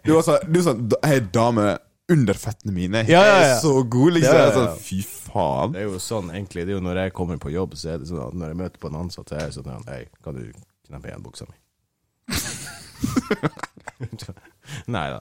Du 0.09 0.15
var 0.17 0.25
sånn, 0.27 0.41
du 0.49 0.57
var 0.59 0.65
sånn 0.71 0.81
Hei, 1.05 1.19
dame 1.35 1.67
under 2.09 2.39
føttene 2.41 2.73
mine. 2.73 3.03
Ja, 3.05 3.21
ja, 3.21 3.25
ja. 3.29 3.41
Jeg 3.45 3.51
er 3.53 3.59
så 3.61 3.73
god, 3.85 4.15
liksom. 4.17 4.39
Ja, 4.39 4.41
ja, 4.41 4.49
ja. 4.49 4.53
sånn, 4.57 4.79
Fy 4.81 5.03
faen. 5.29 5.75
Det 5.77 5.83
er 5.83 5.91
jo 5.91 5.99
sånn, 6.01 6.31
egentlig. 6.33 6.65
Det 6.65 6.73
er 6.73 6.79
jo 6.79 6.85
når 6.87 7.03
jeg 7.03 7.13
kommer 7.19 7.37
på 7.43 7.53
jobb, 7.53 7.75
så 7.77 7.91
er 7.93 8.01
det 8.01 8.09
sånn 8.09 8.23
at 8.25 8.33
når 8.41 8.55
jeg 8.55 8.59
møter 8.63 8.81
på 8.81 8.89
en 8.89 8.97
ansatt, 9.03 9.29
så 9.29 9.37
er 9.37 9.43
jeg 9.51 9.57
sånn 9.59 9.85
Hei, 9.91 10.01
kan 10.25 10.39
du 10.39 10.47
kneppe 10.89 11.11
igjen 11.13 11.27
buksa 11.27 11.45
mi? 11.51 11.59
Nei 14.89 15.05
da. 15.13 15.19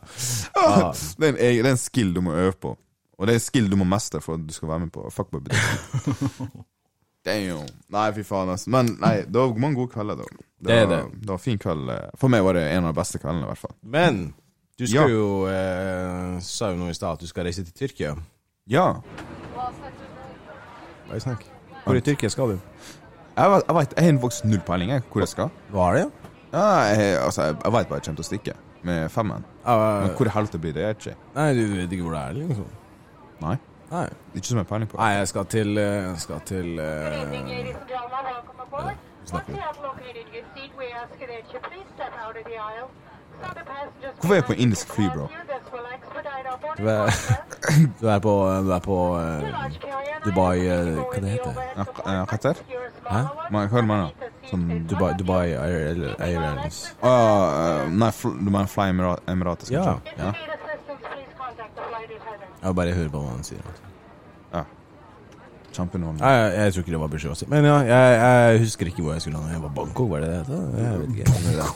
Ah, 0.56 0.94
Det 1.20 1.28
er, 1.28 1.34
en, 1.34 1.38
det 1.40 1.66
er 1.66 1.70
en 1.74 1.80
skill 1.82 2.14
du 2.16 2.22
må 2.24 2.36
øve 2.38 2.56
på. 2.62 2.72
Og 3.18 3.26
det 3.28 3.34
er 3.36 3.40
en 3.42 3.46
skill 3.48 3.68
du 3.72 3.76
må 3.80 3.88
mestre 3.90 4.22
for 4.24 4.38
at 4.38 4.46
du 4.48 4.54
skal 4.56 4.70
være 4.72 4.86
med 4.86 4.94
på 4.96 5.04
fuckboy-bedrift. 5.12 6.48
Damn. 7.28 7.66
Nei, 7.92 8.06
fy 8.16 8.24
faen, 8.24 8.52
altså. 8.54 8.70
Men 8.72 8.94
nei, 9.02 9.16
det 9.28 9.40
var 9.42 9.58
mange 9.60 9.80
gode 9.82 9.92
kvelder, 9.96 10.22
da. 10.22 10.28
Det, 10.32 10.44
Det 10.70 10.76
er 10.78 10.86
var, 10.88 11.08
det. 11.12 11.22
det 11.26 11.32
var 11.34 11.42
fin 11.44 11.60
kveld. 11.60 11.92
For 12.22 12.32
meg 12.32 12.46
var 12.46 12.56
det 12.60 12.68
en 12.72 12.88
av 12.88 12.94
de 12.96 13.00
beste 13.02 13.20
kveldene, 13.20 13.48
i 13.48 13.52
hvert 13.52 13.64
fall. 13.66 13.76
Men 13.98 14.22
du 14.80 14.86
skal 14.88 15.02
Ja. 15.02 15.08
jo 15.08 15.48
eh, 15.50 16.40
Sa 16.46 16.70
jo 16.72 16.78
nå 16.78 16.90
i 16.90 16.94
stad 16.94 17.18
at 17.18 17.20
du 17.20 17.28
skal 17.28 17.44
reise 17.48 17.64
til 17.66 17.74
Tyrkia. 17.74 18.16
Ja. 18.70 18.94
Bare 21.08 21.20
snakk. 21.20 21.46
Hvor 21.86 21.96
i 21.96 22.02
Tyrkia 22.02 22.30
skal 22.30 22.48
du? 22.56 22.60
Jeg, 23.38 23.52
vet- 23.52 23.64
jeg, 23.68 23.76
vet, 23.76 23.94
jeg 23.98 24.06
har 24.14 24.22
faktisk 24.22 24.46
null 24.46 24.62
peiling 24.68 24.92
hvor 25.12 25.20
jeg 25.24 25.28
skal. 25.28 25.50
Hva 25.72 25.90
er 25.92 25.94
det? 26.00 26.08
Ja, 26.54 26.66
jeg, 26.90 27.18
altså, 27.22 27.42
jeg, 27.44 27.56
jeg 27.64 27.74
vet 27.74 27.88
bare 27.88 28.00
jeg 28.00 28.04
kommer 28.06 28.22
til 28.22 28.26
å 28.26 28.32
stikke 28.32 28.54
med 28.84 29.10
femmen. 29.12 29.46
Men 29.66 30.14
hvor 30.16 30.26
i 30.26 30.30
helvete 30.36 30.60
blir 30.60 30.74
det? 30.74 30.82
Jeg 30.84 30.96
ikke. 30.98 31.16
nei, 31.36 31.48
du 31.54 31.64
vet 31.76 31.92
ikke 31.92 32.04
hvor 32.08 32.14
det 32.16 32.22
er, 32.22 32.34
liksom? 32.34 32.68
Nei. 33.42 33.58
Nei. 33.92 34.06
Ikke 34.36 34.48
som 34.48 34.58
jeg 34.58 34.66
har 34.66 34.70
peiling 34.72 34.90
på. 34.92 34.98
Nei, 34.98 35.12
jeg 35.18 35.28
skal 35.28 35.46
til 35.46 35.78
eh, 35.78 35.84
Jeg 36.12 36.20
skal 36.20 36.40
til 36.46 36.80
uh, 36.80 36.86
snakker 39.28 39.54
vi. 39.54 39.60
Hvorfor 44.18 44.34
er 44.34 44.40
jeg 44.42 44.46
på 44.50 44.54
indisk 44.58 44.94
fly, 44.96 45.08
bro? 45.14 45.28
Du 46.78 46.88
er- 46.88 47.12
Du 48.02 48.08
er 48.08 48.20
på, 48.24 48.34
du 48.66 48.72
er 48.72 48.80
på 48.80 48.98
eh, 49.20 49.78
Dubai, 50.26 50.60
eh, 50.68 50.96
hva 50.98 51.22
det 51.22 51.30
heter? 51.34 51.54
det? 51.58 51.66
Ja, 52.06 52.24
det? 52.46 52.54
Hæ? 53.08 53.22
smaller 53.52 53.68
hva 53.72 53.78
er 53.78 53.82
du 53.82 53.88
mener? 53.88 54.12
seat 54.12 54.32
Sånn 54.48 54.64
Dubai. 54.88 55.10
Dubai 55.20 55.46
Air, 55.60 56.16
Airlines. 56.24 56.78
Å 57.04 57.12
eh, 57.12 57.90
nei, 57.92 58.10
du 58.24 58.50
mener 58.54 58.70
Fly 58.72 58.88
Emira- 58.94 59.20
Emirates, 59.28 59.70
Ja. 59.74 59.84
kanskje? 59.84 60.16
Attendant. 60.18 60.32
Jeg 62.64 62.76
bare 62.76 62.94
hører 62.98 63.10
på 63.14 63.20
hva 63.22 63.30
han 63.36 63.44
sier. 63.44 63.62
ja. 64.54 64.64
Kjempeunderholdende. 65.78 66.26
Jeg, 66.26 66.54
jeg 66.58 66.74
tror 66.74 66.82
ikke 66.86 66.92
det 66.96 67.00
var 67.04 67.12
si. 67.38 67.46
Men 67.52 67.66
ja, 67.68 67.76
jeg, 67.86 68.18
jeg 68.24 68.60
husker 68.64 68.86
ikke 68.90 69.04
hvor 69.06 69.14
jeg 69.14 69.22
skulle 69.22 69.38
lande. 69.38 69.54
Jeg 69.54 69.62
var 69.68 69.74
Bangkok, 69.78 70.10
var 70.10 70.24
det 70.26 70.30
det? 70.32 70.40
het? 70.48 70.82
Jeg 70.82 71.00
vet 71.00 71.10
ikke. 71.18 71.68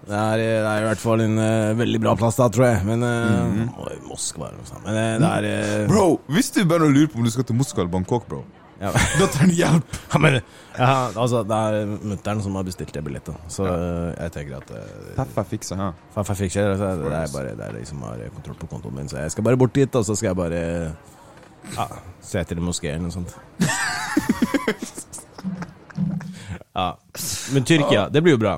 Det 0.00 0.16
er, 0.16 0.40
det 0.40 0.70
er 0.70 0.82
i 0.82 0.86
hvert 0.88 1.02
fall 1.02 1.20
en 1.22 1.36
uh, 1.36 1.78
veldig 1.78 2.00
bra 2.02 2.14
plass 2.18 2.38
da, 2.40 2.46
tror 2.52 2.66
jeg. 2.70 2.80
Men 2.88 3.04
uh, 3.04 3.98
Moskva 4.08 4.48
eller 4.48 4.62
noe 4.62 4.70
sånt. 4.70 4.86
Men 4.86 5.26
uh, 5.26 5.34
det 5.44 5.52
er 5.52 5.84
Bro, 5.90 6.06
hvis 6.32 6.48
du 6.56 6.62
bare 6.68 6.88
lurer 6.88 7.10
på 7.12 7.20
om 7.20 7.28
du 7.28 7.32
skal 7.32 7.46
til 7.48 7.58
Moskva 7.58 7.84
eller 7.84 7.92
Bangkok, 7.92 8.24
bro, 8.30 8.40
ja. 8.80 8.94
da 9.20 9.28
trenger 9.28 9.52
du 9.52 9.58
hjelp. 9.58 9.98
Ja, 10.14 10.22
men 10.24 10.38
ja, 10.38 10.94
altså, 11.10 11.42
det 11.44 11.60
er 11.68 11.92
mutter'n 12.14 12.40
som 12.46 12.56
har 12.56 12.64
bestilt 12.64 12.94
det 12.96 13.04
billettet. 13.04 13.36
Så 13.52 13.68
jeg 13.68 14.34
tenker 14.36 14.62
at 14.62 14.72
Faffa 15.18 15.44
fikser 15.50 15.82
her. 15.82 15.98
Faffa 16.16 16.38
fikser, 16.38 16.72
det. 16.72 16.78
altså, 16.78 17.04
Det 17.04 17.18
er 17.18 17.34
bare 17.34 17.54
det 17.58 17.68
er 17.68 17.76
de 17.76 17.84
som 17.90 18.06
har 18.08 18.24
kontroll 18.38 18.56
på 18.62 18.70
kontoen 18.72 18.96
min. 19.02 19.12
Så 19.12 19.20
jeg 19.20 19.36
skal 19.36 19.46
bare 19.50 19.60
bort 19.60 19.76
dit, 19.76 20.00
og 20.00 20.08
så 20.08 20.16
skal 20.16 20.32
jeg 20.32 20.40
bare 20.40 20.64
ja, 21.76 21.88
se 22.24 22.40
etter 22.40 22.56
en 22.56 22.64
moské 22.70 22.94
eller 22.94 23.10
noe 23.10 23.18
sånt. 23.20 23.36
Ja. 26.74 26.98
Men 27.52 27.64
Tyrkia, 27.64 28.08
det 28.08 28.22
blir 28.22 28.36
jo 28.36 28.40
bra. 28.40 28.54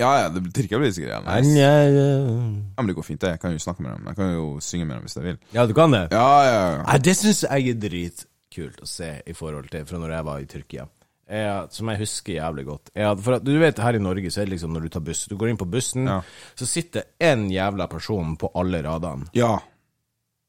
Ja, 0.00 0.10
ja, 0.22 0.28
det 0.32 0.42
Tyrkia 0.54 0.78
blir 0.80 0.92
sikkert 0.92 1.12
jævlig 1.14 1.34
nice. 1.40 1.58
Ja, 1.58 1.72
Ja, 1.84 2.82
men 2.82 2.86
det 2.86 2.94
går 2.96 3.04
fint, 3.06 3.20
det. 3.20 3.30
Jeg 3.34 3.40
kan 3.40 3.52
jo 3.52 3.58
snakke 3.58 3.82
med 3.84 3.92
dem. 3.96 4.06
Jeg 4.10 4.16
kan 4.16 4.32
jo 4.34 4.46
synge 4.60 4.86
med 4.86 4.96
dem 4.96 5.02
hvis 5.06 5.16
jeg 5.16 5.24
vil. 5.24 5.38
Ja, 5.52 5.66
du 5.66 5.74
kan 5.76 5.90
det? 5.92 6.06
Ja, 6.12 6.28
ja, 6.44 6.54
ja. 6.76 6.82
Nei, 6.86 6.98
det 6.98 7.14
syns 7.16 7.42
jeg 7.44 7.68
er 7.74 7.74
dritkult 7.88 8.80
å 8.82 8.88
se 8.88 9.10
i 9.26 9.32
forhold 9.36 9.68
til 9.70 9.84
fra 9.88 9.98
når 10.02 10.14
jeg 10.16 10.24
var 10.30 10.38
i 10.40 10.48
Tyrkia. 10.50 10.86
Jeg, 11.30 11.66
som 11.70 11.88
jeg 11.92 11.98
husker 12.00 12.32
jævlig 12.34 12.64
godt. 12.66 12.90
Jeg, 12.98 13.18
for 13.22 13.36
at, 13.36 13.44
du 13.46 13.52
vet, 13.60 13.78
Her 13.78 13.94
i 13.94 14.02
Norge 14.02 14.30
så 14.34 14.40
er 14.42 14.48
det 14.48 14.56
liksom 14.56 14.72
når 14.74 14.82
du 14.82 14.88
tar 14.96 15.00
buss 15.06 15.26
Du 15.30 15.36
går 15.38 15.48
inn 15.52 15.56
på 15.60 15.68
bussen, 15.70 16.08
Ja. 16.10 16.20
så 16.58 16.66
sitter 16.66 17.04
én 17.20 17.44
jævla 17.52 17.86
person 17.88 18.36
på 18.36 18.50
alle 18.58 18.82
radene. 18.82 19.28
Ja. 19.38 19.52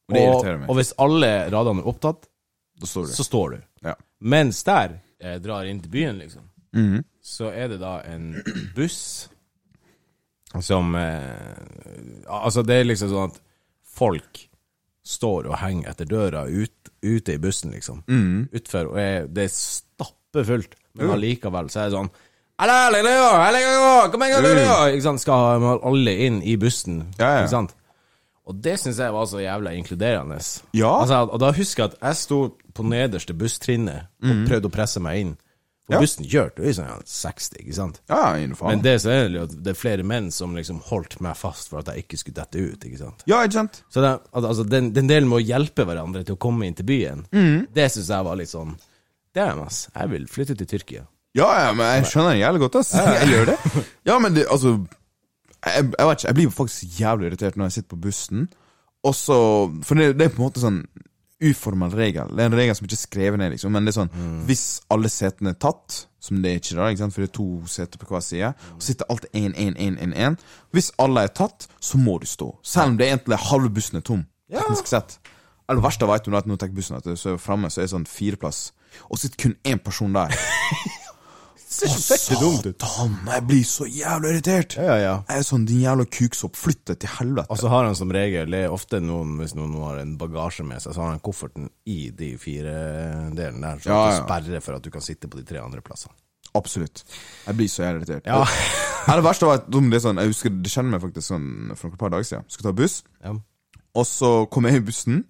Og 0.09 0.15
det 0.15 0.23
irriterer 0.25 0.57
meg. 0.59 0.69
og 0.69 0.75
hvis 0.79 0.93
alle 0.97 1.29
radene 1.53 1.83
er 1.83 1.87
opptatt, 1.87 2.25
Da 2.81 2.87
står 2.89 3.05
du. 3.05 3.13
så 3.13 3.23
står 3.23 3.49
du. 3.51 3.57
Ja. 3.85 3.93
Mens 4.21 4.63
der 4.63 4.97
jeg 5.21 5.43
drar 5.43 5.63
inn 5.69 5.79
til 5.81 5.91
byen, 5.91 6.17
liksom, 6.17 6.47
Mhm. 6.73 7.03
Så 7.21 7.51
er 7.53 7.69
det 7.73 7.79
da 7.81 7.99
en 8.09 8.31
buss 8.75 9.29
som 10.59 10.95
eh, 10.95 12.25
Altså, 12.27 12.63
det 12.67 12.79
er 12.81 12.87
liksom 12.89 13.11
sånn 13.11 13.29
at 13.31 13.37
folk 13.91 14.41
står 15.05 15.47
og 15.49 15.57
henger 15.61 15.91
etter 15.91 16.07
døra 16.09 16.43
ut, 16.47 16.91
ute 17.01 17.35
i 17.35 17.39
bussen, 17.41 17.71
liksom. 17.75 18.03
Mm. 18.07 18.49
Utfor, 18.53 18.91
og 18.91 18.99
er, 19.01 19.25
det 19.31 19.47
er 19.47 19.53
stappfullt, 19.53 20.75
men 20.97 21.13
allikevel 21.15 21.71
så 21.71 21.83
er 21.83 21.89
det 21.89 21.97
sånn 21.97 22.11
«Hallo, 22.61 22.75
hallo, 22.93 23.13
hallo, 23.41 23.93
kom 24.13 24.21
igjen! 24.27 24.45
Ikke 24.93 25.05
sant? 25.07 25.23
Skal 25.23 25.65
alle 25.81 26.13
inn 26.27 26.41
i 26.45 26.53
bussen, 26.61 27.07
Ja, 27.17 27.31
ja. 27.39 27.39
ikke 27.41 27.55
sant? 27.55 27.73
Og 28.51 28.57
det 28.61 28.75
syns 28.81 28.99
jeg 29.01 29.13
var 29.15 29.25
så 29.29 29.39
jævla 29.41 29.71
inkluderende. 29.77 30.37
Ja. 30.77 30.91
Altså, 30.99 31.23
og 31.25 31.39
da 31.41 31.51
husker 31.55 31.83
jeg 31.83 31.93
at 31.93 32.05
jeg 32.09 32.19
sto 32.19 32.39
på 32.75 32.85
nederste 32.85 33.33
busstrinnet 33.37 34.09
og 34.21 34.45
prøvde 34.49 34.69
å 34.69 34.73
presse 34.73 35.01
meg 35.03 35.23
inn. 35.23 35.33
Ja. 35.91 35.99
bussen 36.01 36.25
kjørte 36.25 36.63
jo 36.63 36.69
i 36.69 36.73
sånn 36.77 37.03
60, 37.05 37.57
ikke 37.61 37.75
sant? 37.75 37.99
Ja, 38.09 38.35
innenfor. 38.39 38.69
Men 38.71 38.81
det 38.85 38.93
er 39.05 39.29
det 39.51 39.73
er 39.73 39.77
flere 39.77 40.03
menn 40.07 40.29
som 40.31 40.55
liksom 40.55 40.79
holdt 40.87 41.19
meg 41.21 41.35
fast 41.37 41.69
for 41.69 41.79
at 41.81 41.91
jeg 41.91 42.05
ikke 42.05 42.17
skulle 42.21 42.39
dette 42.41 42.57
ut, 42.61 42.85
ikke 42.87 42.97
sant? 43.01 43.23
Ja, 43.27 43.41
ikke 43.43 43.59
sant? 43.59 43.81
Så 43.91 44.01
det, 44.05 44.11
altså, 44.33 44.63
den, 44.67 44.91
den 44.95 45.07
delen 45.11 45.27
med 45.29 45.41
å 45.41 45.45
hjelpe 45.45 45.85
hverandre 45.89 46.23
til 46.27 46.35
å 46.37 46.41
komme 46.41 46.65
inn 46.69 46.77
til 46.77 46.85
byen, 46.87 47.25
Mm. 47.31 47.67
det 47.73 47.89
syns 47.91 48.09
jeg 48.09 48.23
var 48.29 48.35
litt 48.39 48.49
sånn 48.53 48.77
Damn, 49.33 49.61
ass. 49.63 49.85
Jeg 49.95 50.09
vil 50.11 50.25
flytte 50.27 50.57
til 50.59 50.67
Tyrkia. 50.67 51.05
Ja, 51.39 51.45
ja, 51.67 51.69
men 51.73 51.87
jeg 52.01 52.09
skjønner 52.11 52.33
det 52.35 52.41
jævlig 52.41 52.59
godt, 52.65 52.75
ass. 52.81 52.89
Jeg 52.93 53.29
gjør 53.31 53.45
det. 53.53 53.85
Ja, 54.09 54.17
men 54.19 54.33
det, 54.35 54.43
altså 54.51 54.73
jeg, 55.63 55.85
jeg 55.93 56.07
vet 56.09 56.17
ikke, 56.17 56.27
jeg 56.27 56.35
blir 56.35 56.49
faktisk 56.57 56.97
jævlig 56.99 57.29
irritert 57.29 57.55
når 57.55 57.69
jeg 57.69 57.75
sitter 57.77 57.93
på 57.95 58.01
bussen, 58.07 58.49
og 59.07 59.15
så 59.15 59.37
For 59.87 59.95
det, 59.95 60.09
det 60.19 60.25
er 60.27 60.33
på 60.35 60.41
en 60.41 60.47
måte 60.49 60.59
sånn 60.63 60.81
uformel 61.41 61.93
regel. 61.97 62.29
Det 62.35 62.43
er 62.43 62.51
en 62.51 62.57
regel 62.57 62.75
som 62.77 62.85
ikke 62.87 62.97
er 62.97 63.01
skrevet 63.01 63.41
ned, 63.41 63.53
liksom, 63.55 63.73
men 63.73 63.85
det 63.85 63.93
er 63.93 63.97
sånn 64.01 64.11
Hvis 64.47 64.65
alle 64.93 65.09
setene 65.09 65.53
er 65.55 65.59
tatt, 65.61 66.03
som 66.21 66.41
det 66.43 66.51
er 66.51 66.61
ikke 66.61 66.77
da, 66.77 66.89
ikke 66.91 67.01
sant? 67.01 67.15
for 67.15 67.25
det 67.25 67.29
er 67.31 67.35
to 67.37 67.47
seter 67.71 68.01
på 68.01 68.09
hver 68.11 68.25
side, 68.25 68.53
og 68.75 68.85
sitter 68.85 69.09
alt 69.09 69.25
1-1-1-1-1 69.33 70.37
Hvis 70.75 70.91
alle 71.01 71.25
er 71.25 71.33
tatt, 71.41 71.67
så 71.81 71.97
må 72.01 72.19
du 72.21 72.27
stå. 72.29 72.51
Selv 72.63 72.93
om 72.93 72.99
det 73.01 73.09
egentlig 73.09 73.37
er 73.39 73.49
halve 73.49 73.73
bussen 73.73 74.01
er 74.01 74.05
tom, 74.05 74.25
teknisk 74.51 74.91
sett. 74.91 75.17
Eller 75.67 75.81
det 75.81 75.87
verste 75.87 76.05
jeg 76.05 76.11
vet 76.13 76.47
når 76.47 76.57
du 76.57 76.61
tar 76.61 76.75
bussen, 76.75 76.97
at 76.99 77.11
så 77.17 77.33
er 77.33 77.41
framme 77.41 77.69
så 77.71 77.81
er 77.81 77.87
det 77.87 77.95
sånn 77.95 78.09
fireplass, 78.09 78.71
og 79.09 79.21
sitter 79.21 79.47
kun 79.47 79.57
én 79.65 79.79
person 79.81 80.13
der. 80.13 80.35
Ser 81.71 82.35
dumt 82.41 82.65
ut. 82.67 82.75
Satan, 82.83 83.13
jeg 83.31 83.43
blir 83.47 83.61
så 83.67 83.85
jævlig 83.87 84.31
irritert. 84.33 84.75
Ja, 84.75 84.83
ja, 84.89 84.95
ja. 85.05 85.13
Jeg 85.29 85.39
er 85.39 85.45
sånn, 85.47 85.63
din 85.69 85.79
jævla 85.85 86.05
kuksopp, 86.11 86.57
flytt 86.59 86.83
deg 86.91 86.99
til 87.05 87.13
helvete. 87.15 87.47
Og 87.53 87.61
så 87.61 87.71
har 87.71 87.87
han 87.87 87.95
som 87.97 88.11
regel, 88.11 88.51
det 88.51 88.65
er 88.65 88.75
ofte 88.75 88.99
noen, 89.03 89.37
hvis 89.39 89.55
noen 89.55 89.77
har 89.85 90.01
en 90.01 90.17
bagasje 90.19 90.65
med 90.67 90.83
seg, 90.83 90.93
så 90.97 91.05
har 91.05 91.13
han 91.13 91.23
kofferten 91.23 91.69
i 91.89 92.09
de 92.11 92.33
fire 92.41 92.73
delene 93.37 93.63
der, 93.71 93.79
så 93.85 93.89
Ja, 93.93 94.01
ja. 94.11 94.19
sperrer 94.25 94.61
for 94.65 94.75
at 94.77 94.83
du 94.83 94.91
kan 94.91 95.01
sitte 95.05 95.31
på 95.31 95.39
de 95.39 95.47
tre 95.47 95.63
andre 95.63 95.81
plassene. 95.85 96.13
Absolutt. 96.59 97.05
Jeg 97.47 97.55
blir 97.55 97.71
så 97.71 97.85
jævlig 97.87 98.03
irritert. 98.03 98.27
Ja. 98.27 98.43
Det 99.15 99.23
verste 99.25 99.47
var 99.47 99.61
at 99.61 99.69
det 99.71 99.95
er 99.97 100.03
sånn, 100.03 100.19
jeg 100.21 100.29
husker, 100.29 100.51
det 100.61 100.69
kjenner 100.75 100.91
meg 100.93 101.01
faktisk 101.01 101.25
sånn 101.31 101.47
for 101.79 101.87
noen 101.89 101.97
par 102.03 102.11
dager 102.13 102.27
siden. 102.27 102.43
Jeg 102.45 102.53
skulle 102.53 102.67
ta 102.69 102.77
buss, 102.83 102.99
Ja. 103.23 103.31
og 103.97 104.05
så 104.05 104.29
kom 104.53 104.67
jeg 104.69 104.75
i 104.77 104.83
bussen, 104.91 105.23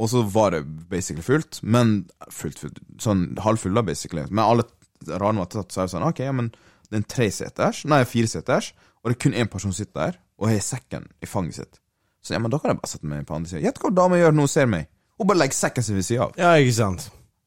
og 0.00 0.08
så 0.08 0.22
var 0.32 0.54
det 0.54 0.62
basically 0.88 1.20
fullt, 1.26 1.58
men 1.62 2.06
fullt, 2.32 2.62
fullt 2.62 2.78
sånn 3.02 3.26
halvfull 3.44 3.74
da, 3.76 3.82
basically. 3.84 4.24
Men 4.30 4.40
alle 4.46 4.64
radene 5.08 5.44
var 5.44 5.50
tatt, 5.52 5.72
så 5.72 5.84
det 5.86 5.92
sånn, 5.94 6.06
ok, 6.08 6.22
ja, 6.26 6.32
men 6.36 6.50
det 6.52 6.96
er 6.96 7.00
en 7.02 7.08
treseters, 7.14 7.84
nei, 7.88 8.02
fireseters, 8.08 8.72
og 9.00 9.10
det 9.10 9.16
er 9.16 9.22
kun 9.24 9.36
én 9.38 9.48
person 9.50 9.72
som 9.72 9.78
sitter 9.78 10.00
der, 10.10 10.18
og 10.40 10.48
har 10.50 10.60
sekken 10.64 11.06
i 11.22 11.28
fanget 11.28 11.60
sitt. 11.60 11.78
Så 12.24 12.34
ja, 12.34 12.40
men 12.42 12.52
da 12.52 12.58
kan 12.60 12.72
jeg 12.74 12.80
bare 12.82 12.90
sette 12.90 13.08
meg 13.08 13.22
på 13.28 13.36
andre 13.36 13.48
siden. 13.48 13.64
Gjett 13.64 13.78
hva 13.80 13.90
dama 13.96 14.18
gjør 14.20 14.34
når 14.36 14.44
hun 14.48 14.52
ser 14.52 14.66
meg? 14.68 14.88
Hun 15.20 15.28
bare 15.28 15.40
legger 15.40 15.56
sekken 15.56 15.84
sin 15.86 15.96
ved 15.96 16.04
siden 16.04 16.26
av. 16.26 16.34
ja, 16.40 16.50
ikke 16.60 16.76
sant. 16.76 17.06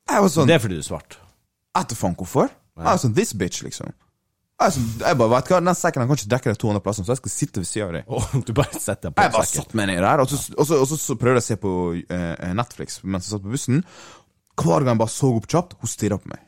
Jeg 0.09 0.23
var 0.25 0.31
sånn, 0.33 0.47
Det 0.49 0.55
er 0.55 0.63
fordi 0.63 0.77
du 0.79 0.81
er 0.83 0.87
svart. 0.87 1.17
jeg 1.75 1.83
vet 1.85 1.97
faen 1.97 2.15
hvorfor. 2.17 2.49
Jeg 2.77 2.89
er 2.89 2.97
sånn, 3.03 3.13
this 3.17 3.33
bitch, 3.37 3.61
liksom. 3.65 3.93
Jeg, 4.61 4.73
sånn, 4.75 4.89
jeg 5.01 5.17
bare, 5.19 5.31
vet 5.33 5.49
hva, 5.51 5.59
den 5.61 5.77
sekken 5.77 6.07
kan 6.07 6.17
ikke 6.17 6.31
dekke 6.33 6.53
de 6.53 6.59
200 6.63 6.83
plassene, 6.85 7.05
så 7.05 7.13
jeg 7.13 7.21
skal 7.21 7.33
sitte 7.33 7.61
ved 7.61 7.69
siden 7.69 7.87
av 7.87 7.93
deg. 7.97 8.09
Oh, 8.09 8.27
du 8.47 8.51
bare 8.57 8.81
setter 8.81 9.13
på 9.13 9.25
Jeg 9.25 9.33
bare 9.33 9.49
satt 9.49 9.73
meg 9.77 9.89
ned 9.89 10.01
der, 10.05 10.23
og 10.23 10.29
så, 10.29 10.39
og 10.57 10.67
så, 10.69 10.79
og 10.81 10.89
så, 10.89 10.97
så 11.01 11.17
prøvde 11.19 11.41
jeg 11.41 11.45
å 11.45 11.47
se 11.49 11.57
på 11.63 11.71
eh, 12.17 12.53
Netflix 12.57 12.99
mens 13.03 13.27
jeg 13.27 13.35
satt 13.35 13.45
på 13.45 13.53
bussen. 13.53 13.83
Hver 14.57 14.85
gang 14.85 14.93
jeg 14.93 15.01
bare 15.01 15.13
så 15.13 15.31
opp 15.37 15.47
kjapt, 15.49 15.77
hun 15.81 15.89
stirra 15.93 16.19
på 16.21 16.29
meg. 16.33 16.41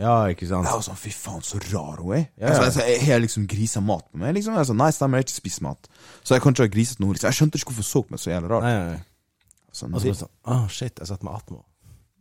Ja, 0.00 0.14
ikke 0.32 0.48
sant. 0.48 0.64
Jeg 0.64 0.78
var 0.78 0.84
sånn, 0.86 0.98
fy 0.98 1.12
faen, 1.12 1.42
så 1.44 1.60
rar 1.68 2.00
hun 2.00 2.14
er. 2.16 2.26
Ja, 2.40 2.54
ja. 2.54 2.60
Altså, 2.64 2.84
jeg, 2.86 3.00
jeg 3.02 3.12
har 3.12 3.20
liksom 3.22 3.46
grisa 3.50 3.82
mat 3.84 4.06
på 4.08 4.20
meg. 4.22 4.32
Liksom. 4.38 4.56
Jeg 4.56 4.70
sånn, 4.70 4.80
nei, 4.80 4.90
stemmer, 4.96 5.20
jeg 5.20 5.26
har 5.26 5.28
ikke 5.28 5.36
spist 5.36 5.64
mat. 5.66 5.90
Så 6.22 6.36
jeg 6.36 6.44
kan 6.44 6.56
ikke 6.56 6.66
ha 6.66 6.72
griset 6.72 7.02
noe. 7.02 7.16
Liksom. 7.16 7.28
Jeg 7.28 7.38
skjønte 7.40 7.60
ikke 7.60 7.72
hvorfor 7.72 7.84
hun 7.84 7.90
så 7.90 8.02
på 8.06 8.14
meg 8.14 8.22
så 8.22 8.32
jævlig 8.32 8.52
rart. 8.54 8.64
Nei, 8.66 8.76
nei, 8.78 8.94
nei. 8.94 9.66
Sånn, 9.80 9.92
Og 9.94 10.06
sånn, 10.22 10.32
ah, 10.50 10.64
shit, 10.72 10.96
jeg 10.96 11.10
satte 11.10 11.26
meg 11.28 11.36
attmed. 11.36 11.66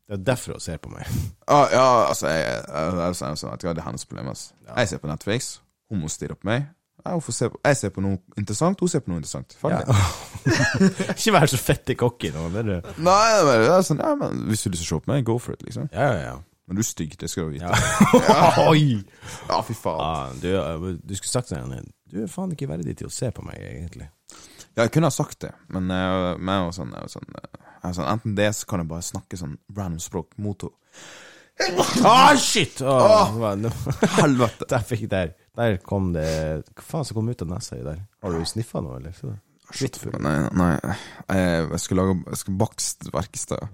Det 0.09 0.17
er 0.17 0.25
derfor 0.25 0.57
hun 0.57 0.65
ser 0.65 0.81
på 0.81 0.91
meg. 0.91 1.07
ah, 1.47 1.65
ja, 1.71 1.85
altså, 2.09 2.27
jeg, 2.33 2.43
jeg, 2.43 2.59
jeg, 2.67 3.15
jeg, 3.21 3.39
jeg, 3.63 3.63
det 3.63 3.83
er 3.83 3.87
hennes 3.87 4.05
problem. 4.09 4.33
Altså. 4.33 4.51
Jeg 4.73 4.91
ser 4.91 5.01
på 5.01 5.09
Netflix, 5.09 5.49
hun 5.89 6.03
må 6.03 6.11
stirre 6.11 6.37
på 6.37 6.51
meg. 6.51 6.67
Se 6.99 7.47
på, 7.47 7.57
jeg 7.63 7.77
ser 7.79 7.91
på 7.95 8.01
noe 8.03 8.19
interessant, 8.37 8.81
hun 8.83 8.91
ser 8.91 9.01
på 9.05 9.13
noe 9.13 9.21
interessant. 9.21 9.55
Ja. 9.63 9.79
ikke 11.15 11.31
vær 11.33 11.47
så 11.49 11.57
fette 11.61 11.95
cocky 11.97 12.29
nå. 12.35 12.49
Nei, 12.51 12.73
det 13.47 13.55
er 13.71 13.85
sånn, 13.87 14.01
ja, 14.03 14.11
men 14.19 14.43
hvis 14.49 14.65
du 14.67 14.75
å 14.75 14.81
se 14.81 14.99
på 14.99 15.11
meg, 15.13 15.23
go 15.27 15.37
for 15.41 15.55
it, 15.55 15.63
liksom. 15.65 15.87
Ja, 15.95 16.09
ja, 16.11 16.25
ja. 16.27 16.35
Men 16.69 16.77
du 16.77 16.83
er 16.83 16.85
stygg, 16.85 17.15
det 17.17 17.27
skal 17.31 17.47
du 17.49 17.55
vite. 17.55 17.69
ja. 18.29 18.67
Oi! 18.69 18.99
Ja, 19.49 19.57
fy 19.65 19.73
faen. 19.73 20.01
Ja, 20.05 20.35
du, 20.37 20.49
eh, 20.53 20.99
du 21.01 21.15
skulle 21.17 21.31
sagt 21.31 21.49
sånn 21.49 21.87
Du 22.05 22.19
er 22.21 22.29
faen 22.29 22.53
ikke 22.53 22.69
verdig 22.69 22.93
til 22.99 23.09
å 23.09 23.13
se 23.13 23.31
på 23.33 23.41
meg, 23.47 23.57
egentlig. 23.57 24.11
Ja, 24.75 24.83
jeg 24.83 24.93
kunne 24.93 25.09
ha 25.09 25.15
sagt 25.15 25.41
det, 25.47 25.49
men 25.73 25.89
jeg, 25.89 26.35
men 26.37 26.53
jeg 26.53 26.67
var 26.67 26.75
sånn, 26.77 26.93
jeg 26.93 27.07
var 27.07 27.13
sånn, 27.15 27.33
jeg 27.33 27.81
var 27.87 27.95
sånn 27.97 28.11
Enten 28.13 28.37
det, 28.37 28.51
så 28.53 28.69
kan 28.69 28.83
jeg 28.83 28.91
bare 28.91 29.07
snakke 29.07 29.39
sånn 29.41 29.57
random 29.73 30.03
språk 30.03 30.37
mot 30.37 30.67
henne. 30.67 30.77
Ah, 32.05 32.37
shit! 32.39 32.79
Oh, 32.85 33.33
oh, 33.35 33.71
Helvete. 34.21 34.67
Der 34.71 34.85
fikk 34.85 35.09
der. 35.11 35.33
Der 35.57 35.75
kom 35.83 36.13
det 36.15 36.29
Hva 36.69 36.85
faen 36.93 37.09
som 37.09 37.17
kom 37.17 37.33
ut 37.33 37.41
av 37.43 37.49
nesa 37.49 37.75
di 37.75 37.83
der? 37.83 37.97
Har 38.23 38.31
du 38.31 38.45
sniffa 38.47 38.79
noe, 38.85 39.01
eller? 39.01 39.17
Skittfull. 39.69 40.15
Nei, 40.23 40.35
nei, 40.57 40.71
jeg, 41.29 41.79
skulle 41.83 42.05
lage 42.05 42.15
Jeg 42.31 42.39
skulle 42.41 42.59
bakst 42.63 43.09
verkstad. 43.13 43.67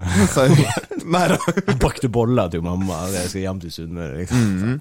Nei 1.16 1.26
da. 1.32 1.40
Bakte 1.82 2.10
boller 2.12 2.52
til 2.52 2.66
mamma. 2.66 3.06
Jeg 3.14 3.32
skal 3.32 3.46
hjem 3.46 3.64
til 3.64 3.76
Sunnmøre, 3.78 4.22
liksom. 4.24 4.80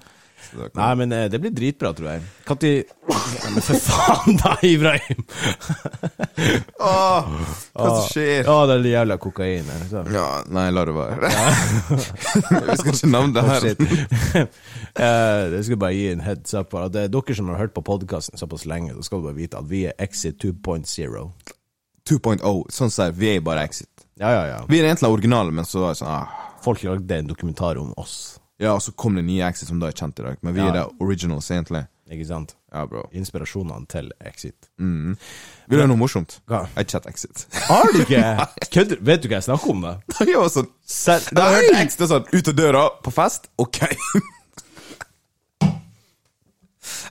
Nei, 0.75 0.89
men 0.99 1.11
eh, 1.15 1.25
det 1.31 1.39
blir 1.43 1.51
dritbra, 1.55 1.91
tror 1.97 2.09
jeg. 2.13 2.23
Når 2.49 2.65
ja, 2.65 3.49
Men 3.53 3.63
for 3.65 3.79
faen, 3.85 4.37
da, 4.41 4.51
Ibrahim! 4.73 5.23
Åh, 6.79 7.29
hva 7.73 7.87
som 7.89 8.07
skjer? 8.11 8.47
Åh, 8.51 8.61
det 8.69 8.75
er 8.77 8.87
jævla 8.91 9.17
kokain 9.21 9.71
her. 9.71 9.83
Så. 9.89 10.03
Ja, 10.13 10.25
nei, 10.53 10.67
la 10.75 10.85
det 10.89 10.95
være. 10.97 11.31
Vi 12.69 12.77
skal 12.81 12.91
ikke 12.93 13.11
navne 13.13 13.35
det 13.35 13.45
her. 13.51 14.47
Eh, 14.95 15.51
Jeg 15.51 15.65
skal 15.67 15.79
bare 15.81 15.91
gi 15.97 16.05
en 16.13 16.21
heads 16.23 16.53
up. 16.55 16.71
At 16.79 16.93
det 16.95 17.01
er 17.07 17.11
dere 17.11 17.35
som 17.35 17.49
har 17.51 17.59
hørt 17.59 17.73
på 17.75 17.83
podkasten 17.83 18.39
såpass 18.39 18.63
lenge, 18.69 18.93
så 18.95 19.03
skal 19.09 19.19
du 19.19 19.25
bare 19.27 19.35
vite 19.41 19.59
at 19.59 19.67
vi 19.67 19.81
er 19.89 19.97
Exit 19.99 20.39
2.0. 20.39 20.87
2.0. 22.07 22.61
Sånn 22.71 22.93
som 22.93 23.17
vi 23.19 23.33
er 23.33 23.43
bare 23.43 23.65
Exit. 23.67 23.89
Ja, 24.21 24.29
ja, 24.31 24.43
ja. 24.53 24.59
Vi 24.71 24.79
er 24.79 24.87
egentlig 24.87 25.11
originale, 25.11 25.51
men 25.51 25.67
så 25.67 25.83
er 25.89 25.95
det 25.95 25.99
sånn 25.99 26.13
ah. 26.13 26.41
Folk 26.63 26.81
lagde 26.87 27.17
en 27.19 27.27
dokumentar 27.29 27.77
om 27.77 27.91
oss, 28.01 28.39
Ja, 28.59 28.71
og 28.77 28.81
så 28.81 28.93
kom 28.95 29.15
det 29.17 29.25
nye 29.27 29.43
Exit 29.49 29.67
som 29.67 29.79
da 29.81 29.89
er 29.91 29.97
kjent 29.97 30.19
i 30.19 30.23
dag. 30.23 30.37
Men 30.41 30.53
vi 30.55 30.61
Ja. 30.61 30.67
er 30.69 30.73
det 30.73 30.85
originals, 31.03 31.49
egentlig. 31.51 31.87
ikke 32.11 32.27
sant? 32.27 32.53
Ja, 32.71 32.85
bro. 32.85 33.09
Inspirasjonene 33.11 33.87
til 33.87 34.11
Exit. 34.21 34.69
Mm. 34.79 35.17
Vil 35.67 35.79
du 35.79 35.81
ha 35.81 35.87
noe 35.87 35.97
morsomt? 35.97 36.39
Hva? 36.47 36.67
Jeg 36.77 36.87
chat 36.87 37.05
Exit. 37.07 37.45
Har 37.67 37.91
du 37.91 37.99
ikke? 38.03 38.21
Kødder 38.71 38.97
Vet 39.01 39.23
du 39.23 39.27
hva 39.27 39.39
jeg 39.39 39.47
snakker 39.47 39.69
om, 39.71 39.81
da? 39.81 39.95
Jeg 40.19 40.37
var 40.37 40.49
sånn 40.53 40.67
Ser 40.85 41.19
Da 41.33 41.49
hørte 41.55 41.71
jeg 41.73 41.87
Exit 41.87 42.07
sånn 42.11 42.27
Ut 42.31 42.47
av 42.47 42.55
døra, 42.55 42.83
på 43.03 43.11
fest, 43.15 43.49
ok. 43.57 43.79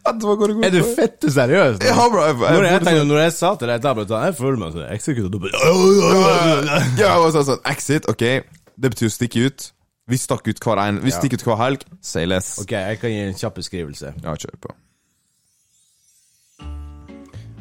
Går 0.05 0.49
det. 0.49 0.67
Er 0.67 0.71
du 0.71 0.83
fette 0.95 1.31
seriøs? 1.33 1.79
Da? 1.81 1.87
Ja, 1.91 2.09
bro. 2.13 2.21
Jeg, 2.23 2.37
jeg, 2.39 2.55
Når 2.55 2.65
jeg, 2.69 2.81
tenkte, 2.85 3.05
når 3.09 3.21
jeg 3.25 3.33
sa 3.35 3.55
til 3.59 3.69
deg 3.73 3.83
bare 3.83 4.07
sånn, 4.07 4.27
jeg 4.29 4.37
føler 4.39 4.61
meg 4.61 4.73
som 4.77 4.85
Exit, 4.95 5.21
og 5.25 5.31
du 5.33 5.39
bare 5.43 5.63
ja, 7.01 7.09
jeg 7.09 7.23
var 7.25 7.33
sånn, 7.35 7.47
sånn 7.49 7.65
Exit, 7.73 8.09
ok. 8.13 8.25
Det 8.77 8.91
betyr 8.95 9.11
å 9.11 9.15
stikke 9.15 9.47
ut. 9.49 9.67
Vi 10.07 10.17
stakk 10.21 10.47
ut 10.49 10.61
hver 10.61 10.79
en 10.89 10.99
Vi 11.01 11.11
Ja. 11.11 11.19
stikk 11.19 11.33
ut 11.39 11.43
hver 11.47 11.57
helg. 11.57 11.85
Say 12.03 12.27
less. 12.27 12.59
Ok, 12.61 12.73
jeg 12.73 13.01
kan 13.01 13.11
gi 13.11 13.21
en 13.29 13.35
kjapp 13.35 13.55
beskrivelse. 13.57 14.15
Ja, 14.23 14.35
kjør 14.37 14.59
på. 14.61 14.75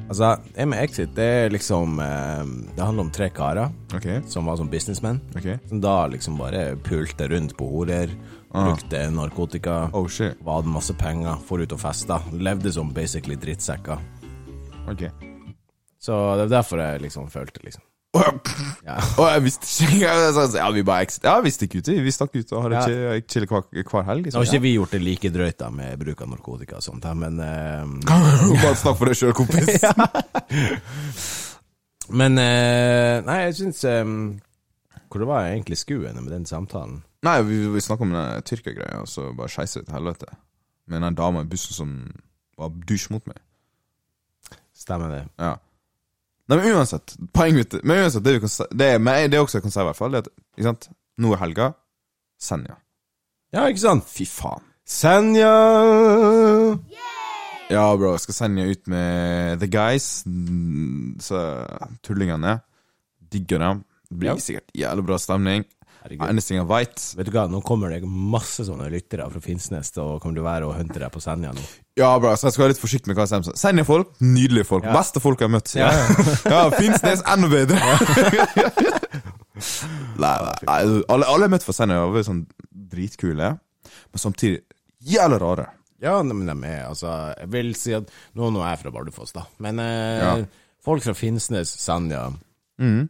Altså, 0.09 0.33
det 0.53 0.65
med 0.67 0.83
Exit, 0.83 1.13
det 1.15 1.23
er 1.23 1.49
liksom 1.53 1.95
eh, 2.03 2.43
Det 2.75 2.83
handler 2.83 3.05
om 3.05 3.09
tre 3.15 3.29
karer 3.33 3.71
Ok. 3.95 4.07
som 4.29 4.45
var 4.45 4.57
sånn 4.59 4.69
businessmen. 4.69 5.21
Ok. 5.37 5.47
Som 5.69 5.79
da 5.81 6.07
liksom 6.11 6.37
bare 6.37 6.75
pulte 6.83 7.29
rundt 7.31 7.55
på 7.57 7.69
horer, 7.71 8.11
brukte 8.51 8.99
narkotika, 9.09 9.89
Oh, 9.93 10.05
shit. 10.07 10.35
hadde 10.59 10.67
masse 10.69 10.93
penger, 10.93 11.39
for 11.47 11.59
ut 11.63 11.71
og 11.71 11.79
festa. 11.79 12.19
Levde 12.33 12.71
som 12.73 12.91
basically 12.93 13.35
drittsekker. 13.35 13.97
Ok. 14.91 15.07
Så 15.99 16.13
det 16.37 16.51
er 16.51 16.61
derfor 16.61 16.77
jeg 16.83 17.01
liksom 17.07 17.29
følte, 17.31 17.63
liksom. 17.63 17.81
Ja. 18.13 18.97
Og 19.17 19.25
jeg 19.25 19.41
visste 19.47 19.87
ikke 19.87 20.09
sånn, 20.35 20.55
Ja, 20.59 20.67
vi 20.75 20.83
bare. 20.85 21.07
Ja, 21.23 21.31
vi 21.41 21.49
stikker 21.49 21.81
ut, 21.81 21.87
vi. 21.89 21.95
Vi 22.05 22.11
stakk 22.13 22.35
ut 22.37 22.51
og 22.53 22.61
har 22.67 22.75
Ja. 22.75 22.81
ikke 23.17 23.31
chiller 23.33 23.47
hver, 23.49 23.63
hver 23.89 24.03
helg. 24.05 24.27
Nå 24.27 24.35
har 24.37 24.43
Liksom. 24.43 24.53
ikke 24.53 24.61
vi 24.61 24.73
gjort 24.75 24.91
det 24.93 25.01
like 25.01 25.29
drøyt 25.33 25.57
da 25.57 25.69
med 25.73 25.97
bruk 25.99 26.21
av 26.21 26.29
narkotika 26.29 26.75
og 26.77 26.83
sånt, 26.85 27.07
men 27.17 27.39
uh... 27.39 27.87
Bare 28.61 28.75
snakk 28.77 28.97
for 28.99 29.05
deg 29.09 29.17
sjøl, 29.17 29.33
kompis. 29.33 29.81
Men 32.13 32.35
uh, 32.37 33.23
Nei, 33.25 33.37
jeg 33.47 33.55
syns 33.61 33.83
um, 33.87 34.15
Hvor 35.07 35.21
det 35.23 35.27
var 35.29 35.45
jeg 35.45 35.53
egentlig 35.61 35.77
skuende 35.79 36.21
med 36.21 36.33
den 36.35 36.45
samtalen? 36.45 36.97
Nei, 37.23 37.37
vi, 37.47 37.61
vi 37.71 37.79
snakka 37.81 38.03
om 38.03 38.11
den 38.11 38.41
tyrkergreia, 38.43 38.99
og 38.99 39.07
så 39.07 39.29
bare 39.37 39.47
skeisa 39.47 39.79
det 39.79 39.87
til 39.87 39.95
helvete. 39.95 40.27
Med 40.91 41.01
den 41.05 41.15
dama 41.15 41.41
i 41.45 41.47
bussen 41.47 41.73
som 41.77 41.93
var 42.59 42.73
dusj 42.89 43.07
mot 43.13 43.23
meg. 43.29 43.39
Stemmer 44.75 45.07
det? 45.13 45.21
Ja. 45.39 45.53
Nei, 46.49 46.57
men 46.59 46.73
uansett, 46.75 47.13
poenget 47.31 47.55
mitt 47.73 47.83
Men 47.87 48.01
uansett, 48.03 48.23
det, 48.25 48.33
kan 48.43 48.51
det, 48.77 48.87
er, 48.95 48.99
men 48.99 49.29
det 49.31 49.37
er 49.37 49.45
også 49.45 49.57
jeg 49.61 49.63
kan 49.63 49.71
si, 49.71 49.79
i 49.79 49.87
hvert 49.87 49.99
fall, 49.99 50.11
det 50.17 50.25
er 50.25 50.31
ikke 50.57 50.67
sant? 50.67 50.89
Nå 51.23 51.31
er 51.33 51.39
helga. 51.43 51.69
Senja. 52.41 52.75
Ja, 53.53 53.67
ikke 53.69 53.83
sant? 53.85 54.07
Fy 54.11 54.25
faen. 54.27 54.65
Senja 54.83 55.51
Ja, 57.71 57.85
bro, 57.97 58.11
jeg 58.17 58.23
skal 58.25 58.35
Senja 58.37 58.65
ut 58.69 58.89
med 58.91 59.61
the 59.63 59.69
guys. 59.71 60.09
Så 61.23 61.39
tullingene. 62.05 62.57
Digger 63.33 63.63
dem. 63.63 63.83
Det 64.09 64.19
blir 64.19 64.29
Ja. 64.33 64.35
sikkert 64.37 64.69
jævlig 64.77 65.05
bra 65.07 65.17
stemning. 65.17 65.63
Eneste 66.11 66.53
jeg 66.57 66.67
veit 66.67 66.99
Vet 67.15 67.25
du 67.25 67.31
hva, 67.31 67.47
nå 67.49 67.61
kommer 67.63 67.89
det 67.89 68.03
masse 68.03 68.65
sånne 68.67 68.89
lyttere 68.91 69.23
fra 69.31 69.39
Finnsnes 69.39 69.93
og 69.97 70.19
kommer 70.21 70.35
til 70.35 70.43
å 70.43 70.49
være 70.49 70.67
og 70.67 70.75
hunte 70.75 70.99
deg 70.99 71.09
på 71.13 71.21
Senja 71.23 71.53
nå. 71.55 71.61
Ja, 71.99 72.15
bra, 72.17 72.31
så 72.37 72.47
jeg 72.47 72.55
skal 72.55 72.63
være 72.63 72.73
litt 72.73 72.81
forsiktig 72.81 73.11
med 73.11 73.19
hva 73.19 73.25
jeg 73.27 73.43
sier. 73.45 73.57
Senja-folk, 73.59 74.15
nydelige 74.23 74.65
folk. 74.65 74.85
Ja. 74.87 74.95
Beste 74.97 75.21
folk 75.21 75.41
jeg 75.41 75.49
har 75.49 75.53
møtt. 75.53 75.73
Ja, 75.77 75.91
ja. 76.55 76.61
Finnsnes, 76.73 77.21
enda 77.29 77.49
bedre. 77.51 77.77
nei, 80.23 80.33
nei, 80.33 80.55
alle, 80.73 81.03
alle 81.13 81.27
jeg 81.27 81.45
har 81.45 81.51
møtt 81.53 81.67
fra 81.67 81.75
Senja, 81.77 81.99
var 82.09 82.25
sånn 82.25 82.41
dritkule, 82.93 83.51
men 84.09 84.23
samtidig 84.23 84.63
jævla 85.13 85.37
rare. 85.43 85.67
Ja, 86.03 86.17
men 86.25 86.49
de 86.49 86.55
er 86.67 86.81
altså 86.89 87.07
Jeg 87.37 87.47
vil 87.53 87.69
si 87.79 87.93
at 87.95 88.09
Nå, 88.35 88.49
nå 88.51 88.59
er 88.59 88.73
jeg 88.73 88.81
fra 88.81 88.91
Bardufoss, 88.91 89.31
da. 89.37 89.45
Men 89.63 89.77
eh, 89.79 90.19
Ja. 90.19 90.31
folk 90.83 91.05
fra 91.05 91.13
Finnsnes, 91.15 91.69
Senja, 91.79 92.25
mm. 92.81 93.05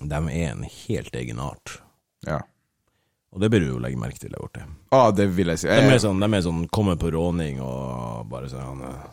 de 0.00 0.18
er 0.32 0.48
en 0.48 0.64
helt 0.64 1.14
egen 1.20 1.38
art. 1.44 1.76
Ja. 2.26 2.40
Og 3.32 3.40
det 3.40 3.48
bør 3.52 3.62
du 3.64 3.66
jo 3.70 3.78
legge 3.80 3.96
merke 4.00 4.20
til 4.20 4.30
der 4.34 4.42
borte. 4.42 4.64
Ah, 4.92 5.08
det 5.16 5.24
vil 5.32 5.48
jeg 5.54 5.58
si. 5.62 5.68
De 5.68 5.92
er 5.94 6.00
sånn, 6.02 6.20
de 6.20 6.28
er 6.36 6.42
sånn 6.44 6.66
kommer 6.68 6.98
på 7.00 7.08
råning 7.14 7.62
og 7.64 8.26
bare 8.28 8.50
sånn 8.52 8.82
eh, 8.84 9.06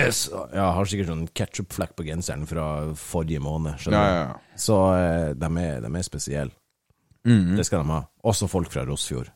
yes. 0.00 0.24
Ja, 0.54 0.72
har 0.74 0.88
sikkert 0.90 1.12
sånn 1.12 1.28
ketsjupflekk 1.38 1.92
på 1.98 2.06
genseren 2.08 2.48
fra 2.50 2.64
forrige 2.98 3.38
måned. 3.44 3.76
ja, 3.76 3.82
Skjønner 3.84 4.08
ja, 4.08 4.16
du? 4.16 4.32
ja. 4.32 4.56
Så 4.64 4.80
eh, 4.96 5.28
de 5.38 5.52
er, 5.62 5.78
de 5.86 5.92
er 6.00 6.08
spesielle. 6.08 6.50
Mhm. 7.28 7.54
Det 7.60 7.68
skal 7.68 7.84
de 7.84 7.94
ha. 7.94 8.00
Også 8.26 8.48
folk 8.50 8.72
fra 8.74 8.82
Rossfjord. 8.88 9.30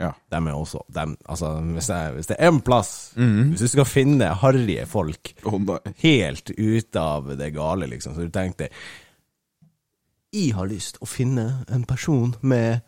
ja. 0.00 0.12
De 0.30 0.38
er 0.40 0.54
også 0.56 0.80
de, 0.88 1.04
Altså, 1.28 1.50
hvis, 1.74 1.88
jeg, 1.92 2.12
hvis 2.16 2.26
det 2.30 2.36
er 2.38 2.48
en 2.48 2.60
plass 2.64 3.12
Mhm. 3.16 3.50
Hvis 3.50 3.60
du 3.60 3.68
skal 3.68 3.84
finne 3.84 4.32
harrige 4.40 4.86
folk 4.86 5.34
oh, 5.44 5.60
helt 6.00 6.50
ute 6.56 7.00
av 7.02 7.28
det 7.36 7.52
gale, 7.52 7.86
liksom, 7.92 8.14
så 8.14 8.24
du 8.24 8.30
tenkte 8.32 8.70
Jeg 10.32 10.54
har 10.54 10.66
lyst 10.68 10.98
å 11.02 11.06
finne 11.08 11.64
en 11.68 11.84
person 11.84 12.34
med 12.40 12.80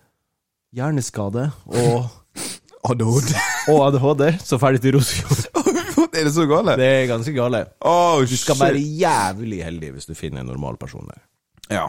hjerneskade 0.77 1.49
og, 1.66 2.11
ADHD. 2.91 3.33
og 3.73 3.81
ADHD 3.89 4.27
så 4.45 4.59
ferdig 4.62 4.83
til 4.85 4.97
Rossfjord. 4.99 5.47
er 6.16 6.27
det 6.29 6.35
så 6.35 6.47
gale? 6.51 6.77
Det 6.81 6.87
er 6.87 7.09
ganske 7.11 7.35
gale. 7.37 7.64
Oh, 7.81 8.23
Du 8.25 8.37
skal 8.37 8.59
være 8.61 8.81
jævlig 8.81 9.64
heldig 9.66 9.93
hvis 9.97 10.09
du 10.11 10.14
finner 10.18 10.43
en 10.45 10.51
normal 10.53 10.79
person 10.81 11.07
der. 11.11 11.23
Ja. 11.71 11.87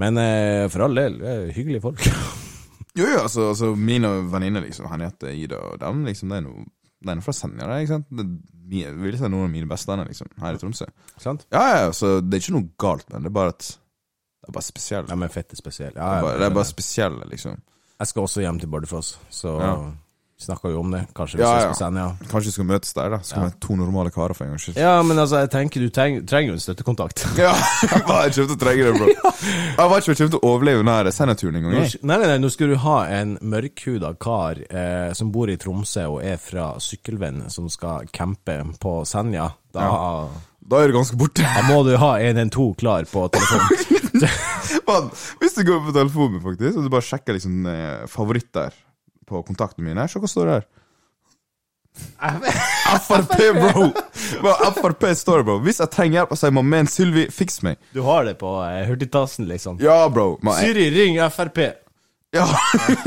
Men 0.00 0.18
eh, 0.20 0.68
for 0.70 0.86
all 0.86 0.96
del, 0.96 1.18
det 1.20 1.34
er 1.34 1.52
hyggelige 1.56 1.84
folk. 1.88 2.06
Jo, 2.98 3.04
jo, 3.06 3.20
altså, 3.22 3.44
altså 3.52 3.68
mine 3.78 4.08
venninner, 4.32 4.64
liksom, 4.64 4.88
Henriette, 4.90 5.30
Ida 5.38 5.60
og 5.62 5.76
dem, 5.78 6.00
liksom, 6.08 6.32
det 6.32 6.40
er 6.40 6.42
noe 6.42 6.64
Det 6.98 7.12
er 7.12 7.20
fra 7.22 7.32
Senja, 7.38 7.68
det, 7.70 7.76
ikke 7.84 7.92
sant? 7.94 8.08
Det, 8.18 8.24
jeg 8.80 8.96
vil 8.98 9.14
si 9.16 9.28
noen 9.30 9.46
av 9.46 9.52
mine 9.52 9.68
beste 9.70 9.92
venner, 9.92 10.08
liksom, 10.10 10.26
her 10.42 10.56
i 10.56 10.58
Tromsø. 10.58 10.88
Sant? 11.22 11.46
Ja, 11.54 11.62
ja, 11.70 11.92
så 11.96 12.16
det 12.18 12.34
er 12.36 12.42
ikke 12.42 12.56
noe 12.56 12.66
galt 12.82 13.06
med 13.12 13.22
det, 13.22 13.30
er 13.30 13.36
bare 13.38 13.54
at 13.54 13.62
Det 13.70 14.50
er 14.50 14.56
bare 14.58 14.66
spesielt. 14.66 15.08
De 15.08 15.22
er 15.28 15.32
fette 15.32 15.56
Ja, 15.62 15.70
Det 15.86 16.02
er 16.02 16.26
bare, 16.26 16.34
det 16.42 16.48
er 16.48 16.56
bare 16.58 16.68
spesielle, 16.72 17.30
liksom. 17.30 17.62
Jeg 18.00 18.10
skal 18.14 18.26
også 18.26 18.40
hjem 18.46 18.58
til 18.62 18.70
Bardufoss, 18.72 19.18
så 19.30 19.58
Ja. 19.60 19.74
snakka 20.40 20.70
jo 20.72 20.80
om 20.80 20.90
det. 20.90 21.02
Kanskje 21.14 21.36
vi 21.36 21.42
Ja, 21.44 21.48
ses 21.52 21.64
ja. 21.64 21.68
på 21.68 21.76
Senja. 21.76 22.04
Kanskje 22.30 22.48
vi 22.48 22.52
skal 22.54 22.64
møtes 22.64 22.94
der, 22.96 23.10
da. 23.12 23.16
Så 23.20 23.34
kan 23.34 23.42
Ja. 23.44 23.50
to 23.60 23.76
normale 23.76 24.10
karer 24.10 24.32
for 24.34 24.44
en 24.44 24.50
gangs 24.54 24.62
skyld. 24.64 24.76
Ja, 24.80 25.02
men 25.02 25.18
altså, 25.18 25.36
jeg 25.44 25.50
tenker 25.52 25.80
du 25.84 25.90
treng, 25.90 26.24
trenger 26.26 26.48
jo 26.48 26.52
en 26.56 26.64
støttekontakt. 26.64 27.26
Ja, 27.36 27.52
jeg 27.82 28.02
kommer 28.06 28.32
til 28.32 28.46
å 28.48 28.56
trenge 28.56 28.86
det, 28.88 28.94
bro. 28.96 29.06
Jeg 29.06 29.76
var 29.90 30.00
ikke 30.00 30.14
kommer 30.16 30.30
til 30.30 30.40
å 30.40 30.48
overleve 30.48 30.80
denne 30.80 31.12
sendeturen 31.12 31.12
Senja-turen 31.12 31.56
en 31.56 31.62
gang. 31.62 31.72
Nei, 32.02 32.16
nei, 32.16 32.26
nei, 32.26 32.38
nå 32.38 32.50
skal 32.50 32.68
du 32.72 32.76
ha 32.76 33.04
en 33.20 33.36
mørkhuda 33.42 34.14
kar 34.18 34.56
eh, 34.70 35.12
som 35.12 35.30
bor 35.30 35.46
i 35.52 35.56
Tromsø 35.60 36.06
og 36.08 36.24
er 36.24 36.38
fra 36.40 36.72
Sykkylven, 36.80 37.50
som 37.50 37.68
skal 37.68 38.08
campe 38.10 38.62
på 38.80 39.04
Senja. 39.04 39.52
Da, 39.74 40.26
Da 40.70 40.78
er 40.78 40.90
du 40.90 40.94
ganske 40.94 41.18
borte. 41.18 41.42
da 41.42 41.62
må 41.66 41.80
du 41.86 41.96
ha 41.98 42.12
112 42.22 42.74
klar 42.78 43.06
på 43.10 43.24
telefonen. 43.34 44.28
Man, 44.88 45.08
hvis 45.40 45.56
du 45.56 45.64
går 45.66 45.80
på 45.88 45.94
telefonen 45.96 46.42
faktisk, 46.44 46.76
og 46.78 46.86
du 46.86 46.92
bare 46.92 47.06
sjekker 47.06 47.34
liksom 47.36 47.64
eh, 47.70 48.04
favoritter 48.10 48.76
på 49.26 49.42
kontaktene 49.46 49.88
mine, 49.88 50.06
se 50.10 50.22
hva 50.22 50.30
står 50.30 50.50
det 50.50 50.58
her. 50.60 50.68
Frp, 53.02 53.34
bro! 53.56 53.88
Frp 54.78 55.04
står 55.18 55.42
bro. 55.46 55.58
Hvis 55.64 55.82
jeg 55.82 55.90
trenger 55.90 56.20
hjelp, 56.20 56.36
sier 56.38 56.54
man 56.54 56.68
med 56.70 56.84
en 56.84 56.90
Sylvi, 56.90 57.26
fiks 57.34 57.60
meg. 57.66 57.80
Du 57.94 58.02
har 58.06 58.24
det 58.28 58.36
på 58.40 58.52
eh, 58.62 58.84
hurtigtasten, 58.88 59.48
liksom. 59.50 59.80
Ja, 59.82 60.04
bro. 60.12 60.36
Man, 60.46 60.58
Siri, 60.62 60.86
ring 60.94 61.18
Frp. 61.34 61.64
Ja! 62.30 62.46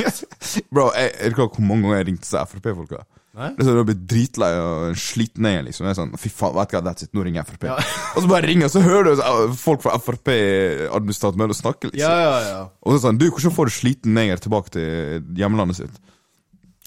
Bro, 0.74 0.90
jeg, 0.98 1.14
jeg 1.16 1.32
ikke 1.32 1.46
hvor 1.48 1.64
mange 1.64 1.86
ganger 1.86 2.02
jeg 2.02 2.08
ringte 2.10 2.26
disse 2.26 2.42
Frp-folka. 2.52 3.06
Det 3.34 3.64
er 3.64 3.66
sånn, 3.66 3.80
blir 3.88 4.02
dritlei 4.12 4.50
og 4.62 4.98
sliten 5.02 5.42
ned, 5.48 5.64
liksom. 5.66 5.88
Jeg 5.88 5.96
er 5.96 5.98
sånn, 5.98 6.12
Fy 6.22 6.30
faen, 6.30 6.54
vet 6.54 6.70
du 6.70 6.76
hva, 6.78 6.82
that's 6.86 7.08
it, 7.08 7.10
nå 7.18 7.24
ringer 7.26 7.48
Frp. 7.48 7.66
Ja. 7.66 7.78
og 8.14 8.20
så 8.22 8.30
bare 8.30 8.46
ringer, 8.46 8.70
så 8.70 8.84
hører 8.86 9.08
du 9.08 9.14
så, 9.18 9.32
folk 9.58 9.82
fra 9.82 9.96
Frp-administratoren 9.98 11.42
med 11.42 11.56
å 11.56 11.58
snakke, 11.58 11.90
liksom. 11.90 12.14
ja, 12.14 12.36
ja. 12.46 12.60
Og 12.86 12.94
så 12.94 13.08
sånn, 13.08 13.18
du, 13.18 13.26
hvordan 13.32 13.56
får 13.56 13.72
du 13.72 13.74
sliten 13.74 14.14
neger 14.14 14.44
tilbake 14.44 14.76
til 14.76 15.26
hjemlandet 15.40 15.80
sitt? 15.82 15.98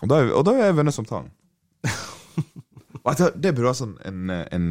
Og 0.05 0.13
da, 0.13 0.21
og 0.39 0.47
da 0.47 0.55
er 0.55 0.69
jeg 0.69 0.79
venner 0.79 0.95
vet 3.07 3.19
du, 3.25 3.27
det 3.43 3.55
burde 3.57 3.67
være 3.67 3.81
sånn 3.81 3.99
en, 4.07 4.33
en, 4.37 4.71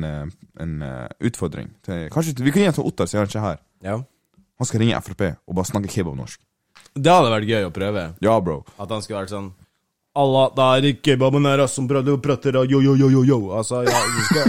en, 0.63 0.73
eh, 0.85 1.27
utfordring. 1.27 1.73
Til, 1.83 2.07
kanskje 2.13 2.37
Vi 2.39 2.55
kan 2.55 2.63
gi 2.63 2.69
den 2.69 2.79
til 2.79 2.87
Ottar, 2.87 3.11
siden 3.11 3.25
han 3.25 3.31
ikke 3.33 3.41
er 3.43 3.49
her. 3.49 3.63
ja. 3.91 4.01
Han 4.55 4.67
skal 4.69 4.79
ringe 4.79 4.99
Frp 5.03 5.21
og 5.27 5.55
bare 5.57 5.67
snakke 5.67 5.91
kebabnorsk. 5.91 6.39
Det 6.95 7.11
hadde 7.11 7.31
vært 7.33 7.49
gøy 7.49 7.65
å 7.67 7.71
prøve. 7.75 8.03
Ja, 8.23 8.37
bro. 8.39 8.61
At 8.79 8.91
han 8.93 9.01
skulle 9.03 9.25
vært 9.25 9.33
sånn 9.33 9.49
Allah, 10.15 10.51
det 10.55 10.65
er 10.65 10.89
ikke 10.91 11.11
kebaben 11.11 11.47
her 11.49 11.65
som 11.67 11.87
prøvde 11.89 12.13
å 12.15 12.21
prate 12.23 12.53
da, 12.55 12.63
yo, 12.63 12.79
yo, 12.83 12.95
yo, 12.95 13.09
yo, 13.11 13.23
yo. 13.27 13.39
Altså, 13.57 13.83
ja, 13.83 13.99
du 13.99 14.21
skal 14.29 14.47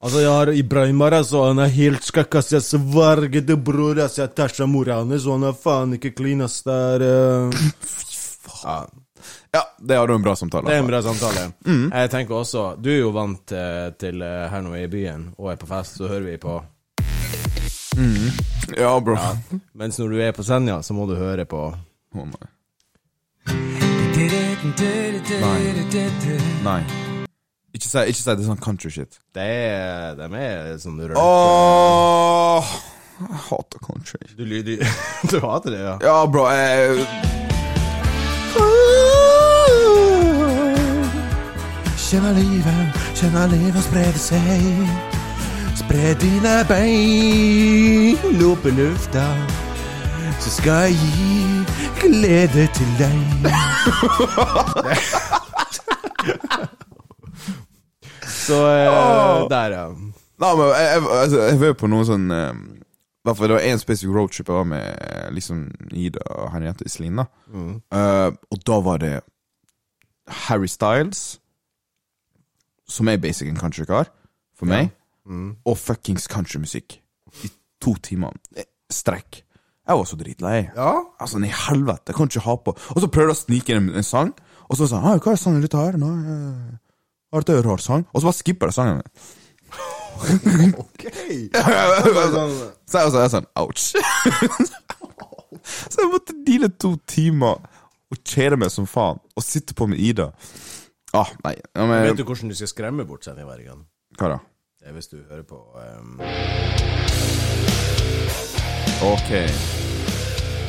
Altså, 0.00 0.20
jeg 0.22 0.32
har 0.32 0.48
Ibrahim 0.56 1.00
her, 1.04 1.18
altså. 1.18 1.42
Han 1.50 1.58
er 1.60 1.72
helt 1.74 2.06
skakk, 2.08 2.38
ass. 2.40 2.54
Jeg 2.54 2.64
sverger 2.64 3.42
til 3.44 3.58
bror, 3.60 3.98
ass. 4.00 4.16
Jeg 4.16 4.32
tæsja 4.32 4.64
mora 4.68 5.02
hans, 5.02 5.26
og 5.26 5.36
han 5.36 5.50
er 5.50 5.58
faen 5.60 5.92
ikke 5.98 6.14
clean, 6.16 6.40
ass. 6.46 6.62
Det 6.64 6.76
er 6.94 7.04
eh, 7.04 7.58
ja, 8.62 8.78
Ja, 9.52 9.62
det 9.76 9.98
har 9.98 10.08
du 10.08 10.14
en 10.14 10.24
bra 10.24 10.32
samtale. 10.36 10.70
Det 10.70 10.78
er 10.78 10.80
en 10.84 10.88
bra 10.88 11.02
samtale. 11.04 11.50
Jeg 11.66 12.10
tenker 12.12 12.38
også 12.38 12.64
Du 12.80 12.88
er 12.92 13.00
jo 13.02 13.10
vant 13.12 13.52
uh, 13.52 13.90
til 14.00 14.22
uh, 14.24 14.46
her 14.48 14.64
nå 14.64 14.72
i 14.78 14.86
byen, 14.88 15.28
og 15.36 15.52
er 15.52 15.60
på 15.60 15.68
fest, 15.68 16.00
så 16.00 16.08
hører 16.08 16.28
vi 16.30 16.38
på 16.40 16.56
Ja, 18.78 18.94
bro. 19.04 19.18
Mens 19.76 20.00
når 20.00 20.14
du 20.14 20.20
er 20.24 20.32
på 20.32 20.46
Senja, 20.46 20.80
så 20.86 20.96
må 20.96 21.04
du 21.10 21.18
høre 21.18 21.44
på 21.44 21.66
Å, 22.10 22.24
nei. 22.26 22.48
Nei. 26.64 26.80
Ikke 27.70 27.86
si, 27.86 27.98
ikke 28.10 28.18
si 28.18 28.24
det 28.26 28.34
er 28.34 28.48
sånn 28.48 28.62
country 28.64 28.90
shit. 28.90 29.20
Det 29.34 29.44
er 29.46 30.16
De 30.18 30.26
er 30.34 30.72
sånn 30.82 30.98
rørt. 30.98 31.14
Åh, 31.20 32.72
jeg 33.20 33.42
hater 33.46 33.84
country. 33.86 34.18
Du, 34.34 34.42
du, 34.42 34.72
du 35.30 35.36
hater 35.44 35.70
det, 35.76 35.84
ja? 35.84 35.94
Ja, 36.02 36.16
bro, 36.26 36.48
jeg 36.50 37.06
Kjenner 42.10 42.34
livet, 42.34 43.00
kjenner 43.14 43.46
livet 43.54 43.86
spreder 43.86 44.18
seg. 44.18 44.66
Spred 45.78 46.18
dine 46.18 46.56
bein 46.66 48.42
opp 48.50 48.66
i 48.66 48.74
lufta. 48.74 49.28
Så 50.42 50.50
skal 50.56 50.88
jeg 50.90 50.98
gi 50.98 51.89
glede 52.00 52.66
til 52.76 52.90
deg. 52.98 53.14
Så 58.26 58.58
eh, 58.66 59.48
der, 59.50 59.74
ja. 59.76 59.86
Nei, 60.40 60.52
men 60.56 60.66
jeg, 60.72 60.86
jeg, 60.88 61.02
altså, 61.20 61.40
jeg 61.50 61.58
var 61.60 61.74
på 61.78 61.88
noe 61.92 62.06
sånn 62.08 62.30
eh, 62.34 62.52
i 63.20 63.28
hvert 63.28 63.36
fall 63.36 63.50
Det 63.50 63.56
var 63.58 63.66
én 63.68 63.80
spesifikk 63.82 64.14
roadtrip 64.16 64.48
jeg 64.48 64.56
var 64.56 64.68
med 64.70 64.86
eh, 65.04 65.26
liksom 65.36 65.66
Ida 65.92 66.22
og 66.40 66.48
Henriette 66.54 66.86
Iselin. 66.88 67.20
da. 67.20 67.26
Eh, 67.52 68.30
og 68.48 68.62
da 68.66 68.78
var 68.86 69.02
det 69.02 69.12
Harry 70.46 70.70
Styles, 70.70 71.40
som 72.88 73.08
er 73.10 73.20
basic 73.20 73.48
en 73.50 73.58
countrykar 73.60 74.08
for 74.56 74.70
meg, 74.70 74.92
og 75.66 75.76
fuckings 75.78 76.28
countrymusikk 76.30 77.00
i 77.44 77.50
to 77.82 77.94
timer. 78.02 78.32
Eh, 78.56 78.66
Strekk. 78.90 79.42
Jeg 79.90 79.98
var 79.98 80.06
så 80.06 80.16
dritlei. 80.16 80.58
Ja? 80.76 80.90
Altså, 81.18 81.40
nei, 81.42 81.50
helvete, 81.50 82.12
jeg 82.12 82.14
kan 82.14 82.28
ikke 82.30 82.44
ha 82.44 82.54
på 82.62 82.74
Og 82.94 83.00
så 83.02 83.08
prøvde 83.10 83.32
jeg 83.32 83.34
å 83.34 83.40
snike 83.40 83.74
inn 83.74 83.88
en, 83.90 84.06
sang, 84.06 84.30
og 84.70 84.78
så 84.78 84.86
sa 84.86 85.00
han 85.02 85.18
'Hva 85.18 85.32
er 85.32 85.40
sangen 85.40 85.64
dette 85.64 85.80
her?' 85.80 85.98
Nei, 85.98 86.14
eh, 86.30 86.78
har 87.32 87.42
dette 87.42 87.58
en 87.58 87.66
rar 87.66 87.82
sang? 87.82 88.06
Og 88.14 88.20
så 88.20 88.28
bare 88.28 88.38
skipper 88.38 88.66
jeg 88.70 88.74
sangen. 88.74 89.02
Ok. 90.78 91.02
Så 92.90 92.98
jeg 92.98 93.06
var 93.06 93.28
sånn 93.30 93.46
ouch. 93.56 93.94
så 95.90 96.02
jeg 96.02 96.10
måtte 96.10 96.34
deale 96.46 96.68
to 96.68 96.96
timer 97.06 97.62
og 98.10 98.18
kjede 98.26 98.58
meg 98.58 98.70
som 98.74 98.86
faen, 98.86 99.18
og 99.36 99.42
sitte 99.42 99.74
på 99.74 99.86
med 99.86 99.98
Ida. 100.02 100.30
Ah, 101.14 101.30
nei. 101.44 101.54
Ja, 101.74 101.86
men, 101.86 102.02
Vet 102.02 102.18
du 102.18 102.24
hvordan 102.24 102.50
du 102.50 102.54
skal 102.58 102.68
skremme 102.68 103.06
bort 103.06 103.24
sengevergene? 103.24 103.86
Hva 104.18 104.28
da? 104.34 104.38
Det 104.80 104.88
er 104.90 104.92
hvis 104.98 105.10
du 105.12 105.22
hører 105.30 105.46
på 105.46 105.62
um, 105.78 106.18
Ok. 109.02 109.30
Jeg 109.30 109.48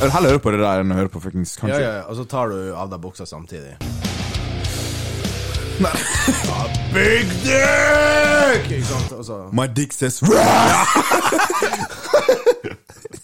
vil 0.02 0.12
heller 0.12 0.30
høre 0.30 0.40
på 0.40 0.52
det 0.56 0.60
der 0.64 0.80
enn 0.82 0.92
å 0.94 0.96
høre 0.98 1.10
på 1.12 1.20
fuckings 1.22 1.58
ja, 1.58 1.62
country. 1.62 1.82
ja, 1.84 1.90
ja, 1.98 2.04
og 2.08 2.16
så 2.16 2.24
tar 2.32 2.48
du 2.54 2.72
av 2.74 2.90
deg 2.90 3.00
buksa 3.04 3.26
samtidig. 3.28 3.76
Ja, 5.82 5.92
Big 6.94 7.28
dick! 7.44 8.72
Ikke 8.72 8.86
sant? 8.86 9.12
Og 9.18 9.26
så 9.26 9.38
My 9.52 9.68
dick 9.68 9.94
says 9.94 10.22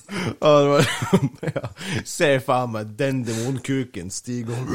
Ja, 0.07 0.51
det 0.61 0.67
var 0.71 0.87
ja. 1.55 1.63
Se 2.07 2.29
faen 2.45 2.71
meg 2.71 2.93
den 2.99 3.23
demonkuken 3.27 4.07
stige 4.13 4.53
opp. 4.55 4.69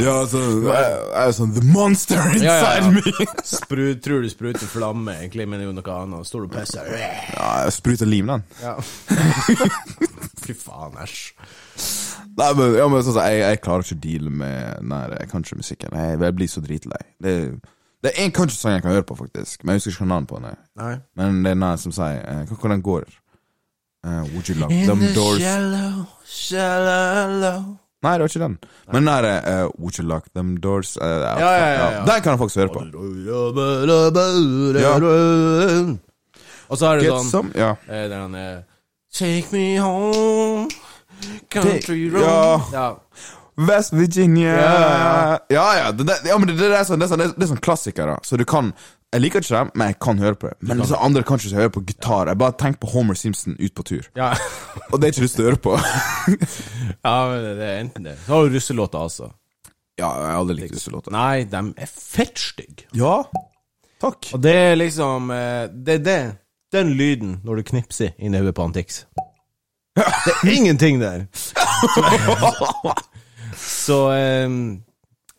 Ja, 0.00 0.14
altså 0.22 0.40
Jeg 0.64 0.94
er 1.26 1.34
sånn 1.36 1.52
The 1.56 1.64
monster 1.68 2.22
inside 2.32 2.46
Ja, 2.46 2.78
ja, 2.78 2.92
me! 2.94 3.26
Sprut, 3.52 4.00
tror 4.04 4.24
du 4.24 4.30
spruter 4.32 4.70
flamme, 4.72 5.18
egentlig, 5.20 5.44
men 5.48 5.60
det 5.60 5.66
er 5.66 5.70
jo 5.72 5.76
noe 5.76 5.98
annet. 5.98 6.28
Står 6.30 6.46
du 6.46 6.48
og 6.48 6.54
pisser? 6.56 6.88
Ja, 6.96 7.50
jeg 7.66 7.76
spruter 7.76 8.08
lim, 8.08 8.32
den. 8.32 8.46
Ja. 8.62 8.76
Fy 10.42 10.54
faen, 10.58 10.96
æsj. 11.02 11.20
Nei, 12.32 12.48
men, 12.56 12.72
ja, 12.78 12.86
men 12.90 13.04
sånn, 13.04 13.18
jeg, 13.20 13.42
jeg 13.44 13.60
klarer 13.64 13.84
ikke 13.86 13.98
å 13.98 14.02
deale 14.06 14.32
med 14.42 14.80
den 14.80 14.94
der 14.96 15.28
countrymusikken. 15.30 15.94
Jeg, 16.00 16.18
jeg 16.24 16.36
blir 16.38 16.50
så 16.50 16.62
dritlei. 16.64 17.02
Det, 17.22 17.34
det 18.02 18.10
er 18.14 18.24
én 18.24 18.32
countrysang 18.34 18.78
jeg 18.78 18.84
kan 18.86 18.94
høre 18.96 19.06
på, 19.06 19.16
faktisk, 19.20 19.62
men 19.62 19.76
jeg 19.76 19.82
husker 19.84 19.98
ikke 20.00 20.08
navnet 20.10 20.30
på 20.32 20.40
den. 20.42 20.56
Nei. 20.80 20.94
Men 21.20 21.42
det 21.44 21.52
er 21.52 21.60
den 21.60 21.82
som 21.84 21.94
sier 21.94 22.22
eh, 22.24 22.40
hva- 22.48 22.58
Hvordan 22.64 22.82
går 22.88 23.04
det? 23.06 23.18
Eh, 24.04 24.22
would 24.34 24.48
you 24.48 24.56
love 24.58 24.72
them 24.86 25.00
doors 25.14 25.38
shallow, 25.40 26.06
shallow. 26.26 27.78
Nei, 28.02 28.12
det 28.18 28.24
var 28.24 28.28
ikke 28.32 28.40
den. 28.42 28.56
Men 28.90 29.04
den 29.06 29.06
der 29.06 29.26
eh, 29.46 29.68
Would 29.78 29.98
you 30.00 30.02
lock 30.08 30.24
them 30.34 30.56
doors 30.60 30.96
uh, 30.96 31.06
ja, 31.06 31.38
Ja, 31.38 31.50
ja, 31.52 31.66
ja, 31.66 31.90
ja. 31.92 32.04
Den 32.08 32.22
kan 32.24 32.38
folk 32.38 32.54
høre 32.56 32.68
på. 32.74 32.80
Og 36.68 36.78
så 36.78 36.86
er 36.88 36.98
det 36.98 37.06
Get 37.06 37.12
sånn 37.14 37.30
some 37.30 37.52
Ja. 37.54 37.74
eh, 37.88 38.08
Der 38.10 38.18
han 38.24 38.34
er 38.34 38.62
Take 39.12 39.52
me 39.52 39.76
home, 39.78 40.68
country 41.52 42.08
road. 42.10 42.24
ja. 42.24 42.60
ja. 42.72 42.94
West 43.68 43.92
Virginia 43.92 44.54
Ja, 44.56 44.70
ja. 44.72 45.38
ja, 45.50 45.66
ja, 45.84 45.90
det, 45.92 46.06
det, 46.08 46.14
ja 46.24 46.38
men 46.38 46.48
det, 46.48 46.56
det, 46.58 46.70
er 46.72 46.86
sånn, 46.88 46.98
det, 46.98 47.04
er 47.04 47.12
sånn, 47.12 47.20
det, 47.20 47.26
er, 47.28 47.34
det 47.36 47.44
er 47.44 47.50
sånn 47.50 47.60
klassikere. 47.62 48.14
Så 48.24 48.38
du 48.40 48.46
kan 48.48 48.72
Jeg 49.12 49.20
liker 49.20 49.42
ikke 49.44 49.52
dem, 49.52 49.70
men 49.76 49.90
jeg 49.90 49.98
kan 50.00 50.20
høre 50.22 50.36
på 50.40 50.48
det. 50.48 50.56
Men 50.64 50.78
liksom 50.80 51.02
andre 51.04 51.22
kan 51.28 51.36
ikke 51.36 51.56
høre 51.58 51.70
på 51.74 51.82
gitar. 51.84 52.30
Jeg 52.32 52.38
bare 52.40 52.54
tenker 52.58 52.80
på 52.80 52.88
Homer 52.94 53.14
Simpson 53.18 53.56
ut 53.60 53.74
på 53.76 53.84
tur. 53.84 54.06
Ja. 54.16 54.30
Og 54.88 55.00
det 55.00 55.08
er 55.08 55.12
ikke 55.12 55.24
lyst 55.26 55.36
til 55.36 55.44
å 55.44 55.48
høre 55.50 55.60
på. 55.60 55.74
ja, 57.06 57.16
men 57.28 57.44
det 57.58 57.66
er 57.66 57.80
enten 57.82 58.06
det. 58.08 58.14
Så 58.24 58.32
har 58.32 58.48
du 58.48 58.56
russelåter 58.56 59.02
altså. 59.02 59.28
ja, 60.00 60.08
jeg 60.08 60.30
har 60.30 60.38
aldri 60.38 60.56
likt 60.62 60.76
russelåter. 60.78 61.12
Nei, 61.12 61.44
de 61.44 61.60
er 61.76 61.90
fettstygge. 61.92 62.88
Ja, 62.96 63.18
takk. 64.00 64.30
Og 64.32 64.40
det 64.46 64.54
er 64.62 64.78
liksom 64.80 65.28
eh, 65.36 65.66
Det 65.68 65.98
er 65.98 66.06
det. 66.08 66.22
Den 66.72 66.94
lyden 66.96 67.34
når 67.44 67.60
du 67.60 67.68
knipser 67.68 68.14
i 68.16 68.32
hodet 68.32 68.54
på 68.56 68.64
Antix. 68.64 69.02
Det 69.92 70.32
er 70.40 70.54
ingenting 70.54 71.02
der. 71.02 71.26
Så 73.60 74.06
eh, 74.16 74.48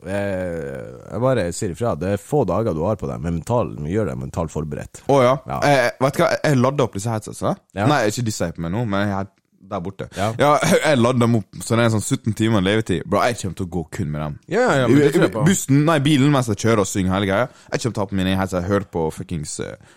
Jeg 0.08 1.22
bare 1.24 1.46
sier 1.56 1.76
ifra. 1.76 1.94
Det 2.00 2.16
er 2.16 2.22
få 2.22 2.44
dager 2.50 2.76
du 2.76 2.84
har 2.88 3.00
på 3.00 3.10
deg, 3.10 3.22
men 3.24 3.40
mental, 3.40 3.76
gjør 3.90 4.12
deg 4.12 4.20
mentalt 4.20 4.54
forberedt. 4.54 5.04
Å 5.12 5.22
ja. 5.24 5.38
Ja. 5.50 5.62
Eh, 5.68 5.88
vet 6.04 6.18
du 6.20 6.26
hva, 6.26 6.34
jeg 6.40 6.60
ladda 6.60 6.88
opp 6.88 6.98
disse 6.98 7.14
headsetsene. 7.14 7.56
Ja. 7.78 7.88
Nei, 7.90 8.04
ikke 8.12 8.28
disse 8.28 8.50
jeg 8.50 8.58
på 8.58 8.66
meg 8.66 8.76
nå, 8.76 8.84
men 8.90 9.08
jeg 9.08 9.18
er 9.22 9.32
der 9.74 9.80
borte. 9.80 10.10
Ja. 10.18 10.32
jeg 10.86 11.00
ladda 11.00 11.26
dem 11.26 11.40
opp, 11.40 11.50
så 11.64 11.78
det 11.78 11.86
er 11.86 11.90
en 11.90 11.96
sånn 11.96 12.06
17 12.06 12.38
timer 12.40 12.64
levetid. 12.66 13.08
Bro, 13.08 13.24
jeg 13.30 13.40
kommer 13.42 13.60
til 13.60 13.68
å 13.68 13.74
gå 13.78 13.84
kun 13.98 14.14
med 14.14 14.24
dem. 14.26 14.38
Ja, 14.52 14.68
ja, 14.82 14.88
men 14.92 15.00
det 15.00 15.12
tror 15.16 15.28
jeg 15.28 15.36
på. 15.36 15.46
Bussen, 15.48 15.84
nei, 15.88 16.00
bilen 16.04 16.34
mens 16.34 16.52
jeg 16.52 16.62
kjører 16.64 16.84
og 16.84 16.90
synger 16.90 17.16
hele 17.18 17.30
greia. 17.30 17.50
Jeg 17.72 17.84
kommer 17.84 17.98
til 17.98 18.02
å 18.02 18.06
ha 18.06 18.12
på 18.12 18.20
mine 18.20 18.38
headset, 18.40 18.68
høre 18.70 18.90
på 18.98 19.06
fuckings 19.16 19.56
uh, 19.64 19.96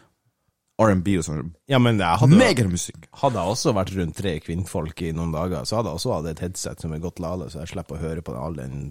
R&B 0.87 1.19
og 1.21 1.27
sånn. 1.27 1.51
Ja, 1.73 1.81
men 1.83 2.01
jeg 2.03 2.23
hadde, 2.23 2.39
Megamusikk. 2.41 3.11
hadde 3.23 3.43
jeg 3.43 3.57
også 3.57 3.75
vært 3.77 3.95
rundt 3.97 4.19
tre 4.19 4.37
kvinnfolk 4.45 5.03
i 5.09 5.13
noen 5.17 5.35
dager, 5.35 5.67
så 5.69 5.81
hadde 5.81 5.93
jeg 5.93 6.01
også 6.03 6.17
hatt 6.19 6.33
et 6.33 6.43
headset 6.47 6.85
som 6.85 6.95
er 6.95 7.05
godt 7.05 7.23
lada, 7.25 7.51
så 7.51 7.63
jeg 7.65 7.75
slipper 7.75 7.99
å 7.99 8.03
høre 8.03 8.25
på 8.25 8.37
all 8.37 8.59
den 8.59 8.91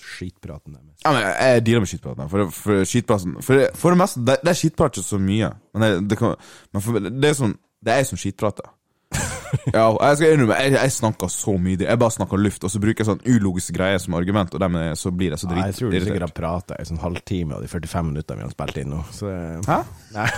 skitpraten 0.00 0.76
deres. 0.76 1.02
Ja, 1.04 1.12
men 1.12 1.22
jeg, 1.22 1.34
jeg 1.40 1.66
dealer 1.66 1.84
med 1.84 1.90
skitpraten. 1.90 2.30
For, 2.32 2.50
for 2.54 2.88
skitpraten 2.88 3.36
For, 3.44 3.66
for 3.74 3.94
det 3.94 4.00
meste, 4.00 4.22
det, 4.26 4.38
det 4.44 4.52
er 4.52 4.58
skitprat 4.60 4.96
ikke 4.96 5.08
så 5.08 5.20
mye. 5.20 5.52
Men 5.74 5.84
det, 5.84 5.92
det, 6.10 6.18
kan, 6.20 6.34
men 6.72 6.84
for, 6.84 6.98
det 7.06 7.30
er 7.30 7.38
sånn 7.38 7.54
Det 7.84 7.94
er 7.94 8.02
jeg 8.02 8.10
som 8.10 8.20
skitprater. 8.20 8.72
ja, 9.76 9.84
jeg 9.86 10.16
skal 10.18 10.32
innrømme, 10.34 10.56
jeg, 10.58 10.74
jeg 10.74 10.92
snakker 10.96 11.30
så 11.30 11.54
mye. 11.62 11.78
Jeg 11.84 12.00
bare 12.02 12.16
snakker 12.16 12.40
luft, 12.40 12.64
og 12.66 12.72
så 12.72 12.80
bruker 12.82 13.04
jeg 13.04 13.10
sånn 13.10 13.22
ulogiske 13.24 13.76
greier 13.76 14.00
som 14.02 14.16
argument, 14.18 14.54
og 14.54 14.62
dermed 14.62 14.98
så 14.98 15.12
blir 15.14 15.34
jeg 15.34 15.42
så 15.42 15.50
Nei, 15.50 15.60
Ja, 15.60 15.68
jeg 15.70 15.78
tror 15.78 15.94
du 15.94 15.98
sikkert 16.00 16.26
har 16.26 16.34
prata 16.40 16.80
i 16.80 16.88
sånn 16.88 17.02
halvtime 17.02 17.56
av 17.56 17.64
de 17.64 17.70
45 17.70 18.10
minuttene 18.10 18.42
vi 18.42 18.48
har 18.48 18.56
spilt 18.56 18.82
inn 18.82 18.92
nå, 18.92 19.00
så 19.14 19.32
Hæ? 19.70 19.78
Nei. 20.16 20.28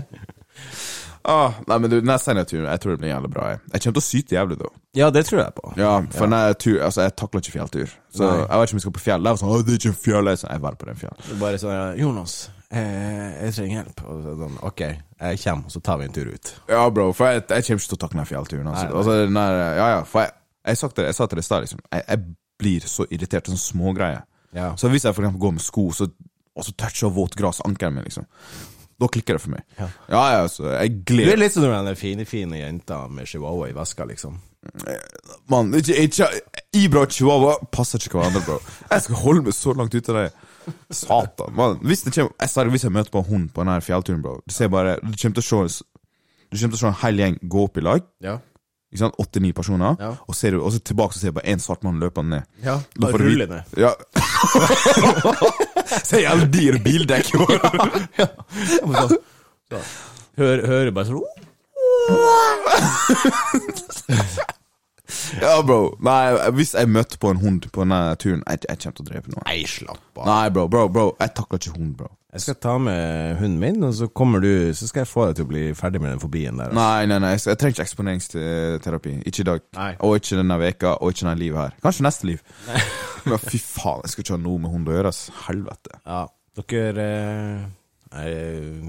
Ah, 1.28 1.58
nei, 1.68 1.76
men 1.82 1.92
du, 1.92 1.98
neste 2.06 2.32
turen, 2.48 2.64
jeg 2.64 2.80
tror 2.80 2.94
det 2.94 3.00
blir 3.02 3.10
jævlig 3.10 3.30
bra. 3.34 3.48
Jeg, 3.52 3.60
jeg 3.72 3.82
kommer 3.82 3.96
til 3.96 4.00
å 4.00 4.06
syte 4.06 4.36
jævlig 4.36 4.56
da. 4.60 4.70
Ja, 4.96 5.10
det 5.14 5.24
tror 5.28 5.42
jeg 5.42 5.54
på. 5.56 5.72
Ja, 5.76 5.90
for 6.14 6.32
ja. 6.32 6.38
jeg 6.46 6.56
tur, 6.64 6.78
altså 6.86 7.04
jeg 7.04 7.14
takler 7.20 7.44
ikke 7.44 7.54
fjelltur. 7.56 7.92
Så 8.08 8.24
Nei. 8.24 8.38
jeg 8.38 8.60
vet 8.60 8.70
ikke 8.70 8.76
om 8.76 8.80
vi 8.80 8.84
skal 8.84 8.94
på 8.96 9.02
fjell. 9.04 9.26
Det 9.26 9.32
er 9.32 9.40
sånn, 9.42 9.52
det 9.66 9.74
er 9.74 9.82
ikke 9.82 9.98
fjell. 10.06 10.30
Jeg 10.30 10.38
er 10.38 10.40
sånn, 10.40 10.54
er 10.54 10.64
bare 10.64 10.80
på 10.80 10.88
den 10.88 11.00
fjellet 11.02 11.28
Bare 11.42 11.60
sånn 11.60 12.00
'Jonas, 12.00 12.36
eh, 12.72 13.28
jeg 13.44 13.54
trenger 13.58 13.76
hjelp.' 13.76 14.02
Og 14.06 14.24
sånn, 14.40 14.56
'Ok, 14.70 14.80
jeg 15.20 15.42
kommer, 15.44 15.68
og 15.68 15.76
så 15.76 15.82
tar 15.84 16.00
vi 16.00 16.08
en 16.08 16.16
tur 16.16 16.32
ut'. 16.32 16.52
Ja, 16.72 16.88
bro, 16.88 17.12
for 17.12 17.26
jeg, 17.26 17.44
jeg 17.48 17.68
kommer 17.68 17.84
ikke 17.84 17.92
til 17.92 18.00
å 18.00 18.02
takle 18.06 18.22
den 18.22 18.32
fjellturen. 18.32 18.72
Altså. 18.72 18.84
Nei, 18.84 18.90
nei. 18.90 18.98
Altså, 18.98 19.12
den 19.20 19.40
der, 19.40 19.60
ja, 19.76 19.88
ja, 19.98 20.02
for 20.02 20.24
jeg, 20.24 20.32
jeg, 20.66 20.76
sagt 20.80 20.96
det, 20.96 21.04
jeg 21.10 21.14
sa 21.14 21.26
til 21.26 21.36
deg 21.36 21.44
i 21.44 21.50
stad, 21.50 21.68
liksom. 21.68 21.84
Jeg, 21.92 22.04
jeg 22.08 22.24
blir 22.60 22.80
så 22.88 23.06
irritert 23.10 23.48
av 23.48 23.54
sånne 23.54 23.66
smågreier. 23.68 24.26
Ja. 24.56 24.74
Så 24.76 24.88
hvis 24.88 25.04
jeg 25.04 25.14
for 25.14 25.22
eksempel 25.22 25.40
går 25.40 25.56
med 25.60 25.62
sko, 25.62 25.90
så, 25.92 26.08
og 26.56 26.64
så 26.64 26.72
toucher 26.72 27.12
våt 27.12 27.36
gress 27.36 27.60
ankelen 27.64 27.94
min, 27.94 28.08
liksom. 28.08 28.26
Da 29.00 29.08
klikker 29.08 29.38
det 29.38 29.40
for 29.40 29.54
meg. 29.54 29.64
Ja. 29.78 29.88
Ja, 30.12 30.22
altså, 30.42 30.68
jeg 30.74 31.00
gleder 31.08 31.30
Du 31.30 31.32
er 31.32 31.40
litt 31.40 31.54
som 31.56 31.64
den 31.64 31.96
fine, 31.96 32.26
fine 32.28 32.60
jenta 32.60 33.06
med 33.08 33.28
chihuahua 33.30 33.70
i 33.70 33.76
veska, 33.76 34.04
liksom. 34.10 34.36
Mann, 35.48 35.72
ikke, 35.74 35.96
ikke 36.04 36.26
Ibra 36.76 37.06
og 37.06 37.14
Chihuahua 37.16 37.54
passer 37.72 38.02
ikke 38.02 38.18
hverandre, 38.18 38.42
bro. 38.44 38.58
Jeg 38.90 39.06
skal 39.06 39.20
holde 39.22 39.44
meg 39.46 39.56
så 39.56 39.72
langt 39.72 39.96
ute 39.96 40.12
av 40.12 40.18
det. 40.18 40.26
Satan, 40.92 41.54
mann. 41.56 41.78
Hvis, 41.80 42.04
jeg, 42.12 42.28
hvis 42.36 42.84
jeg 42.84 42.92
møter 42.92 43.10
på 43.14 43.22
en 43.22 43.30
hund 43.30 43.48
på 43.54 43.64
denne 43.64 43.80
fjellturen, 43.82 44.20
bro 44.22 44.36
Du 44.44 44.52
ser 44.52 44.68
bare 44.68 44.98
Du 45.00 45.16
kommer 45.16 45.40
til 45.40 45.40
å 45.40 45.62
se 45.64 45.82
Du 46.52 46.58
kommer 46.60 46.76
til 46.76 46.76
å 46.76 46.82
se 46.82 46.90
en 46.90 47.00
hel 47.00 47.22
gjeng 47.22 47.40
gå 47.40 47.64
opp 47.64 47.80
i 47.80 47.86
lag. 47.86 48.04
Ja. 48.20 48.36
Ikke 48.90 49.04
sant? 49.04 49.18
Åtte-ni 49.22 49.52
personer. 49.56 49.96
Ja. 50.02 50.12
Og, 50.26 50.34
ser 50.36 50.58
og 50.60 50.72
så 50.74 50.82
tilbake 50.84 51.16
så 51.16 51.22
ser 51.22 51.32
du 51.32 51.38
bare 51.40 51.52
én 51.54 51.62
svart 51.62 51.84
mann 51.86 52.00
løpende 52.02 52.40
ned. 52.40 52.48
ja. 52.66 52.76
Bare 53.00 53.22
ruller 53.22 53.46
rulle 53.46 53.46
ned. 53.46 53.62
Ja. 53.80 53.94
Se 56.06 56.20
jævlig 56.22 56.48
dyr 56.54 56.78
bildekk. 56.84 57.26
Hører, 60.40 60.66
hører 60.66 60.90
bare 60.94 61.06
sånn 61.06 61.20
ja, 65.42 65.62
bro. 65.66 65.96
Nei, 66.02 66.50
hvis 66.56 66.72
jeg 66.74 66.88
møtte 66.90 67.18
på 67.20 67.30
en 67.34 67.40
hund 67.42 67.66
på 67.70 67.82
denne 67.84 68.00
turen, 68.20 68.42
jeg, 68.46 68.62
jeg 68.68 68.78
kommer 68.82 68.96
til 68.96 69.04
å 69.04 69.08
drepe 69.10 69.28
noen. 69.34 69.44
Nei, 69.46 69.60
slapp 69.68 70.18
av. 70.18 70.24
Nei, 70.26 70.46
bro, 70.54 70.64
bro, 70.72 70.86
bro. 70.92 71.06
Jeg 71.20 71.34
takler 71.38 71.60
ikke 71.62 71.74
hund, 71.76 71.92
bro. 72.00 72.10
Jeg 72.30 72.44
skal 72.44 72.56
ta 72.62 72.76
med 72.78 73.36
hunden 73.40 73.58
min, 73.58 73.82
og 73.82 73.94
så 73.98 74.06
kommer 74.06 74.38
du 74.38 74.70
Så 74.74 74.86
skal 74.86 75.02
jeg 75.02 75.10
få 75.10 75.24
deg 75.26 75.40
til 75.40 75.46
å 75.48 75.50
bli 75.50 75.62
ferdig 75.74 76.00
med 76.02 76.12
den 76.12 76.22
fobien 76.22 76.60
der. 76.60 76.70
altså. 76.70 76.78
Nei, 76.78 77.06
nei, 77.10 77.18
nei, 77.24 77.32
jeg, 77.34 77.58
trenger 77.58 77.74
ikke 77.74 77.86
eksponeringsterapi. 77.88 79.14
Ikke 79.26 79.42
i 79.42 79.48
dag. 79.48 79.64
Nei. 79.78 79.90
Og 80.06 80.20
ikke 80.20 80.38
denne 80.38 80.58
veka, 80.62 80.94
og 81.00 81.10
ikke 81.10 81.24
denne 81.24 81.38
livet 81.40 81.60
her. 81.64 81.78
Kanskje 81.82 82.06
neste 82.06 82.30
liv. 82.30 82.44
Men 83.26 83.42
fy 83.42 83.58
faen, 83.58 84.04
jeg 84.04 84.14
skal 84.14 84.24
ikke 84.24 84.36
ha 84.36 84.42
noe 84.44 84.62
med 84.62 84.74
hund 84.74 84.90
å 84.90 84.94
gjøre. 84.94 85.10
ass. 85.10 85.24
Helvete. 85.48 85.98
Ja, 86.06 86.22
dere 86.60 87.08
eh, 88.20 88.86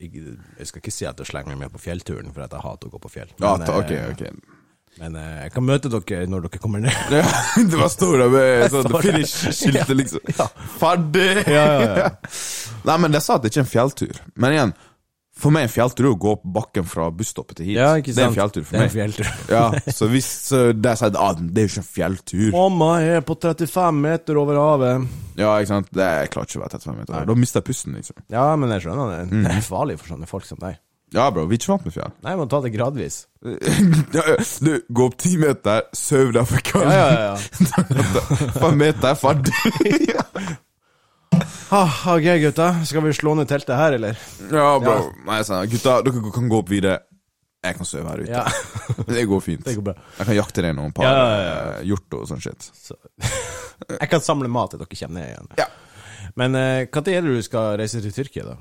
jeg, 0.00 0.36
jeg, 0.58 0.68
skal 0.68 0.82
ikke 0.82 0.94
si 0.94 1.08
at 1.08 1.20
jeg 1.20 1.30
slenger 1.30 1.54
meg 1.54 1.64
med 1.64 1.74
på 1.74 1.82
fjellturen, 1.86 2.32
for 2.36 2.44
at 2.44 2.52
jeg 2.52 2.64
hater 2.64 2.90
å 2.90 2.94
gå 2.94 3.00
på 3.00 3.14
fjell. 3.16 3.32
Ja, 3.38 3.56
Men, 3.56 3.66
ta, 3.66 3.80
ok, 3.80 3.94
eh, 3.96 4.12
ok. 4.12 4.53
Men 5.00 5.16
eh, 5.18 5.36
jeg 5.44 5.52
kan 5.56 5.66
møte 5.66 5.90
dere 5.90 6.24
når 6.30 6.46
dere 6.46 6.62
kommer 6.62 6.82
ned. 6.84 7.12
Ja, 7.12 7.26
det 7.70 7.78
var 7.80 7.92
stor 7.92 8.16
der 8.22 8.32
med 8.32 8.64
sånn 8.74 8.96
finish-skiltet, 9.02 9.94
liksom. 9.98 10.32
Ferdig! 10.78 11.30
Ja, 11.50 11.66
ja, 11.66 11.92
ja. 12.04 12.10
Nei, 12.88 12.98
men 13.02 13.16
jeg 13.16 13.26
sa 13.26 13.38
at 13.38 13.44
det 13.44 13.52
ikke 13.52 13.64
er 13.64 13.66
en 13.66 13.72
fjelltur. 13.72 14.20
Men 14.38 14.54
igjen, 14.54 14.74
for 15.34 15.50
meg 15.50 15.64
er 15.64 15.66
en 15.66 15.72
fjelltur 15.72 16.06
å 16.12 16.14
gå 16.20 16.32
opp 16.36 16.44
bakken 16.56 16.86
fra 16.86 17.08
busstoppet 17.10 17.58
til 17.58 17.72
hit. 17.72 17.78
Ja, 17.80 17.88
ikke 17.98 18.12
sant? 18.14 18.20
Det 18.20 18.22
er 18.22 18.30
en 18.30 18.36
fjelltur 18.36 18.66
for 18.68 18.78
meg. 18.78 18.92
Det 18.92 19.00
er 19.02 19.08
en 19.08 19.14
fjelltur. 19.16 19.50
Ja, 19.50 19.94
så 19.96 20.08
hvis 20.12 20.30
de 20.78 20.94
sier 21.00 21.18
ah, 21.18 21.34
det 21.40 21.64
er 21.64 21.66
jo 21.66 21.72
ikke 21.72 21.82
en 21.82 21.88
fjelltur 21.96 22.54
Mamma 22.54 22.90
er 23.02 23.24
på 23.26 23.34
35 23.42 23.98
meter 24.04 24.38
over 24.38 24.60
havet. 24.62 25.08
Ja, 25.34 25.56
ikke 25.58 25.72
sant? 25.72 25.90
Det, 25.90 26.06
klarer 26.30 26.46
ikke 26.46 26.60
å 26.60 26.64
være 26.68 26.78
35 26.78 27.00
meter. 27.00 27.26
Da 27.32 27.38
mister 27.42 27.64
jeg 27.64 27.70
pusten, 27.72 27.98
liksom. 27.98 28.22
Ja, 28.30 28.46
men 28.54 28.76
jeg 28.76 28.86
skjønner 28.86 29.10
det. 29.10 29.22
Mm. 29.32 29.42
Det 29.42 29.56
er 29.58 29.66
farlig 29.66 29.98
for 29.98 30.14
sånne 30.14 30.30
folk 30.30 30.46
som 30.46 30.62
deg. 30.62 30.78
Ja, 31.14 31.28
bro, 31.30 31.44
vi 31.46 31.54
er 31.54 31.60
ikke 31.62 31.70
vant 31.70 31.84
med 31.86 31.94
fjell. 31.94 32.12
Nei, 32.26 32.34
man 32.40 32.48
tar 32.50 32.64
det 32.64 32.72
gradvis. 32.74 33.20
Ja, 34.14 34.22
ja. 34.24 34.36
Du, 34.64 34.70
gå 34.88 35.06
opp 35.06 35.16
ti 35.20 35.34
meter, 35.38 35.84
sov 35.94 36.32
deg 36.34 36.46
for 36.48 36.64
kald. 36.64 36.88
Ja, 36.90 37.06
ja, 37.12 37.32
ja. 37.32 38.52
Fem 38.62 38.78
meter, 38.80 39.16
ferdig. 39.18 39.54
Ah, 41.74 41.90
ok, 42.14 42.26
gutta. 42.38 42.68
Skal 42.86 43.02
vi 43.02 43.10
slå 43.16 43.32
ned 43.34 43.48
teltet 43.50 43.74
her, 43.74 43.96
eller? 43.96 44.18
Ja, 44.52 44.76
bro. 44.78 45.08
Nei, 45.26 45.40
sånn, 45.42 45.64
gutta, 45.72 45.96
dere 46.06 46.30
kan 46.34 46.46
gå 46.52 46.60
opp 46.62 46.68
videre. 46.70 47.00
Jeg 47.64 47.78
kan 47.78 47.88
sove 47.88 48.12
her 48.12 48.20
ute. 48.22 48.30
Ja, 48.30 48.44
Det 49.08 49.24
går 49.26 49.40
fint. 49.42 49.64
det 49.64 49.74
går 49.78 49.86
bra. 49.88 49.94
Jeg 50.18 50.28
kan 50.28 50.36
jakte 50.36 50.62
deg 50.66 50.76
noen 50.76 50.92
par 50.94 51.06
Ja, 51.08 51.14
ja, 51.16 51.40
ja. 51.40 51.56
eh, 51.72 51.86
hjort 51.88 52.14
og 52.18 52.26
sånn 52.28 52.42
shit. 52.44 52.68
Så. 52.76 52.94
Jeg 53.88 54.10
kan 54.12 54.22
samle 54.22 54.50
mat 54.52 54.74
til 54.74 54.82
dere 54.84 55.00
kommer 55.00 55.18
ned 55.18 55.32
igjen. 55.32 55.50
Ja. 55.58 55.66
Men 56.38 56.54
uh, 56.58 56.84
når 56.86 57.10
er 57.14 57.24
det 57.26 57.34
du 57.40 57.42
skal 57.46 57.74
reise 57.80 58.02
til 58.04 58.14
Tyrkia, 58.14 58.44
da? 58.52 58.56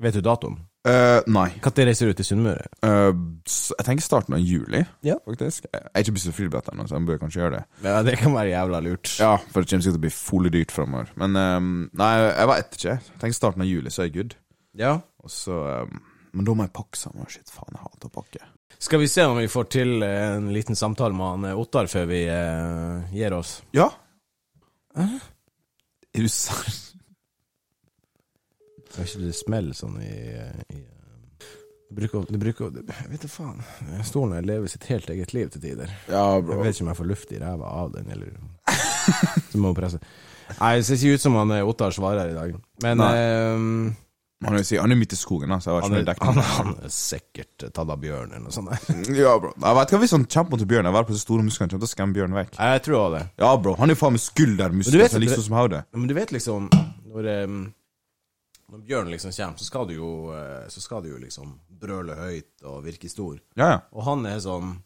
Vet 0.00 0.16
du 0.16 0.24
datoen? 0.24 0.56
Eh, 0.88 1.20
nei. 1.28 1.48
Når 1.60 1.86
reiser 1.90 2.08
du 2.08 2.16
til 2.16 2.24
Sunnmøre? 2.24 2.68
Uh, 2.80 3.12
jeg 3.44 3.84
tenker 3.84 4.04
starten 4.04 4.32
av 4.38 4.40
juli, 4.40 4.80
Ja. 5.04 5.18
faktisk. 5.28 5.66
Jeg 5.68 5.82
er 5.92 6.00
ikke 6.00 6.14
bestilt 6.16 6.36
flybillett 6.38 6.70
ennå, 6.72 6.86
så 6.88 6.96
jeg 6.96 7.06
bør 7.10 7.18
kanskje 7.20 7.42
gjøre 7.42 7.58
det. 7.58 7.64
Ja, 7.84 7.98
det 8.06 8.14
kan 8.18 8.32
være 8.32 8.54
jævla 8.54 8.80
lurt. 8.86 9.10
Ja, 9.20 9.34
for 9.36 9.60
det 9.60 9.68
kommer 9.68 9.84
sikkert 9.84 9.98
til 9.98 10.00
å 10.00 10.06
bli 10.06 10.14
folig 10.14 10.52
dyrt 10.54 10.72
framover. 10.72 11.10
Men 11.20 11.36
um, 11.36 11.90
nei, 12.00 12.12
jeg 12.24 12.48
vet 12.48 12.78
ikke. 12.78 12.94
Jeg 12.96 13.20
tenker 13.20 13.36
starten 13.36 13.66
av 13.66 13.68
juli, 13.68 13.92
så 13.92 14.02
er 14.02 14.08
jeg 14.08 14.14
good. 14.16 14.38
Ja. 14.80 14.94
Og 15.20 15.30
så 15.34 15.58
um, 15.84 16.00
Men 16.32 16.48
da 16.48 16.54
må 16.56 16.64
jeg 16.64 16.72
pakke 16.72 16.96
sammen. 16.96 17.28
Shit, 17.28 17.52
faen, 17.52 17.76
jeg 17.76 17.84
hater 17.84 18.08
å 18.08 18.14
pakke. 18.16 18.40
Skal 18.80 19.02
vi 19.02 19.10
se 19.12 19.26
om 19.28 19.36
vi 19.36 19.50
får 19.50 19.66
til 19.74 20.02
eh, 20.06 20.36
en 20.38 20.46
liten 20.54 20.78
samtale 20.78 21.12
med 21.12 21.44
han 21.44 21.58
Ottar 21.60 21.90
før 21.92 22.06
vi 22.08 22.22
uh, 22.30 23.02
gir 23.12 23.34
oss? 23.36 23.58
Ja. 23.76 23.90
Hæ? 24.96 25.10
Er 26.16 26.24
du 26.24 26.30
seriøs? 28.92 29.00
er 29.00 29.10
ikke 29.10 29.26
det 29.26 29.36
smelle 29.38 29.74
sånn 29.78 29.96
i, 30.02 30.10
i 30.10 30.80
eh, 30.80 30.86
Det 31.90 31.96
bruker, 31.98 32.26
det 32.30 32.38
bruker 32.42 32.70
det, 32.74 32.84
Jeg 32.88 33.10
vet 33.10 33.24
da 33.26 33.28
faen. 33.32 33.62
Stolen 34.06 34.36
her 34.38 34.44
lever 34.46 34.70
sitt 34.70 34.84
helt 34.90 35.08
eget 35.10 35.32
liv 35.34 35.48
til 35.50 35.60
tider. 35.64 35.90
Ja, 36.08 36.36
Jeg 36.38 36.46
vet 36.62 36.74
ikke 36.76 36.84
om 36.86 36.92
jeg 36.92 37.00
får 37.00 37.08
luft 37.10 37.32
i 37.34 37.40
ræva 37.42 37.72
av 37.80 37.90
den, 37.96 38.10
eller 38.10 38.36
Så 39.50 39.58
må 39.58 39.72
hun 39.72 39.78
presse. 39.80 39.98
Nei, 40.60 40.76
det 40.78 40.86
ser 40.86 40.98
ikke 40.98 41.14
ut 41.18 41.24
som 41.24 41.34
han 41.38 41.50
eh, 41.56 41.66
Ottar 41.66 41.90
svarer 41.94 42.30
i 42.30 42.36
dag. 42.36 42.54
Men 42.82 42.98
Nei. 43.02 43.10
eh, 43.16 43.58
Han 44.40 44.56
er, 44.56 44.64
han 44.80 44.92
er 44.94 44.96
midt 44.96 45.12
i 45.12 45.18
skogen, 45.20 45.52
så 45.60 45.68
jeg 45.68 45.74
har 45.76 45.82
ikke 45.84 45.96
mye 45.98 46.06
dekning. 46.08 46.38
han, 46.40 46.46
han 46.56 46.70
er 46.86 46.92
sikkert 46.94 47.66
eh, 47.66 47.72
tatt 47.76 47.90
av 47.92 47.98
bjørn 48.00 48.30
eller 48.32 48.46
noe 48.46 48.54
sånt. 48.54 48.70
der. 48.72 49.10
Ja, 49.18 49.34
bro. 49.42 49.50
Jeg 49.52 49.76
vet 49.80 49.90
ikke 49.92 50.00
Hvis 50.06 50.14
han 50.16 50.24
kjemper 50.30 50.54
mot 50.56 50.64
bjørn, 50.70 50.88
jeg 50.88 50.96
var 50.96 51.04
på 51.10 51.12
så 51.18 51.20
store 51.26 51.44
muskler, 51.44 51.66
han 51.66 51.72
kommer 51.74 51.84
til 51.84 51.90
å 51.90 51.92
skremme 51.92 52.16
bjørnen 52.16 52.38
vekk. 52.40 52.54
Jeg 52.56 52.82
tror 52.86 53.12
det. 53.18 53.24
Ja, 53.42 53.50
bro. 53.60 53.74
Han 53.82 53.90
er 53.92 53.98
faen 54.00 54.14
meg 54.16 54.22
skuldermuskler, 54.24 55.18
liksom 55.26 55.44
som 55.50 55.58
hodet. 55.58 55.82
Men 55.92 56.06
du 56.08 56.14
vet 56.16 56.32
liksom 56.38 56.70
Når, 56.72 57.28
eh, 57.34 57.46
når 58.70 58.84
bjørnen 58.86 59.10
liksom 59.14 59.32
kommer, 59.36 59.58
så 59.58 59.64
skal 59.66 59.86
du 59.88 59.94
jo 59.94 60.10
eh, 60.34 60.68
Så 60.72 60.80
skal 60.80 61.02
du 61.02 61.08
jo 61.10 61.18
liksom 61.22 61.54
brøle 61.80 62.14
høyt 62.18 62.62
og 62.64 62.84
virke 62.84 63.08
stor. 63.10 63.38
Ja, 63.56 63.68
ja. 63.74 63.78
Og 63.92 64.04
han 64.06 64.26
er 64.26 64.38
sånn 64.44 64.76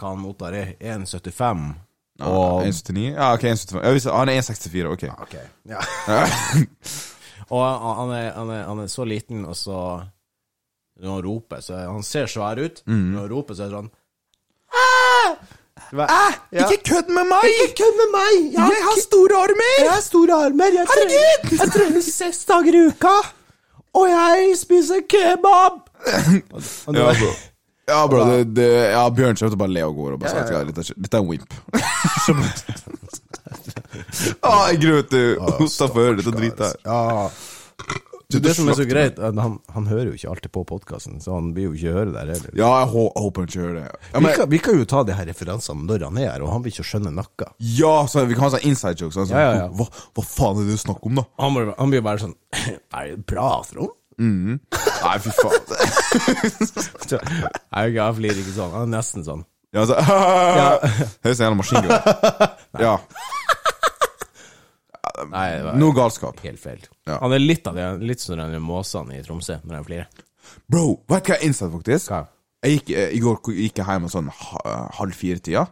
han 0.00 0.22
Ottar 0.24 0.54
er? 0.56 0.70
1,75. 0.80 1.74
Ja, 2.20 2.28
Og 2.32 2.62
1,79? 2.64 3.02
Ja, 3.14 3.26
ok, 3.34 3.42
1,75. 3.50 3.82
Ja, 3.84 3.90
hvis- 3.92 4.06
han 4.08 4.28
er 4.32 4.38
1,64, 4.40 4.86
ok. 4.94 5.04
Ok. 5.26 5.34
Ja. 5.68 5.80
og 7.52 7.64
han 8.00 8.12
er, 8.16 8.30
han, 8.36 8.50
er, 8.54 8.64
han 8.70 8.80
er 8.84 8.88
så 8.92 9.04
liten, 9.04 9.44
og 9.44 9.56
så 9.56 9.76
Når 11.00 11.14
han 11.14 11.22
roper, 11.24 11.60
så 11.64 11.78
Han 11.92 12.02
ser 12.04 12.26
svær 12.28 12.58
ut. 12.64 12.82
Når 12.86 13.20
han 13.20 13.30
roper, 13.30 13.54
så 13.54 13.62
er 13.64 13.68
det 13.70 13.76
sånn 13.78 13.90
ah! 16.06 16.38
Ja. 16.52 16.66
Ikke 16.66 16.82
kødd 16.90 17.12
med 17.14 17.28
meg! 17.30 17.44
Ikke 17.50 17.82
kødd 17.82 17.98
med 18.00 18.10
meg! 18.14 18.40
Jeg 18.54 18.82
har 18.86 18.98
store 19.02 19.42
armer! 19.44 19.76
Jeg 19.78 19.92
har 19.92 20.02
store 20.04 20.40
armer. 20.46 20.74
Jeg 20.78 20.86
Herregud! 20.94 21.54
jeg 21.58 21.72
trener 21.76 22.02
seks 22.06 22.42
dager 22.48 22.80
i 22.80 22.86
uka. 22.90 23.14
Og 24.00 24.10
jeg 24.10 24.58
spiser 24.60 25.06
kebab! 25.10 25.86
Ja, 26.06 27.12
bro. 27.20 27.30
Ja, 27.90 28.06
bro, 28.06 28.24
det, 28.30 28.44
det, 28.54 28.68
ja, 28.92 29.02
Bjørn 29.10 29.36
kommer 29.36 29.56
bare 29.64 29.74
le 29.74 29.82
og 29.82 29.96
går 29.98 30.12
og 30.14 30.20
bare 30.22 30.30
sier 30.30 30.44
Ja, 30.46 30.50
ja, 30.52 30.58
ja, 30.62 30.64
dette, 30.70 30.94
dette 30.94 31.16
er 31.16 31.22
en 31.24 31.30
wimp. 31.30 31.50
ah, 34.46 34.68
jeg 34.70 34.78
gruer 34.84 35.00
meg 35.00 35.08
til 35.10 35.64
Osta 35.64 35.88
før 35.90 36.10
høre 36.10 36.20
dette 36.20 36.34
dritet 36.36 36.62
her. 36.68 36.76
Ja. 36.86 37.30
Det 38.30 38.52
som 38.54 38.68
er 38.70 38.76
så 38.78 38.84
greit, 38.86 39.18
at 39.18 39.34
han, 39.42 39.56
han 39.74 39.86
hører 39.90 40.10
jo 40.12 40.14
ikke 40.18 40.28
alltid 40.30 40.52
på 40.54 40.62
podkasten, 40.68 41.18
så 41.24 41.34
han 41.34 41.48
blir 41.56 41.66
jo 41.68 41.72
ikke 41.74 41.94
høre 41.96 42.12
der 42.14 42.30
heller. 42.30 42.52
Ja, 42.54 42.70
jeg 42.84 42.88
håper 42.94 43.40
han 43.42 43.48
ikke 43.50 43.64
hører 43.64 43.74
det. 43.80 43.84
Ja, 44.12 44.20
vi, 44.22 44.32
kan, 44.38 44.50
vi 44.54 44.60
kan 44.62 44.78
jo 44.78 44.86
ta 44.92 45.02
de 45.08 45.16
her 45.18 45.26
referansene 45.32 45.86
når 45.88 46.04
han 46.06 46.20
er 46.22 46.30
her, 46.30 46.44
og 46.46 46.52
han 46.54 46.62
vil 46.64 46.70
ikke 46.74 46.86
skjønne 46.92 47.10
noe. 47.16 47.48
ja 47.80 47.94
så 48.06 48.24
vi 48.30 48.34
kan 48.38 48.46
ha 48.46 48.52
sånn 48.54 48.68
inside 48.70 48.96
jokes. 49.02 49.18
Sånn, 49.18 49.34
Ja, 49.34 49.50
ja. 49.64 49.66
Hva, 49.74 49.88
hva 50.14 50.24
faen 50.26 50.62
er 50.62 50.68
det 50.70 50.76
du 50.78 50.82
snakker 50.84 51.10
om, 51.10 51.18
da? 51.22 51.26
Han, 51.42 51.56
blir- 51.58 51.74
han 51.78 51.90
blir 51.96 52.04
bare 52.06 52.22
sånn 52.22 52.36
Er 53.00 53.14
det 53.16 53.24
bra, 53.26 53.50
Trond? 53.66 53.96
Nei, 54.20 55.16
fy 55.24 55.30
faen. 55.32 55.62
Jeg 57.70 58.14
flirer 58.18 58.40
ikke 58.42 58.54
sånn. 58.56 58.72
Han 58.74 58.84
er 58.88 58.92
nesten 58.98 59.24
sånn. 59.26 59.44
Ja, 59.74 59.84
så, 59.88 59.94
Høres 60.02 61.30
ut 61.30 61.38
som 61.38 61.52
en 61.52 61.60
maskingevær. 61.60 62.02
Ja. 62.82 62.96
Nei, 65.30 65.50
det 65.56 65.64
var 65.64 65.76
Noe 65.76 65.92
galskap. 65.94 66.40
helt 66.40 66.58
feil. 66.60 66.80
Ja. 67.06 67.18
Han 67.20 67.32
er 67.32 67.38
litt 67.38 67.66
av 67.66 67.74
de 67.74 67.86
litt 68.06 68.20
som 68.20 68.36
de 68.38 68.58
måsene 68.58 69.18
i 69.18 69.22
Tromsø 69.22 69.60
når 69.64 69.76
de 69.76 69.84
flirer. 69.84 70.06
Bro, 70.68 71.00
vet 71.08 71.24
du 71.24 71.32
hva 71.32 71.38
jeg 71.38 71.48
innså, 71.50 71.70
faktisk? 71.72 72.08
Hva? 72.10 72.26
Jeg 72.64 72.78
gikk, 72.80 72.90
eh, 72.96 73.10
I 73.16 73.20
går 73.20 73.36
gikk 73.54 73.76
jeg 73.80 73.86
hjem 73.86 74.08
sånn 74.10 74.28
ha- 74.28 74.88
halv 74.98 75.12
fire-tida. 75.16 75.66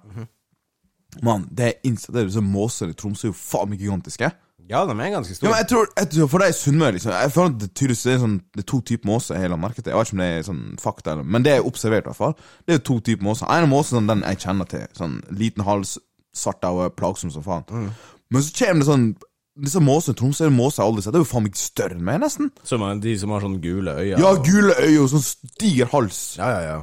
Mann, 1.24 1.48
det 1.50 1.64
jeg 1.72 1.80
innså, 1.92 2.12
det 2.12 2.22
er 2.26 2.28
sånn 2.36 2.52
måser 2.52 2.90
i 2.92 2.94
Tromsø 2.98 3.28
er 3.28 3.32
jo 3.32 3.38
faen 3.38 3.70
meg 3.72 3.80
gigantiske. 3.80 4.28
Ja, 4.68 4.82
de 4.84 4.92
er 4.92 5.10
ganske 5.14 5.32
Ja, 5.32 5.36
store. 5.38 5.48
men 5.50 5.58
jeg 5.62 5.68
tror, 5.70 5.86
jeg 5.96 6.08
tror 6.12 6.28
For 6.28 6.38
deg 6.38 6.52
Sunnmøre, 6.52 6.92
liksom 6.92 7.12
Jeg 7.12 7.30
føler 7.32 7.46
at 7.54 7.58
det 7.62 7.68
tydeligvis 7.74 8.06
er, 8.12 8.18
sånn, 8.20 8.34
det 8.52 8.60
er 8.60 8.66
to 8.68 8.80
typer 8.82 9.06
måser 9.08 9.36
i 9.36 9.40
hele 9.40 9.56
markedet. 9.56 9.86
Jeg 9.88 9.96
vet 9.96 10.06
ikke 10.10 10.12
om 10.12 10.18
det 10.18 10.28
er 10.28 10.42
sånn 10.44 10.76
fakta, 10.78 11.12
eller 11.12 11.24
Men 11.24 11.42
det 11.42 11.52
er 11.56 11.64
observert, 11.64 12.04
i 12.04 12.08
hvert 12.10 12.16
fall. 12.20 12.34
Det 12.66 12.74
er 12.74 12.78
jo 12.78 12.84
to 12.84 13.00
typer 13.00 13.24
måser. 13.24 13.48
En 13.48 13.64
av 13.64 13.70
måsene 13.72 13.96
sånn, 14.02 14.08
den 14.12 14.20
jeg 14.28 14.38
kjenner 14.44 14.68
til. 14.68 14.84
Sånn 14.92 15.22
liten 15.32 15.64
hals, 15.64 15.96
svart 16.36 16.62
og 16.68 16.94
plagsom 16.96 17.32
som 17.32 17.42
faen. 17.42 17.64
Men 18.30 18.42
så 18.42 18.52
kommer 18.52 18.84
det 18.84 18.90
sånn 18.90 19.16
Disse 19.58 19.80
måsene 19.82 20.14
i 20.14 20.18
Tromsø 20.20 20.46
er 20.46 20.52
måser 20.54 20.84
aldri 20.84 21.02
sett. 21.02 21.12
Det 21.12 21.18
er 21.18 21.24
jo 21.24 21.30
faen 21.32 21.42
meg 21.48 21.56
større 21.58 21.96
enn 21.96 22.04
meg, 22.06 22.20
nesten. 22.22 22.50
Som 22.68 22.82
er 22.86 23.00
de 23.02 23.16
som 23.18 23.30
har 23.34 23.42
sånne 23.42 23.58
gule 23.62 23.90
øyne. 23.98 24.18
Ja, 24.22 24.32
gule 24.38 24.74
øyne 24.78 25.00
og 25.02 25.08
sånn 25.10 25.52
diger 25.58 25.90
hals. 25.92 26.36
ja, 26.38 26.48
ja, 26.54 26.60
ja. 26.68 26.78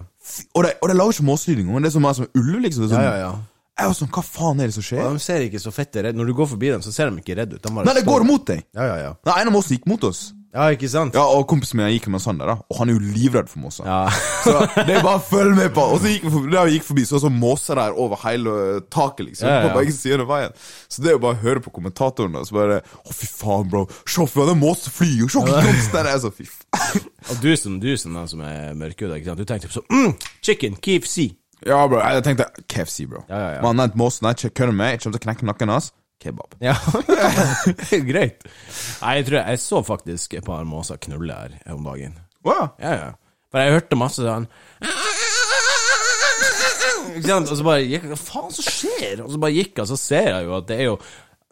Og 0.57 0.63
de, 0.65 0.71
og 0.81 0.89
de 0.89 0.95
lager 0.97 1.13
ikke 1.13 1.27
måselyd 1.27 1.59
engang. 1.61 1.83
Det 1.85 1.91
er 1.91 1.93
som 1.93 2.01
mye 2.01 2.15
som 2.17 2.27
ulv, 2.35 2.59
liksom. 2.65 2.83
Er 2.83 2.87
Ja, 2.89 2.95
sånn, 2.95 3.03
ja, 3.05 3.17
ja. 3.21 3.33
Jeg 3.75 3.87
var 3.91 3.95
sånn, 3.99 4.09
Hva 4.15 4.23
faen 4.23 4.59
er 4.63 4.69
det 4.71 4.73
som 4.77 4.85
skjer? 4.87 5.03
Og 5.05 5.17
de 5.17 5.23
ser 5.23 5.43
ikke 5.45 5.59
så 5.59 5.71
fette 5.75 5.99
redde 6.03 6.15
Når 6.15 6.29
du 6.31 6.33
går 6.37 6.47
forbi 6.47 6.69
dem, 6.71 6.81
så 6.81 6.93
ser 6.95 7.09
de 7.11 7.19
ikke 7.19 7.35
redde 7.37 7.57
ut. 7.57 7.61
De 7.61 7.71
Nei, 7.75 7.83
det 7.93 8.03
står- 8.03 8.07
går 8.11 8.23
mot 8.25 8.45
deg. 8.47 8.63
Ja, 8.73 8.85
ja, 8.87 8.95
ja. 9.03 9.13
Den 9.27 9.47
En 9.47 9.53
måsen 9.53 9.75
gikk 9.77 9.85
mot 9.87 10.03
oss. 10.03 10.33
Ja, 10.55 10.69
ikke 10.71 10.87
sant? 10.89 11.17
Ja, 11.17 11.25
Og 11.35 11.43
kompisen 11.51 11.81
min 11.81 11.91
gikk 11.91 12.07
med 12.13 12.23
Sander, 12.23 12.47
da 12.47 12.55
og 12.65 12.79
han 12.79 12.89
er 12.89 12.95
jo 12.95 13.13
livredd 13.13 13.49
for 13.51 13.61
måser. 13.65 13.87
Ja. 13.87 14.07
Så 14.45 14.53
det 14.87 14.95
er 14.95 15.03
bare 15.03 15.19
å 15.19 15.23
følge 15.23 15.55
med 15.57 15.73
på. 15.75 15.83
Og 15.93 16.01
så 16.01 16.13
gikk 16.13 16.25
vi 16.25 16.31
forbi, 16.33 16.61
gikk 16.75 16.87
forbi, 16.87 17.05
så 17.07 17.17
var 17.17 17.25
det 17.27 17.41
måser 17.41 17.79
der 17.81 17.99
over 18.05 18.21
hele 18.23 18.55
taket, 18.93 19.25
liksom. 19.29 19.49
Ja, 19.49 19.59
ja. 19.59 19.67
På 19.67 19.79
begge 19.79 19.95
sider 19.95 20.23
av 20.23 20.31
veien. 20.31 20.55
Så 20.89 21.03
det 21.03 21.11
er 21.11 21.17
jo 21.17 21.23
bare 21.25 21.37
å 21.37 21.43
høre 21.43 21.63
på 21.65 21.73
kommentatoren, 21.75 22.37
og 22.39 22.47
så 22.47 22.57
bare 22.57 22.79
Å, 22.85 23.15
fy 23.15 23.29
faen, 23.29 23.69
bro. 23.71 23.85
Se 24.07 24.25
for 24.25 24.47
deg 24.47 24.55
er 24.55 24.61
måse 24.61 24.93
fly, 24.93 25.11
og 25.25 25.33
se 25.33 25.43
blomst 25.45 25.99
er. 26.01 26.11
Så 26.23 26.31
fy 26.35 26.47
faen. 26.49 27.09
Og 27.25 27.41
du 27.43 27.49
som, 27.59 27.79
du 27.81 27.91
som 27.99 28.15
er, 28.21 28.29
som 28.31 28.45
er 28.45 28.77
mørkhuda. 28.79 29.19
Du 29.35 29.45
tenkte 29.47 29.71
sånn 29.73 29.87
mm, 29.91 30.15
Chicken, 30.45 30.79
KFC. 30.79 31.33
Ja, 31.65 31.79
bro. 31.89 31.99
Jeg 32.03 32.25
tenkte 32.25 32.49
KFC, 32.71 33.05
bro. 33.09 33.23
Ja, 33.29 33.37
ja, 33.39 33.53
ja. 33.57 33.61
Man 33.65 33.79
den 33.81 33.95
måsen, 33.99 34.27
jeg 34.31 34.53
kødder 34.53 34.75
med, 34.75 34.95
jeg 34.95 35.03
kommer 35.03 35.17
til 35.17 35.23
å 35.23 35.27
knekke 35.29 35.49
nakken 35.51 35.73
hans. 35.73 35.91
Kebab. 36.25 36.55
Ja, 36.63 36.73
greit. 38.11 38.45
Nei, 39.01 39.13
jeg 39.19 39.27
tror 39.29 39.37
jeg, 39.39 39.45
jeg 39.53 39.61
så 39.61 39.83
faktisk 39.85 40.33
et 40.39 40.47
par 40.47 40.65
måser 40.67 40.97
knulle 41.05 41.37
her 41.37 41.59
om 41.75 41.85
dagen. 41.85 42.17
Wow. 42.45 42.71
Ja, 42.81 42.95
ja. 42.97 43.11
For 43.53 43.61
jeg 43.63 43.77
hørte 43.77 43.97
masse 43.97 44.19
sånn 44.25 44.49
Ikke 47.15 47.29
sant? 47.29 47.51
Og 47.53 47.59
så 47.59 47.65
bare 47.65 47.85
gikk 47.87 48.09
Hva 48.11 48.17
faen 48.19 48.51
som 48.53 48.65
skjer? 48.67 49.21
Og 49.23 49.29
så 49.31 49.39
bare 49.41 49.55
gikk 49.55 49.77
jeg, 49.77 49.85
og 49.85 49.91
så 49.93 49.99
ser 50.01 50.27
jeg 50.33 50.49
jo 50.49 50.57
at 50.57 50.67
det 50.71 50.81
er 50.81 50.89
jo 50.91 50.97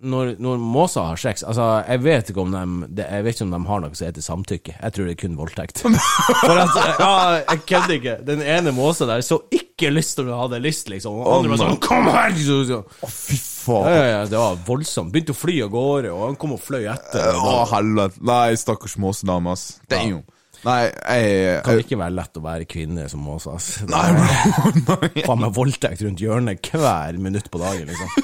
når, 0.04 0.34
når 0.44 0.58
måser 0.60 1.06
har 1.08 1.20
sex 1.22 1.46
Altså, 1.48 1.64
jeg 1.88 2.02
vet 2.04 2.32
ikke 2.34 2.44
om 2.44 2.52
de 2.52 3.04
Jeg 3.06 3.24
vet 3.24 3.38
ikke 3.38 3.46
om 3.48 3.54
de 3.56 3.62
har 3.70 3.84
noe 3.86 3.96
som 3.96 4.10
heter 4.10 4.26
samtykke. 4.26 4.74
Jeg 4.76 4.96
tror 4.98 5.08
det 5.08 5.14
er 5.14 5.20
kun 5.22 5.38
voldtekt. 5.40 5.80
For 6.44 6.60
at 6.60 6.76
Ja, 7.00 7.14
jeg 7.38 7.62
kødder 7.70 7.96
ikke. 7.96 8.18
Den 8.28 8.44
ene 8.44 8.74
måsa 8.76 9.08
der 9.08 9.24
så 9.24 9.40
ikke 9.54 9.94
lyst 9.94 10.18
til 10.20 10.28
å 10.34 10.42
ha 10.42 10.50
det 10.52 10.60
lyst, 10.66 10.92
liksom. 10.92 11.22
Og 11.24 11.32
andre 11.38 11.54
var 11.54 11.64
sånn 11.64 11.80
Kom 11.88 12.12
her! 12.12 12.36
Så, 12.36 12.60
så. 12.68 12.82
Å, 12.84 13.14
fy 13.14 13.40
faen. 13.64 13.88
ja, 13.90 14.04
ja, 14.12 14.22
det 14.30 14.40
var 14.40 14.60
voldsomt. 14.68 15.12
Begynte 15.14 15.36
å 15.36 15.40
fly 15.40 15.58
av 15.66 15.74
gårde, 15.74 16.12
og 16.14 16.28
han 16.28 16.38
kom 16.40 16.54
og 16.58 16.62
fløy 16.64 16.84
etter. 16.92 17.34
Å, 17.40 17.58
helvete. 17.74 18.22
Nei, 18.30 18.54
stakkars 18.60 18.96
måsedame, 19.02 19.56
ass. 19.56 19.80
Damn. 19.92 20.22
Nei, 20.64 20.84
jeg, 20.88 21.32
Det 21.58 21.64
kan 21.66 21.76
jeg 21.76 21.84
ikke 21.90 21.98
være 22.00 22.16
lett 22.16 22.38
å 22.40 22.44
være 22.46 22.68
kvinne 22.72 23.08
som 23.12 23.24
måse, 23.26 23.52
ass. 23.52 23.72
Nei, 23.94 24.06
bro. 24.16 24.72
Nei. 24.94 25.26
Faen 25.26 25.42
meg 25.44 25.58
voldtekt 25.58 26.06
rundt 26.06 26.24
hjørnet 26.24 26.70
hver 26.72 27.20
minutt 27.20 27.50
på 27.52 27.60
dagen, 27.64 27.90
liksom. 27.92 28.08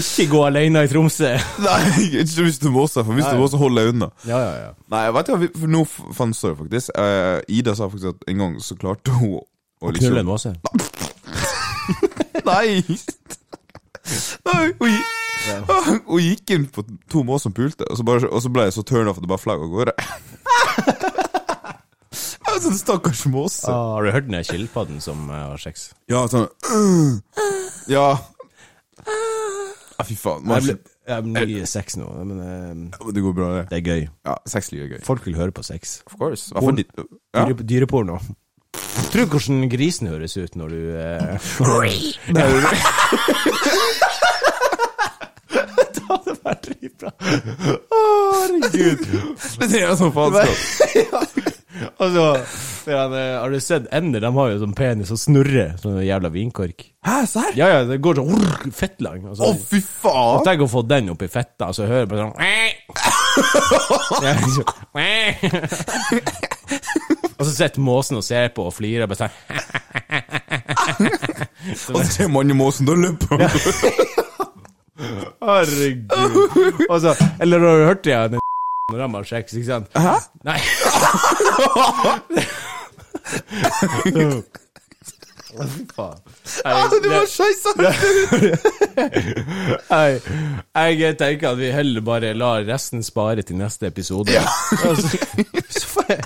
Ikke 0.00 0.24
gå 0.30 0.40
alene 0.46 0.84
i 0.86 0.88
Tromsø. 0.88 1.32
Nei, 1.66 1.80
ikke 2.22 2.44
hvis 2.46 2.60
du 2.62 2.68
måser, 2.72 3.02
for 3.04 3.16
hvis 3.18 3.26
du 3.26 3.40
måser, 3.40 3.58
hold 3.60 3.74
deg 3.80 3.90
unna. 3.90 4.08
Ja, 4.28 4.38
ja, 4.38 4.52
ja. 4.62 4.70
Nei, 4.92 5.02
vet 5.16 5.26
du 5.28 5.32
hva, 5.34 5.48
for 5.58 5.72
nå 5.74 5.80
fant 6.16 6.38
jeg 6.38 6.58
faktisk. 6.60 6.92
Uh, 6.94 7.40
Ida 7.50 7.74
sa 7.78 7.88
faktisk 7.90 8.14
at 8.14 8.28
en 8.30 8.44
gang 8.44 8.54
så 8.62 8.78
klarte 8.78 9.16
hun 9.18 9.40
å 9.40 9.90
liksom- 9.90 10.14
Knulle 10.14 10.22
en 10.22 10.30
måse. 10.30 10.54
Nei! 12.48 12.82
Nei, 14.46 14.64
hun 14.80 14.90
gikk, 14.90 16.06
hun 16.08 16.22
gikk 16.24 16.54
inn 16.56 16.66
på 16.72 16.84
to 17.12 17.22
mås 17.26 17.46
som 17.46 17.54
pulte, 17.56 17.86
og 17.86 18.00
så, 18.00 18.06
bare, 18.06 18.28
og 18.28 18.42
så 18.44 18.52
ble 18.52 18.68
jeg 18.68 18.76
så 18.76 18.84
turn 18.86 19.08
off 19.10 19.20
at 19.20 19.24
det 19.24 19.30
bare 19.30 19.44
fløy 19.44 19.56
av 19.56 19.68
gårde. 19.72 19.96
Sånn 22.60 22.76
stakkars 22.76 23.22
måse. 23.32 23.70
Ah, 23.72 23.94
har 23.96 24.04
du 24.04 24.10
hørt 24.12 24.26
den 24.26 24.36
der 24.36 24.44
skilpadden 24.44 25.00
som 25.00 25.30
eh, 25.32 25.44
har 25.48 25.60
sex? 25.62 25.90
Ja, 26.10 26.26
sånn 26.28 26.44
øh. 26.68 27.14
Ja. 27.88 28.18
Ah, 29.96 30.04
fy 30.04 30.16
faen. 30.18 30.44
Jeg 30.44 30.66
ble, 30.66 30.74
jeg 31.08 31.24
ble 31.26 31.44
mye 31.54 31.70
sex 31.70 31.96
nå, 32.00 32.10
men 32.20 32.42
eh, 32.44 33.14
det 33.16 33.24
går 33.24 33.36
bra, 33.36 33.48
det. 33.56 33.64
det 33.70 33.78
er 33.80 33.86
gøy. 33.86 34.04
Ja, 34.28 34.36
Sexliv 34.48 34.84
er 34.84 34.92
gøy. 34.94 35.00
Folk 35.06 35.24
vil 35.28 35.38
høre 35.40 35.54
på 35.56 35.64
sex. 35.64 36.00
Of 36.10 36.18
course. 36.20 36.50
Hva 36.52 36.64
for 36.66 36.76
ditt 36.76 36.92
ja. 37.00 37.46
Dyre, 37.46 37.64
dyreporno. 37.72 38.20
Tror 39.10 39.24
du 39.26 39.30
hvordan 39.34 39.64
grisen 39.72 40.08
høres 40.10 40.36
ut 40.38 40.54
når 40.58 40.68
du 40.74 40.80
eh, 40.98 41.36
Det 45.50 46.02
hadde 46.06 46.34
vært 46.44 46.66
dritbra. 46.66 47.10
Å, 47.10 48.00
herregud. 48.44 49.06
Det 49.70 49.80
er 49.82 49.96
sånn 49.98 50.14
faenskap. 50.14 50.58
Altså, 52.00 52.22
har 52.90 53.48
du 53.52 53.56
sett 53.62 53.86
ender? 53.94 54.20
De 54.20 54.28
har 54.34 54.48
jo 54.52 54.58
sånn 54.60 54.74
penis 54.76 55.08
og 55.14 55.18
snurrer, 55.22 55.70
sånn 55.80 55.96
jævla 56.04 56.28
vinkork. 56.34 56.82
Hæ, 57.06 57.14
serr? 57.30 57.54
Ja, 57.56 57.68
ja, 57.72 57.78
det 57.88 57.96
går 58.04 58.18
sånn 58.20 58.72
fettlang. 58.76 59.22
Å, 59.30 59.32
så, 59.38 59.48
fy 59.70 59.80
faen! 59.80 60.42
Tenk 60.44 60.60
å 60.66 60.68
få 60.68 60.82
den 60.90 61.08
opp 61.14 61.22
i 61.24 61.30
fetta, 61.32 61.70
og 61.70 61.74
så 61.78 61.86
hører 61.88 62.04
du 62.04 62.10
bare 62.12 62.24
sånn 62.26 62.36
Ja, 64.26 64.32
så- 64.44 64.68
Og 64.90 65.00
så 67.50 67.56
sitter 67.58 67.84
måsen 67.84 68.16
og 68.20 68.24
ser 68.26 68.48
på 68.56 68.66
og 68.68 68.74
flirer. 68.76 69.06
Bare 69.10 69.18
sånn 69.20 69.34
Og 71.94 72.00
så 72.00 72.04
ser 72.14 72.28
mannemåsen, 72.32 72.86
da 72.88 72.94
løper 72.98 73.26
han. 73.36 73.40
Herregud. 75.40 76.86
Altså, 76.90 77.14
eller 77.40 77.58
har 77.58 77.66
du 77.76 77.84
hørt 77.90 78.04
det? 78.04 78.16
Den 78.34 78.40
når 78.90 78.98
de 79.04 79.14
har 79.14 79.24
sex, 79.28 79.52
ikke 79.54 79.66
sant? 79.66 79.86
Hæ? 79.94 80.14
Nei. 80.44 80.60
Fy 85.50 85.84
faen. 85.96 86.18
Du 87.02 87.08
var 87.10 87.20
det- 87.20 87.30
skeisa! 87.30 87.70
Jeg 91.00 91.16
tenker 91.18 91.48
at 91.52 91.58
vi 91.58 91.70
heller 91.74 92.00
bare 92.04 92.34
lar 92.36 92.64
resten 92.68 93.02
spare 93.06 93.42
til 93.46 93.56
neste 93.60 93.86
episode. 93.90 94.32
Altså, 94.84 95.08
så 95.70 95.86
får 95.90 96.04
jeg, 96.10 96.20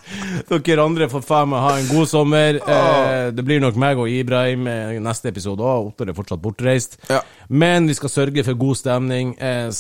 dere 0.67 0.85
andre 0.85 1.09
får 1.13 1.23
faen 1.27 1.49
meg 1.53 1.61
ha 1.65 1.73
en 1.81 1.89
god 1.91 2.07
sommer. 2.11 2.53
Eh, 2.61 3.27
det 3.37 3.45
blir 3.47 3.61
nok 3.65 3.77
meg 3.81 3.99
og 4.01 4.09
Ibrahim 4.11 4.63
eh, 4.71 4.97
neste 5.05 5.29
episode 5.33 5.63
òg. 5.65 5.87
Ottar 5.93 6.07
er 6.13 6.17
fortsatt 6.19 6.43
bortreist. 6.45 6.93
Ja. 7.11 7.21
Men 7.49 7.89
vi 7.91 7.95
skal 7.99 8.11
sørge 8.13 8.45
for 8.47 8.55
god 8.61 8.77
stemning. 8.81 9.27
Eh, 9.41 9.71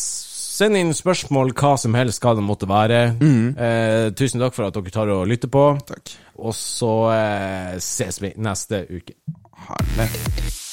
Send 0.54 0.76
inn 0.78 0.92
spørsmål, 0.94 1.48
hva 1.58 1.72
som 1.82 1.96
helst, 1.98 2.20
hva 2.22 2.30
det 2.38 2.44
måtte 2.46 2.68
være. 2.70 2.98
Eh, 3.18 4.04
tusen 4.14 4.38
takk 4.38 4.54
for 4.54 4.68
at 4.68 4.76
dere 4.76 4.92
tar 4.94 5.08
og 5.10 5.24
lytter 5.26 5.50
på. 5.50 5.64
Takk. 5.88 6.12
Og 6.34 6.54
så 6.54 6.94
eh, 7.14 7.78
ses 7.80 8.22
vi 8.22 8.32
neste 8.36 8.86
uke. 8.90 9.18
Herlig. 9.68 10.63